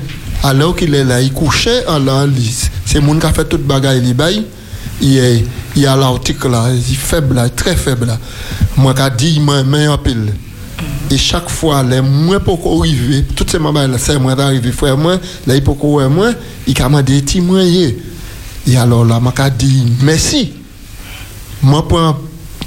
[0.44, 2.00] Alors qu'il est là, il couchait en
[2.38, 2.52] il-
[2.86, 4.44] c'est mon qui a fait toute bagaille, il bail.
[5.02, 5.18] il
[5.76, 8.18] il a l'article là, il est faible très faible là.
[8.78, 10.34] Moi, qu'a dit, moi, mais en pile.
[11.12, 14.72] Et chaque fois, les moins pour qu'on arrive, toutes ces mamans là, c'est moi d'arriver,
[14.72, 15.78] frère moi, là, il pour
[16.10, 16.32] moi,
[16.68, 17.94] il a demandé des moyens.
[18.68, 20.54] Et alors là, moi, qu'a dit, merci.
[21.62, 21.86] Moi,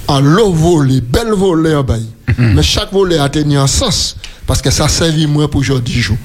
[0.09, 2.07] un lot volé, belle volée en bail.
[2.39, 4.17] Mais chaque volet a tenu un sens.
[4.47, 6.17] Parce que ça servit moi pour aujourd'hui jour.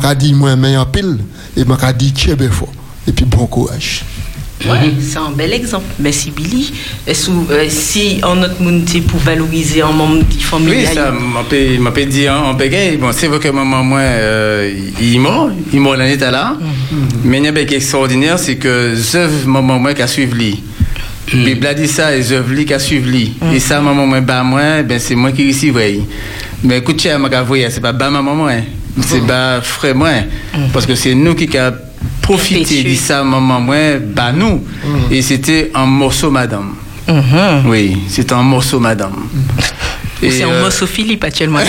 [0.00, 1.18] Qu'a dit, moi, mais en pile.
[1.56, 2.72] Et qu'a dit, tiens, fort.
[3.06, 4.04] Et puis, bon courage.
[4.66, 5.84] Ouais, c'est un bel exemple.
[5.98, 6.72] Merci Billy.
[7.06, 11.12] Est-ce que, euh, si en notre monde pour valoriser un membre de famille Oui, ça,
[11.12, 12.96] on peut, dire en bégaye.
[12.96, 16.56] Bon, c'est vrai que maman, moi, euh, il est mort, il est mort l'année là.
[17.24, 20.06] Mais il y a un qui est extraordinaire, c'est que œuvres maman, moi, qui a
[20.06, 20.62] suivi lui.
[21.32, 23.32] La Bible a dit ça, qui a suivi lui.
[23.54, 26.00] Et ça, maman, moi, bah, moi, ben, c'est moi qui recevrai.
[26.62, 28.52] Mais écoute, c'est pas bah, maman, moi,
[29.00, 30.10] c'est bah, frère, moi.
[30.72, 31.76] Parce que c'est nous qui avons
[32.20, 34.62] profité de ça, maman, moi, bah, nous.
[35.10, 36.74] Et c'était un morceau, madame.
[37.66, 39.14] Oui, c'est un morceau, madame.
[40.28, 41.60] Ou c'est un euh, morceau Philippe actuellement.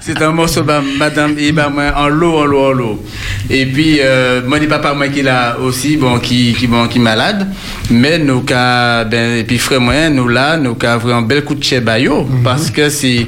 [0.00, 3.02] c'est un morceau, bah, madame, et bah, moi, en l'eau, en l'eau, en l'eau.
[3.48, 6.98] Et puis, euh, moi, dis papa, moi, qui là aussi, bon, qui, qui, bon, qui
[6.98, 7.46] malade.
[7.90, 11.44] Mais nous, qu'a, ben, et puis, frère, moi, nous là, nous, qu'a vraiment un bel
[11.44, 12.26] coup de chebayo.
[12.42, 13.26] Parce que c'est,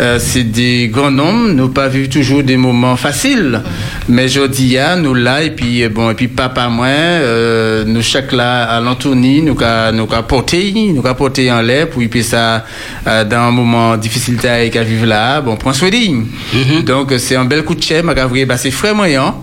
[0.00, 3.60] euh, c'est des grands hommes, nous pas vu toujours des moments faciles.
[4.08, 7.84] Mais je dis, ah, nous là, et puis, euh, bon, et puis, papa, moi, euh,
[7.86, 11.88] nous, chaque là, à l'Anthony, nous, qu'a, nous, qu'a porté, nous, qu'a porté en l'air,
[11.88, 12.64] puis, puis ça,
[13.06, 16.82] euh, dans un moment difficile qu'à vivre là, bon, prends soin d'eux.
[16.82, 19.34] Donc, c'est un bel coup de vrai, bah, c'est frère moyen.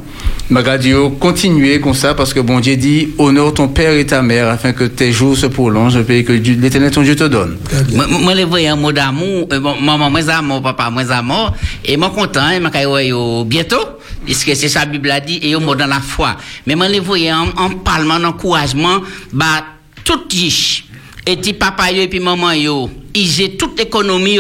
[0.50, 4.22] Ma radio, continuez comme ça parce que bon Dieu dit honore ton père et ta
[4.22, 7.58] mère afin que tes jours se prolongent et que Dieu- l'éternel ton Dieu te donne.
[7.94, 11.98] Moi, moi, les voyais un mot d'amour, euh, maman, moi, amour, papa, moi, amour, et
[11.98, 13.86] moi, content, et moi, quand yo bientôt,
[14.26, 16.38] puisque c'est ça, la Bible a dit, et yo, mot dans la foi.
[16.66, 19.02] Mais moi, les voyais en, en parlement, en encouragement,
[19.34, 19.66] bah,
[20.06, 20.86] tout riche.
[21.26, 22.90] Et ti papa yo, et puis maman yo,
[23.58, 24.40] toute l'économie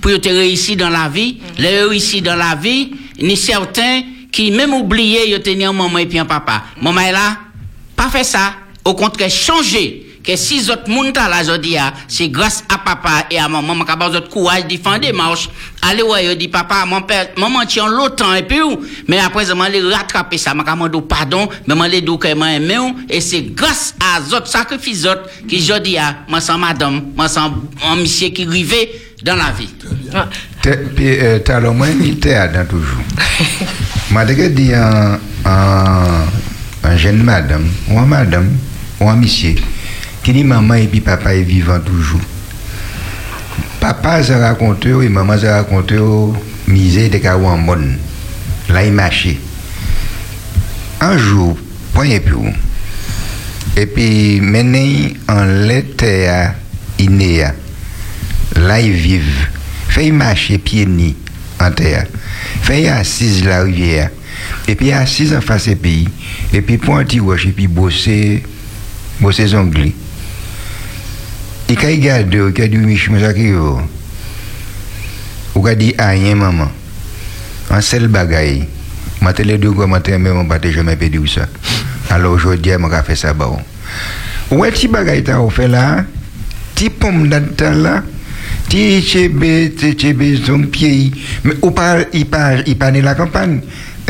[0.00, 2.90] pour réussir dans la vie, les réussir dans la vie,
[3.20, 4.02] ni certains
[4.32, 6.64] qui même oublié yo teni un maman et puis un papa.
[6.80, 7.36] Maman est là,
[7.94, 8.54] pas fait ça.
[8.84, 10.11] Au contraire, changer.
[10.22, 13.84] Que si autres monde là, je dis, ah, c'est grâce à papa et à maman,
[13.84, 15.48] capable autres courage de défendre marche.
[15.82, 18.80] Allez, ouais, yo dit, papa, mon père, maman tient longtemps et puis, ou.
[19.08, 22.32] mais après, je vais rattraper ça, je vais pardon, mais je vais dire que je
[22.32, 22.96] aimé, ou.
[23.08, 27.28] et c'est grâce à autres sacrifices autres que je dis, ah, moi, sans madame, moi,
[27.28, 27.52] sans
[27.84, 28.92] un monsieur qui rivait
[29.24, 29.68] dans la vie.
[30.62, 31.90] T'as le moins
[32.20, 33.02] théâtre dans toujours.
[34.10, 36.26] M'a dit un, un,
[36.84, 38.50] un jeune madame, ou un madame,
[39.00, 39.54] ou un monsieur,
[40.22, 42.20] qui dit maman et puis papa est vivant toujours.
[43.80, 45.98] Papa s'est raconté, et maman s'est raconté,
[46.68, 47.18] misé de
[47.56, 47.96] monde.
[48.68, 49.38] Là, il marchait.
[51.00, 51.58] Un jour,
[51.92, 52.34] point puis,
[53.76, 56.28] et puis, maintenant, en l'été,
[56.98, 57.54] inéa,
[58.56, 59.48] là, ils vivent.
[59.88, 61.14] Fait marcher pieds nus
[61.60, 62.06] en terre.
[62.62, 64.10] Fait assise la rivière.
[64.68, 66.08] Et puis assise en face du pays.
[66.52, 68.42] Et puis petit roche, et puis bosser,
[69.20, 69.64] bosser son
[71.72, 73.78] Ti ka yi gade ou, ki a di wish mwen sa ki yo.
[75.56, 76.68] Ou ka di a yen maman.
[77.72, 78.58] An sel bagay.
[79.24, 81.46] Mate le do gwa mate mwen mwen pati jome pedi ou sa.
[82.12, 83.56] Alo jodi a mwen ka fe sa ba ou.
[84.52, 86.02] Ou e ti bagay ta ou fe la,
[86.76, 87.94] ti pom dat ta la,
[88.68, 91.08] ti chebe, ti chebe son pie.
[91.62, 93.62] Ou par, i par, i par ni la kampan.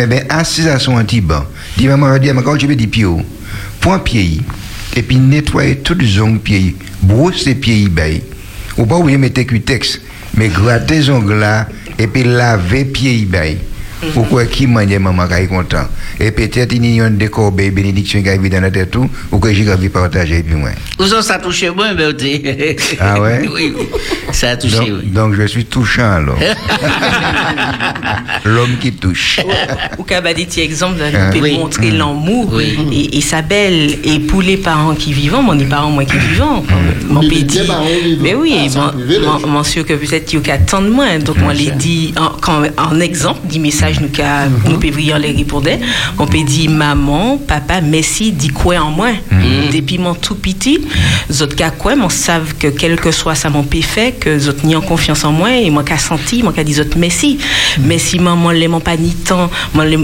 [0.02, 1.46] Ebe, asisa son an ti ban.
[1.78, 3.22] Di maman jodi a mwen ka ou chebe di pie ou.
[3.78, 4.42] Pon pie yi.
[5.82, 8.20] Toute zone pied, brosser pieds, ben,
[8.76, 10.00] ou pas oublier mettre cutex,
[10.36, 13.56] mais gratter son là, et puis laver pieds, ben.
[13.56, 13.71] Ou
[14.24, 15.86] quoi qui mange maman qui est content.
[16.20, 19.38] Et peut-être il y a un décor bénédiction qui arrive dans la tête tout, ou
[19.38, 20.70] que j'ai envie de partager puis moi.
[20.98, 22.76] Où ça, ça touche moi, Berté?
[23.00, 23.48] Ah ouais?
[23.52, 23.86] Oui, oui.
[24.32, 25.06] Ça a touché, donc, oui.
[25.10, 26.38] donc je suis touchant alors.
[28.44, 29.40] L'homme qui touche.
[29.98, 30.02] Ou
[31.14, 31.26] Hein.
[31.26, 31.58] nous peut Oui.
[31.58, 31.98] montrer Mm.
[31.98, 33.98] l'amour et, et sa belle.
[34.04, 36.42] Et pour les parents qui vivent, mon les parents moi qui vivent,
[37.08, 38.22] mon Mais deux parents vivants.
[38.22, 41.18] Mais oui, Ah, mon- mon- mon sûr que peut-être il y a tant de moins.
[41.18, 42.32] Donc, on les dit en,
[43.00, 45.70] exemple, du message nous qu'a nous peut briller les répondre.
[46.18, 49.10] On peut dire maman, papa, merci, dis quoi en moi?
[49.72, 50.80] Depuis mon tout petit,
[51.40, 54.76] autres qu'à quoi, on savent que quel que soit ça mon fait, que autres ni
[54.76, 57.38] en confiance en moi et moi qu'a senti, moi qu'a dit autres merci.
[57.80, 59.50] Merci maman, les mon pas ni temps,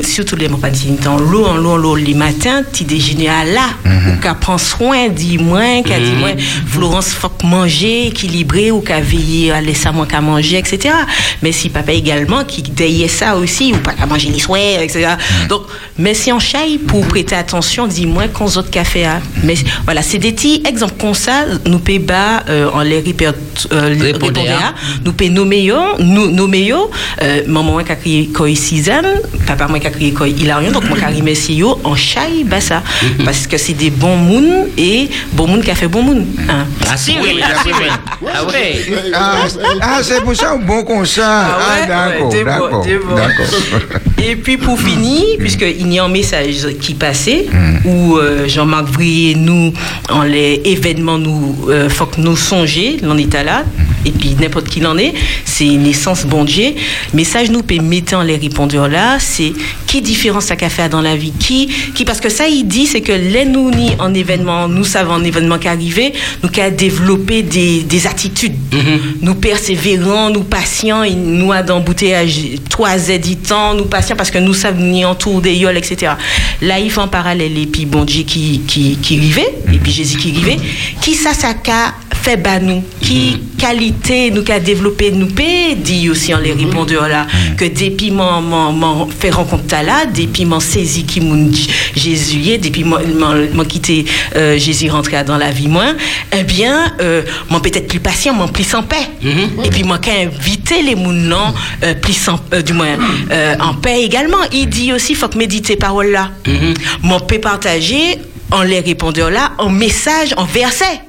[0.02, 3.28] surtout les mon pas ni temps, l'eau en l'eau en l'eau les matins, petit déjeuner
[3.28, 6.30] à là, ou qu'a prend soin, dis moi, qu'a dit moi,
[6.66, 10.94] Florence faut manger équilibré ou qu'a veiller à laisser moi qu'à manger, etc.
[11.42, 15.14] Mais si papa également qui derrière ça aussi, ou pas à manger les souhaits, etc.
[15.48, 15.62] Donc,
[15.98, 19.20] mais si on chaille pour prêter attention, dis-moi qu'on autres café a.
[19.42, 23.32] Mais voilà, c'est des petits exemples comme ça, nous paye bas euh, en les répéter,
[23.72, 24.74] euh, hein.
[25.04, 26.88] nous paye nos meilleurs, nous, nos meilleurs,
[27.22, 30.72] euh, maman moi qui a crié koi Suzanne, papa moi qui a crié koi Hilarion,
[30.72, 32.82] donc moi qui a remercié yo en chaille, bah ça.
[33.24, 36.26] Parce que c'est des bons moun et bon moun qui a fait bon moun.
[36.48, 36.66] Hein.
[36.88, 37.72] Ah si, oui, ah oui.
[38.22, 40.02] Ah oui.
[40.02, 41.24] C'est pour ça un bon concert.
[41.26, 43.46] Ah Ah, ouais, d'accord, d'accord, d'accord.
[44.24, 47.46] Et puis pour finir, puisqu'il y a un message qui passait,
[47.84, 49.72] où euh, Jean-Marc Vrier, nous,
[50.10, 53.64] en les événements, nous, euh, faut que nous songer, l'on est là,
[54.04, 55.14] et puis n'importe qui l'en est,
[55.44, 56.74] c'est naissance bon Dieu.
[57.14, 59.52] Message nous peut mettre en les répondeurs là, c'est
[59.86, 62.86] qui différence ça qu'a fait dans la vie, qui, qui, parce que ça il dit,
[62.86, 66.12] c'est que les nous ni en événement, nous savons en événement qui arrivé,
[66.42, 68.54] nous qu'à développer des, des attitudes,
[69.20, 74.54] nous persévérants, nous patients, et nous à d'embouteillage trois éditants, nous patients parce que nous
[74.54, 76.12] savons ni entour des yoles, etc.
[76.60, 79.92] Là, il fait en parallèle, et puis bon Dieu qui, qui, qui rivait, et puis
[79.92, 80.58] Jésus qui rivait,
[81.00, 83.38] qui ça, ça qu'a fait bas nous, qui
[83.92, 88.40] qualité nous qu'a développé nous paie, dit aussi en les répondeurs là, que depuis mon,
[88.40, 91.52] mon, mon fait rencontre là, depuis mon saisi qui moun
[91.94, 94.04] Jésus depuis mon, mon, mon quitté
[94.36, 95.94] euh, Jésus rentré dans la vie moi,
[96.36, 98.96] eh bien, euh, mon peut-être plus patient, mon plus en paix.
[99.64, 102.96] Et puis moi qu'à inviter les moun non, euh, plus en, euh, du moins,
[103.30, 104.38] euh, en paix également.
[104.52, 106.30] Il dit aussi, faut que méditer parole là.
[107.02, 108.18] Mon peut partager
[108.50, 111.00] en les répondeurs là, en message, en verset.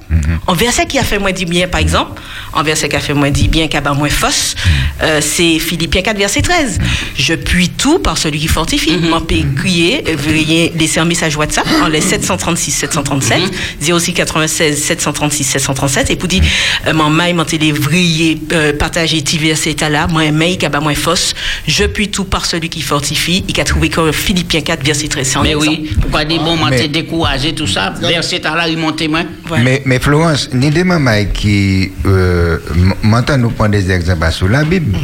[0.47, 2.19] En verset qui a fait moins dit bien, par exemple,
[2.53, 4.55] en verset qui a fait moins dit bien, qui a moins fausse,
[5.03, 6.79] euh, c'est Philippiens 4, verset 13.
[7.15, 8.97] Je puis tout par celui qui fortifie.
[8.97, 13.41] M'en peut crier, euh, veuillez laisser un message WhatsApp en les 736 737,
[13.81, 16.43] 06 96 736 737, et pour dire,
[16.87, 21.33] euh, m'en maille, m'en télévrier, euh, partager verset là, moins mail, qui a moins fausse.
[21.67, 25.07] Je puis tout par celui qui fortifie, et qui a trouvé que Philippiens 4, verset
[25.07, 25.27] 13.
[25.27, 25.67] C'est un Mais exemple.
[25.81, 29.21] oui, pourquoi dire bon, moi Mais- t'es découragé, tout ça, verset à la remontée, moi.
[29.63, 34.47] Mais, mais Florence, ni des mamans qui euh, m- m'entend nous prendre des exemples sur
[34.47, 34.97] la Bible,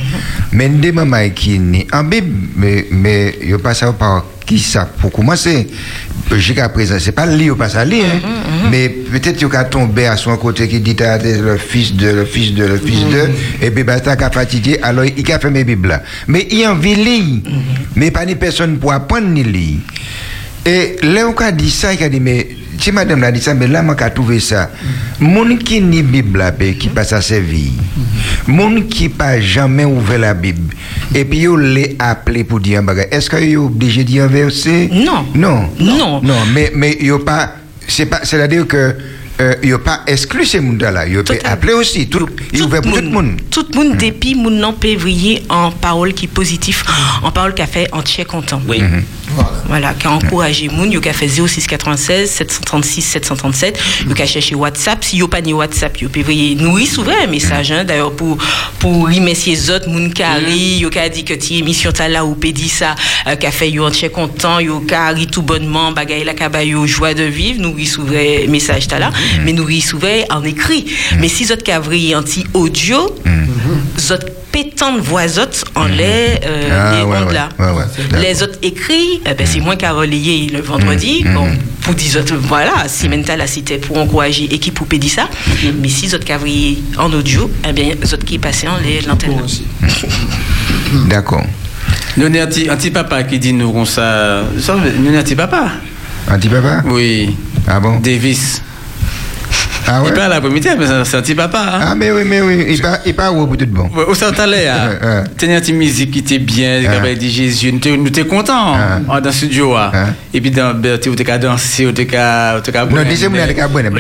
[0.52, 4.60] mais ni des mamans qui ni en Bible, mais mais yo pas savoir par qui
[4.60, 5.68] ça pour commencer.
[6.32, 8.68] Euh, Jusqu'à présent, c'est pas le lire, pas ça lire, hein.
[8.72, 12.08] mais peut-être qu'il a tombé à son côté qui dit t'as t'es le fils de,
[12.08, 13.30] le fils de, le fils de,
[13.66, 16.02] et puis basta qu'a fatigué, alors il a fait mes Bibles.
[16.28, 17.42] Mais il en veut lire,
[17.96, 19.78] mais pas ni personne pour apprendre ni lire.
[20.66, 22.48] Et là, on a dit ça, il a dit, mais
[22.80, 24.70] si madame l'a dit ça, mais là, on a trouvé ça.
[25.20, 27.74] Moun qui ni Bible là, ben, qui passe à sa vie,
[28.48, 30.74] moun qui pas jamais ouvert la Bible,
[31.14, 31.50] et puis il
[31.98, 35.26] l'a appelé pour dire un bagage, est-ce qu'il est obligé de dire un verset Non.
[35.34, 35.70] Non.
[35.80, 36.22] Non.
[36.22, 37.56] Non, mais, mais il pas,
[37.88, 38.96] c'est pas, c'est-à-dire que,
[39.42, 42.82] euh, il a pas exclu ces mondes là, il peut appeler aussi, tout, il ouvert
[42.82, 43.42] pour tout le monde.
[43.52, 46.84] Tout le monde, depuis, moun nan peut vriller en parole qui est positif,
[47.22, 48.62] en parole qui a fait en tiers content.
[48.68, 48.82] Oui.
[49.68, 54.26] Voilà, qui a encouragé moun, qui a fait 06 96 736 737, yo qui a
[54.26, 56.24] cherché WhatsApp, si yo pas ni WhatsApp, yo peut
[56.58, 58.38] nourrir souvent un message, hein, d'ailleurs, pour,
[58.80, 60.14] pour remercier les autres moun
[60.80, 62.96] yo qui a dit que ti émission là, ou dire ça,
[63.28, 66.34] euh, qui a fait yo en tiers content, qui a ri tout bonnement, bagay la
[66.34, 68.14] kaba yo joie de vivre, nourrir souvent
[68.48, 69.12] message là,
[69.44, 70.86] mais nourrir souvent en écrit.
[71.20, 72.98] Mais si autres qui a vrillé anti audio,
[74.12, 77.50] autres pétante voix autres en les, euh, Ah, les ouais, ondes ouais, là.
[77.60, 78.20] ouais, ouais, d'accord.
[78.26, 81.26] les autres écrits, eh ben, c'est moi qui a relayé le vendredi.
[81.34, 81.48] Bon,
[81.82, 85.30] pour dire voilà, si mental là, c'était pour encourager équipe pour pédir ça.
[85.82, 88.78] Mais si autres qui a vrillé en audio, eh bien, les autres qui passaient en
[88.78, 89.36] les- l'antenne.
[91.08, 91.44] D'accord.
[92.18, 94.44] Nous avons un petit- un petit papa qui dit nous ça.
[94.60, 95.72] ça, Nous avons un petit papa.
[96.30, 96.82] Un petit papa?
[96.88, 97.36] Oui.
[97.68, 98.00] Ah bon?
[98.00, 98.62] Davis.
[99.88, 100.10] Ah ouais?
[100.10, 101.60] Il parle à la première, mais c'est un petit papa.
[101.60, 101.80] hein?
[101.90, 104.16] Ah, mais oui, mais oui, il part, il part où pour tout bon Ouais, Où
[104.16, 105.24] ça t'allait Ouais, ouais.
[105.38, 106.94] Tenir une petite musique qui était bien, qui Ah.
[106.98, 108.98] avait dit Jésus, nous t'es- content Ah.
[108.98, 109.76] hein, dans le studio.
[109.76, 109.92] hein.
[110.34, 112.56] Et puis dans Berthe, où t'es qu'à danser, où t'es qu'à.
[112.56, 113.08] Non, bonnes.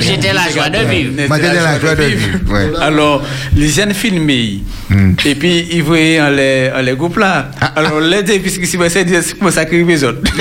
[0.02, 1.12] J'étais la joie de vivre.
[1.28, 2.82] Moi, j'étais la joie de vivre.
[2.82, 3.22] Alors,
[3.56, 4.62] les jeunes filmés,
[5.26, 7.50] et puis ils voyaient en les, en les groupes là.
[7.62, 10.22] Ah, Alors, les Davis qui s'y passaient, ils commencent à crier les autres?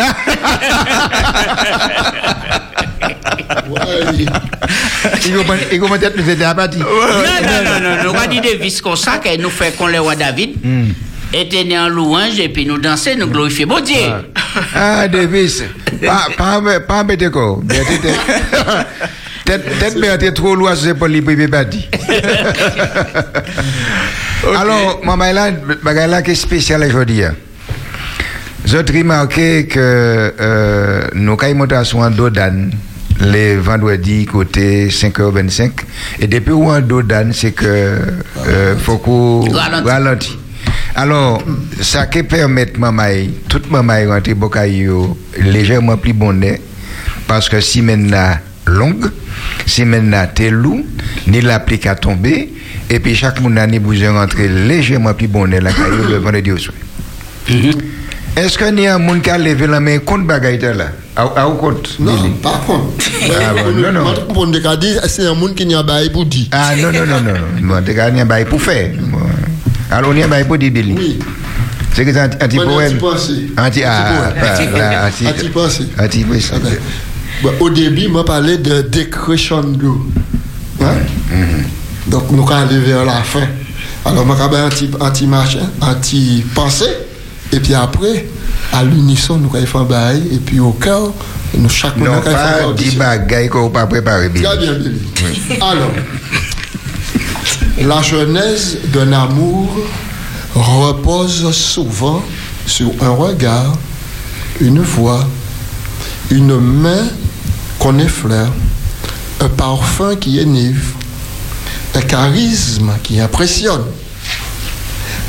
[5.73, 6.81] Il commence à nous aider à bâtir.
[6.81, 9.87] Non, non, non, non, nous avons dit des vis comme ça, que nous fait qu'on
[9.87, 10.57] les voit David.
[11.33, 13.97] était né en louange et puis nous danser, nous glorifier bon Dieu.
[14.75, 15.65] Ah, Davis,
[16.05, 17.61] pas, pas, pas embêter quoi.
[19.45, 21.87] Tête est trop loin, c'est pour bébé bâti.
[24.57, 25.51] Alors, maman, là,
[25.83, 27.25] bagay là qui est spécial aujourd'hui.
[27.25, 27.35] hein.
[28.65, 29.79] J'ai remarqué que
[30.41, 32.71] euh, nous, quand nous sommes en Dodan,
[33.21, 35.71] les vendredis côté 5h25,
[36.21, 38.75] et depuis où en Dodan, c'est que euh,
[39.51, 39.89] Ralentit.
[39.89, 40.39] ralentit.
[40.97, 41.43] Alors,
[41.81, 43.09] ça qui permet maman,
[43.49, 46.61] toute maman rentrer bocaillou légèrement plus bonnet
[47.27, 48.37] parce que si maintenant
[48.67, 49.11] longue,
[49.67, 50.85] si maintenant t'es loup,
[51.27, 52.53] ni l'applique à tomber,
[52.91, 56.59] et puis chaque monde a besoin rentrer légèrement plus bonnet la caillou le vendredi au
[56.59, 56.77] soir.
[58.37, 60.89] Est-ce qu'il y a un monde qui a levé la main contre bagaille là?
[61.17, 62.13] À à ou contre Non,
[62.43, 62.89] pas contre.
[63.31, 64.15] Ah bon, non, non.
[64.35, 65.01] On a a dire.
[66.51, 67.21] Ah non, non, non,
[67.63, 67.83] non.
[67.83, 68.91] t'es gagné un bail pour faire.
[69.01, 69.19] Bon.
[69.91, 70.95] Alors, on y a bail pour dire, Billy?
[70.99, 71.19] Oui.
[71.95, 72.93] C'est que c'est un anti-poème.
[72.95, 73.47] Anti-pensée.
[73.57, 74.71] Anti, ah, Anti-poème.
[74.75, 75.85] ah, là, anti- Anti-pensée.
[75.97, 76.55] Anti-pensée.
[77.41, 80.05] Bon, au début, moi parlais de décrescendo.
[80.81, 80.87] Hein?
[81.33, 82.11] Mm-hmm.
[82.11, 83.47] Donc, nous allons aller vers la fin.
[84.05, 87.04] Alors, moi, j'ai anti, anti-machin, anti-pensée.
[87.55, 88.27] Et puis après,
[88.73, 90.23] à l'unisson, nous allons faire un bail.
[90.33, 91.13] Et puis au cœur,
[91.57, 94.45] nous, chaque Non, pas un dit bagaille qu'on n'a pas préparé, Billy.
[94.45, 95.01] Très bien, Billy.
[95.61, 95.93] Alors,
[97.81, 99.73] la genèse d'un amour
[100.57, 102.25] repose souvent
[102.67, 103.77] sur un regard,
[104.61, 105.25] une voix,
[106.31, 107.07] une main
[107.79, 108.53] qu'on effleure,
[109.41, 110.95] un parfum qui énive,
[111.95, 113.85] un charisme qui impressionne,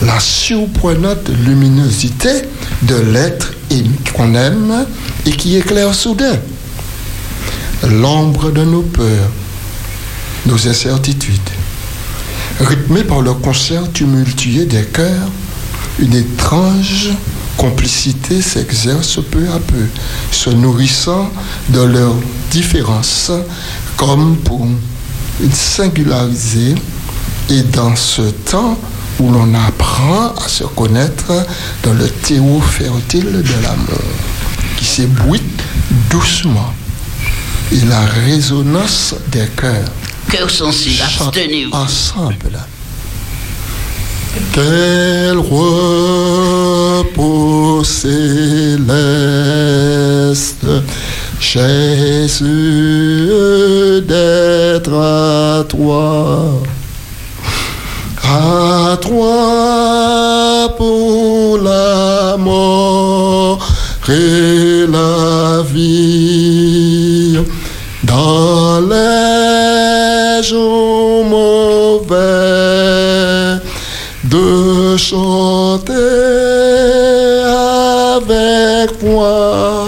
[0.02, 2.30] la surprenante luminosité
[2.84, 3.54] de l'être
[4.14, 4.86] qu'on aime
[5.26, 6.38] et qui éclaire soudain
[7.84, 9.30] l'ombre de nos peurs,
[10.46, 11.40] nos incertitudes.
[12.60, 15.30] Rythmé par le concert tumultueux des cœurs,
[16.00, 17.10] une étrange
[17.58, 19.86] complicité s'exerce peu à peu,
[20.32, 21.30] se nourrissant
[21.70, 22.16] de leurs
[22.52, 23.32] différences
[23.98, 24.66] comme pour
[25.42, 26.76] une singulariser.
[27.50, 28.78] Et dans ce temps
[29.20, 31.32] où l'on apprend à se connaître
[31.84, 34.02] dans le théo fertile de l'amour,
[34.78, 35.44] qui s'ébouite
[36.10, 36.74] doucement
[37.72, 39.92] et la résonance des cœurs.
[40.30, 41.74] Cœur sensible, chantent abstenez-vous.
[41.74, 42.60] ensemble.
[44.54, 47.16] Quel repos
[47.86, 48.66] céleste,
[51.40, 53.30] Jésus,
[54.06, 56.62] d'être à toi,
[58.28, 63.60] à toi pour la mort
[64.10, 67.40] et la vie.
[68.04, 72.16] Dans les jours mauvais,
[74.24, 75.94] de chanter
[78.36, 79.88] avec moi,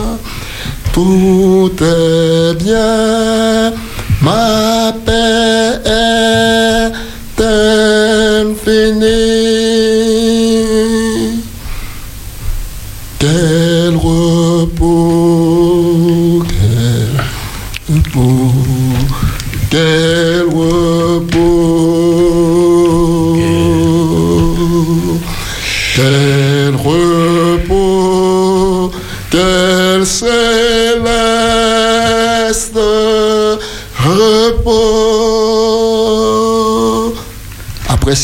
[0.93, 3.26] tout est bien,
[8.68, 9.26] Rabbini.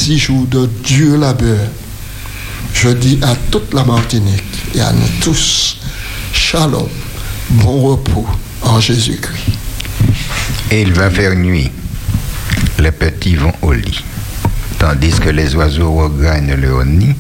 [0.03, 1.65] Six jours de Dieu labeur,
[2.73, 4.43] je dis à toute la Martinique
[4.75, 5.77] et à nous tous,
[6.33, 6.89] shalom,
[7.51, 8.27] bon repos
[8.63, 9.55] en Jésus-Christ.
[10.71, 11.71] Et il va faire nuit.
[12.79, 14.03] Les petits vont au lit.
[14.77, 17.15] Tandis que les oiseaux regagnent leur nid,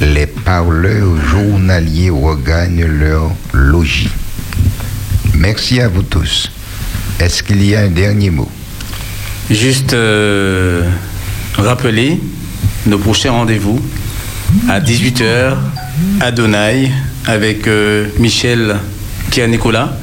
[0.00, 4.08] les parleurs journaliers regagnent leur logis.
[5.34, 6.50] Merci à vous tous.
[7.20, 8.50] Est-ce qu'il y a un dernier mot?
[9.50, 10.88] Juste euh,
[11.56, 12.20] rappeler
[12.86, 13.80] nos prochains rendez-vous
[14.68, 15.54] à 18h
[16.20, 16.90] à Donaï
[17.26, 18.76] avec euh, Michel
[19.48, 19.96] Nicolas.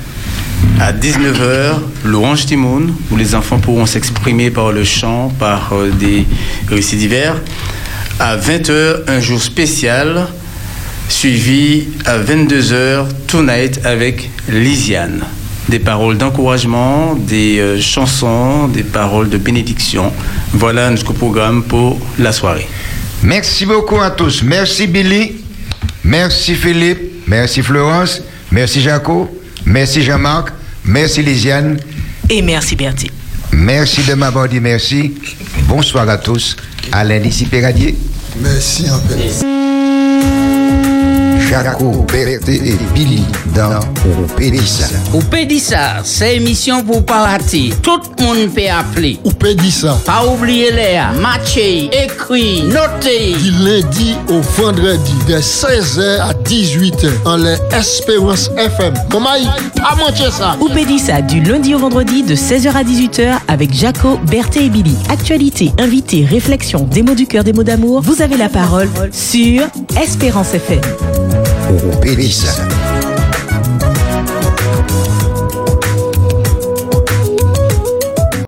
[0.79, 6.25] À 19h, l'Orange Timoun, où les enfants pourront s'exprimer par le chant, par euh, des
[6.69, 7.35] récits divers.
[8.19, 10.27] À 20h, un jour spécial,
[11.07, 15.21] suivi à 22h, Tonight avec Lisiane.
[15.71, 20.11] Des paroles d'encouragement, des euh, chansons, des paroles de bénédiction.
[20.51, 22.67] Voilà notre programme pour la soirée.
[23.23, 24.43] Merci beaucoup à tous.
[24.43, 25.31] Merci Billy.
[26.03, 27.23] Merci Philippe.
[27.25, 28.21] Merci Florence.
[28.51, 29.29] Merci Jaco.
[29.65, 30.49] Merci Jean-Marc.
[30.83, 31.77] Merci Lisiane.
[32.29, 33.11] Et merci Bertie.
[33.53, 35.13] Merci de m'avoir dit merci.
[35.69, 36.57] Bonsoir à tous.
[36.91, 37.95] À lundi, si Péradier.
[38.41, 39.60] Merci un peu.
[41.49, 43.23] Jaco, Berté et Billy
[43.55, 43.79] dans
[44.37, 44.87] Pédissa.
[45.13, 47.73] Ou Pédissa, c'est émission pour pas rater.
[47.81, 49.19] Tout le monde peut appeler.
[49.23, 49.97] Ou Pédissa.
[50.05, 53.35] Pas oublier les matcher, écrit, noter.
[53.41, 58.93] Du lundi au vendredi, de 16h à 18h, en les Espérance FM.
[59.11, 59.29] Maman,
[59.75, 60.55] pas manquer ça?
[60.59, 64.95] Ou Pédissa, du lundi au vendredi, de 16h à 18h, avec Jaco, Berthé et Billy.
[65.09, 68.01] Actualité, invité, réflexion, des mots du cœur, des mots d'amour.
[68.01, 69.63] Vous avez la parole sur
[70.01, 70.81] Espérance FM.
[71.71, 73.10] Ou Pédissa.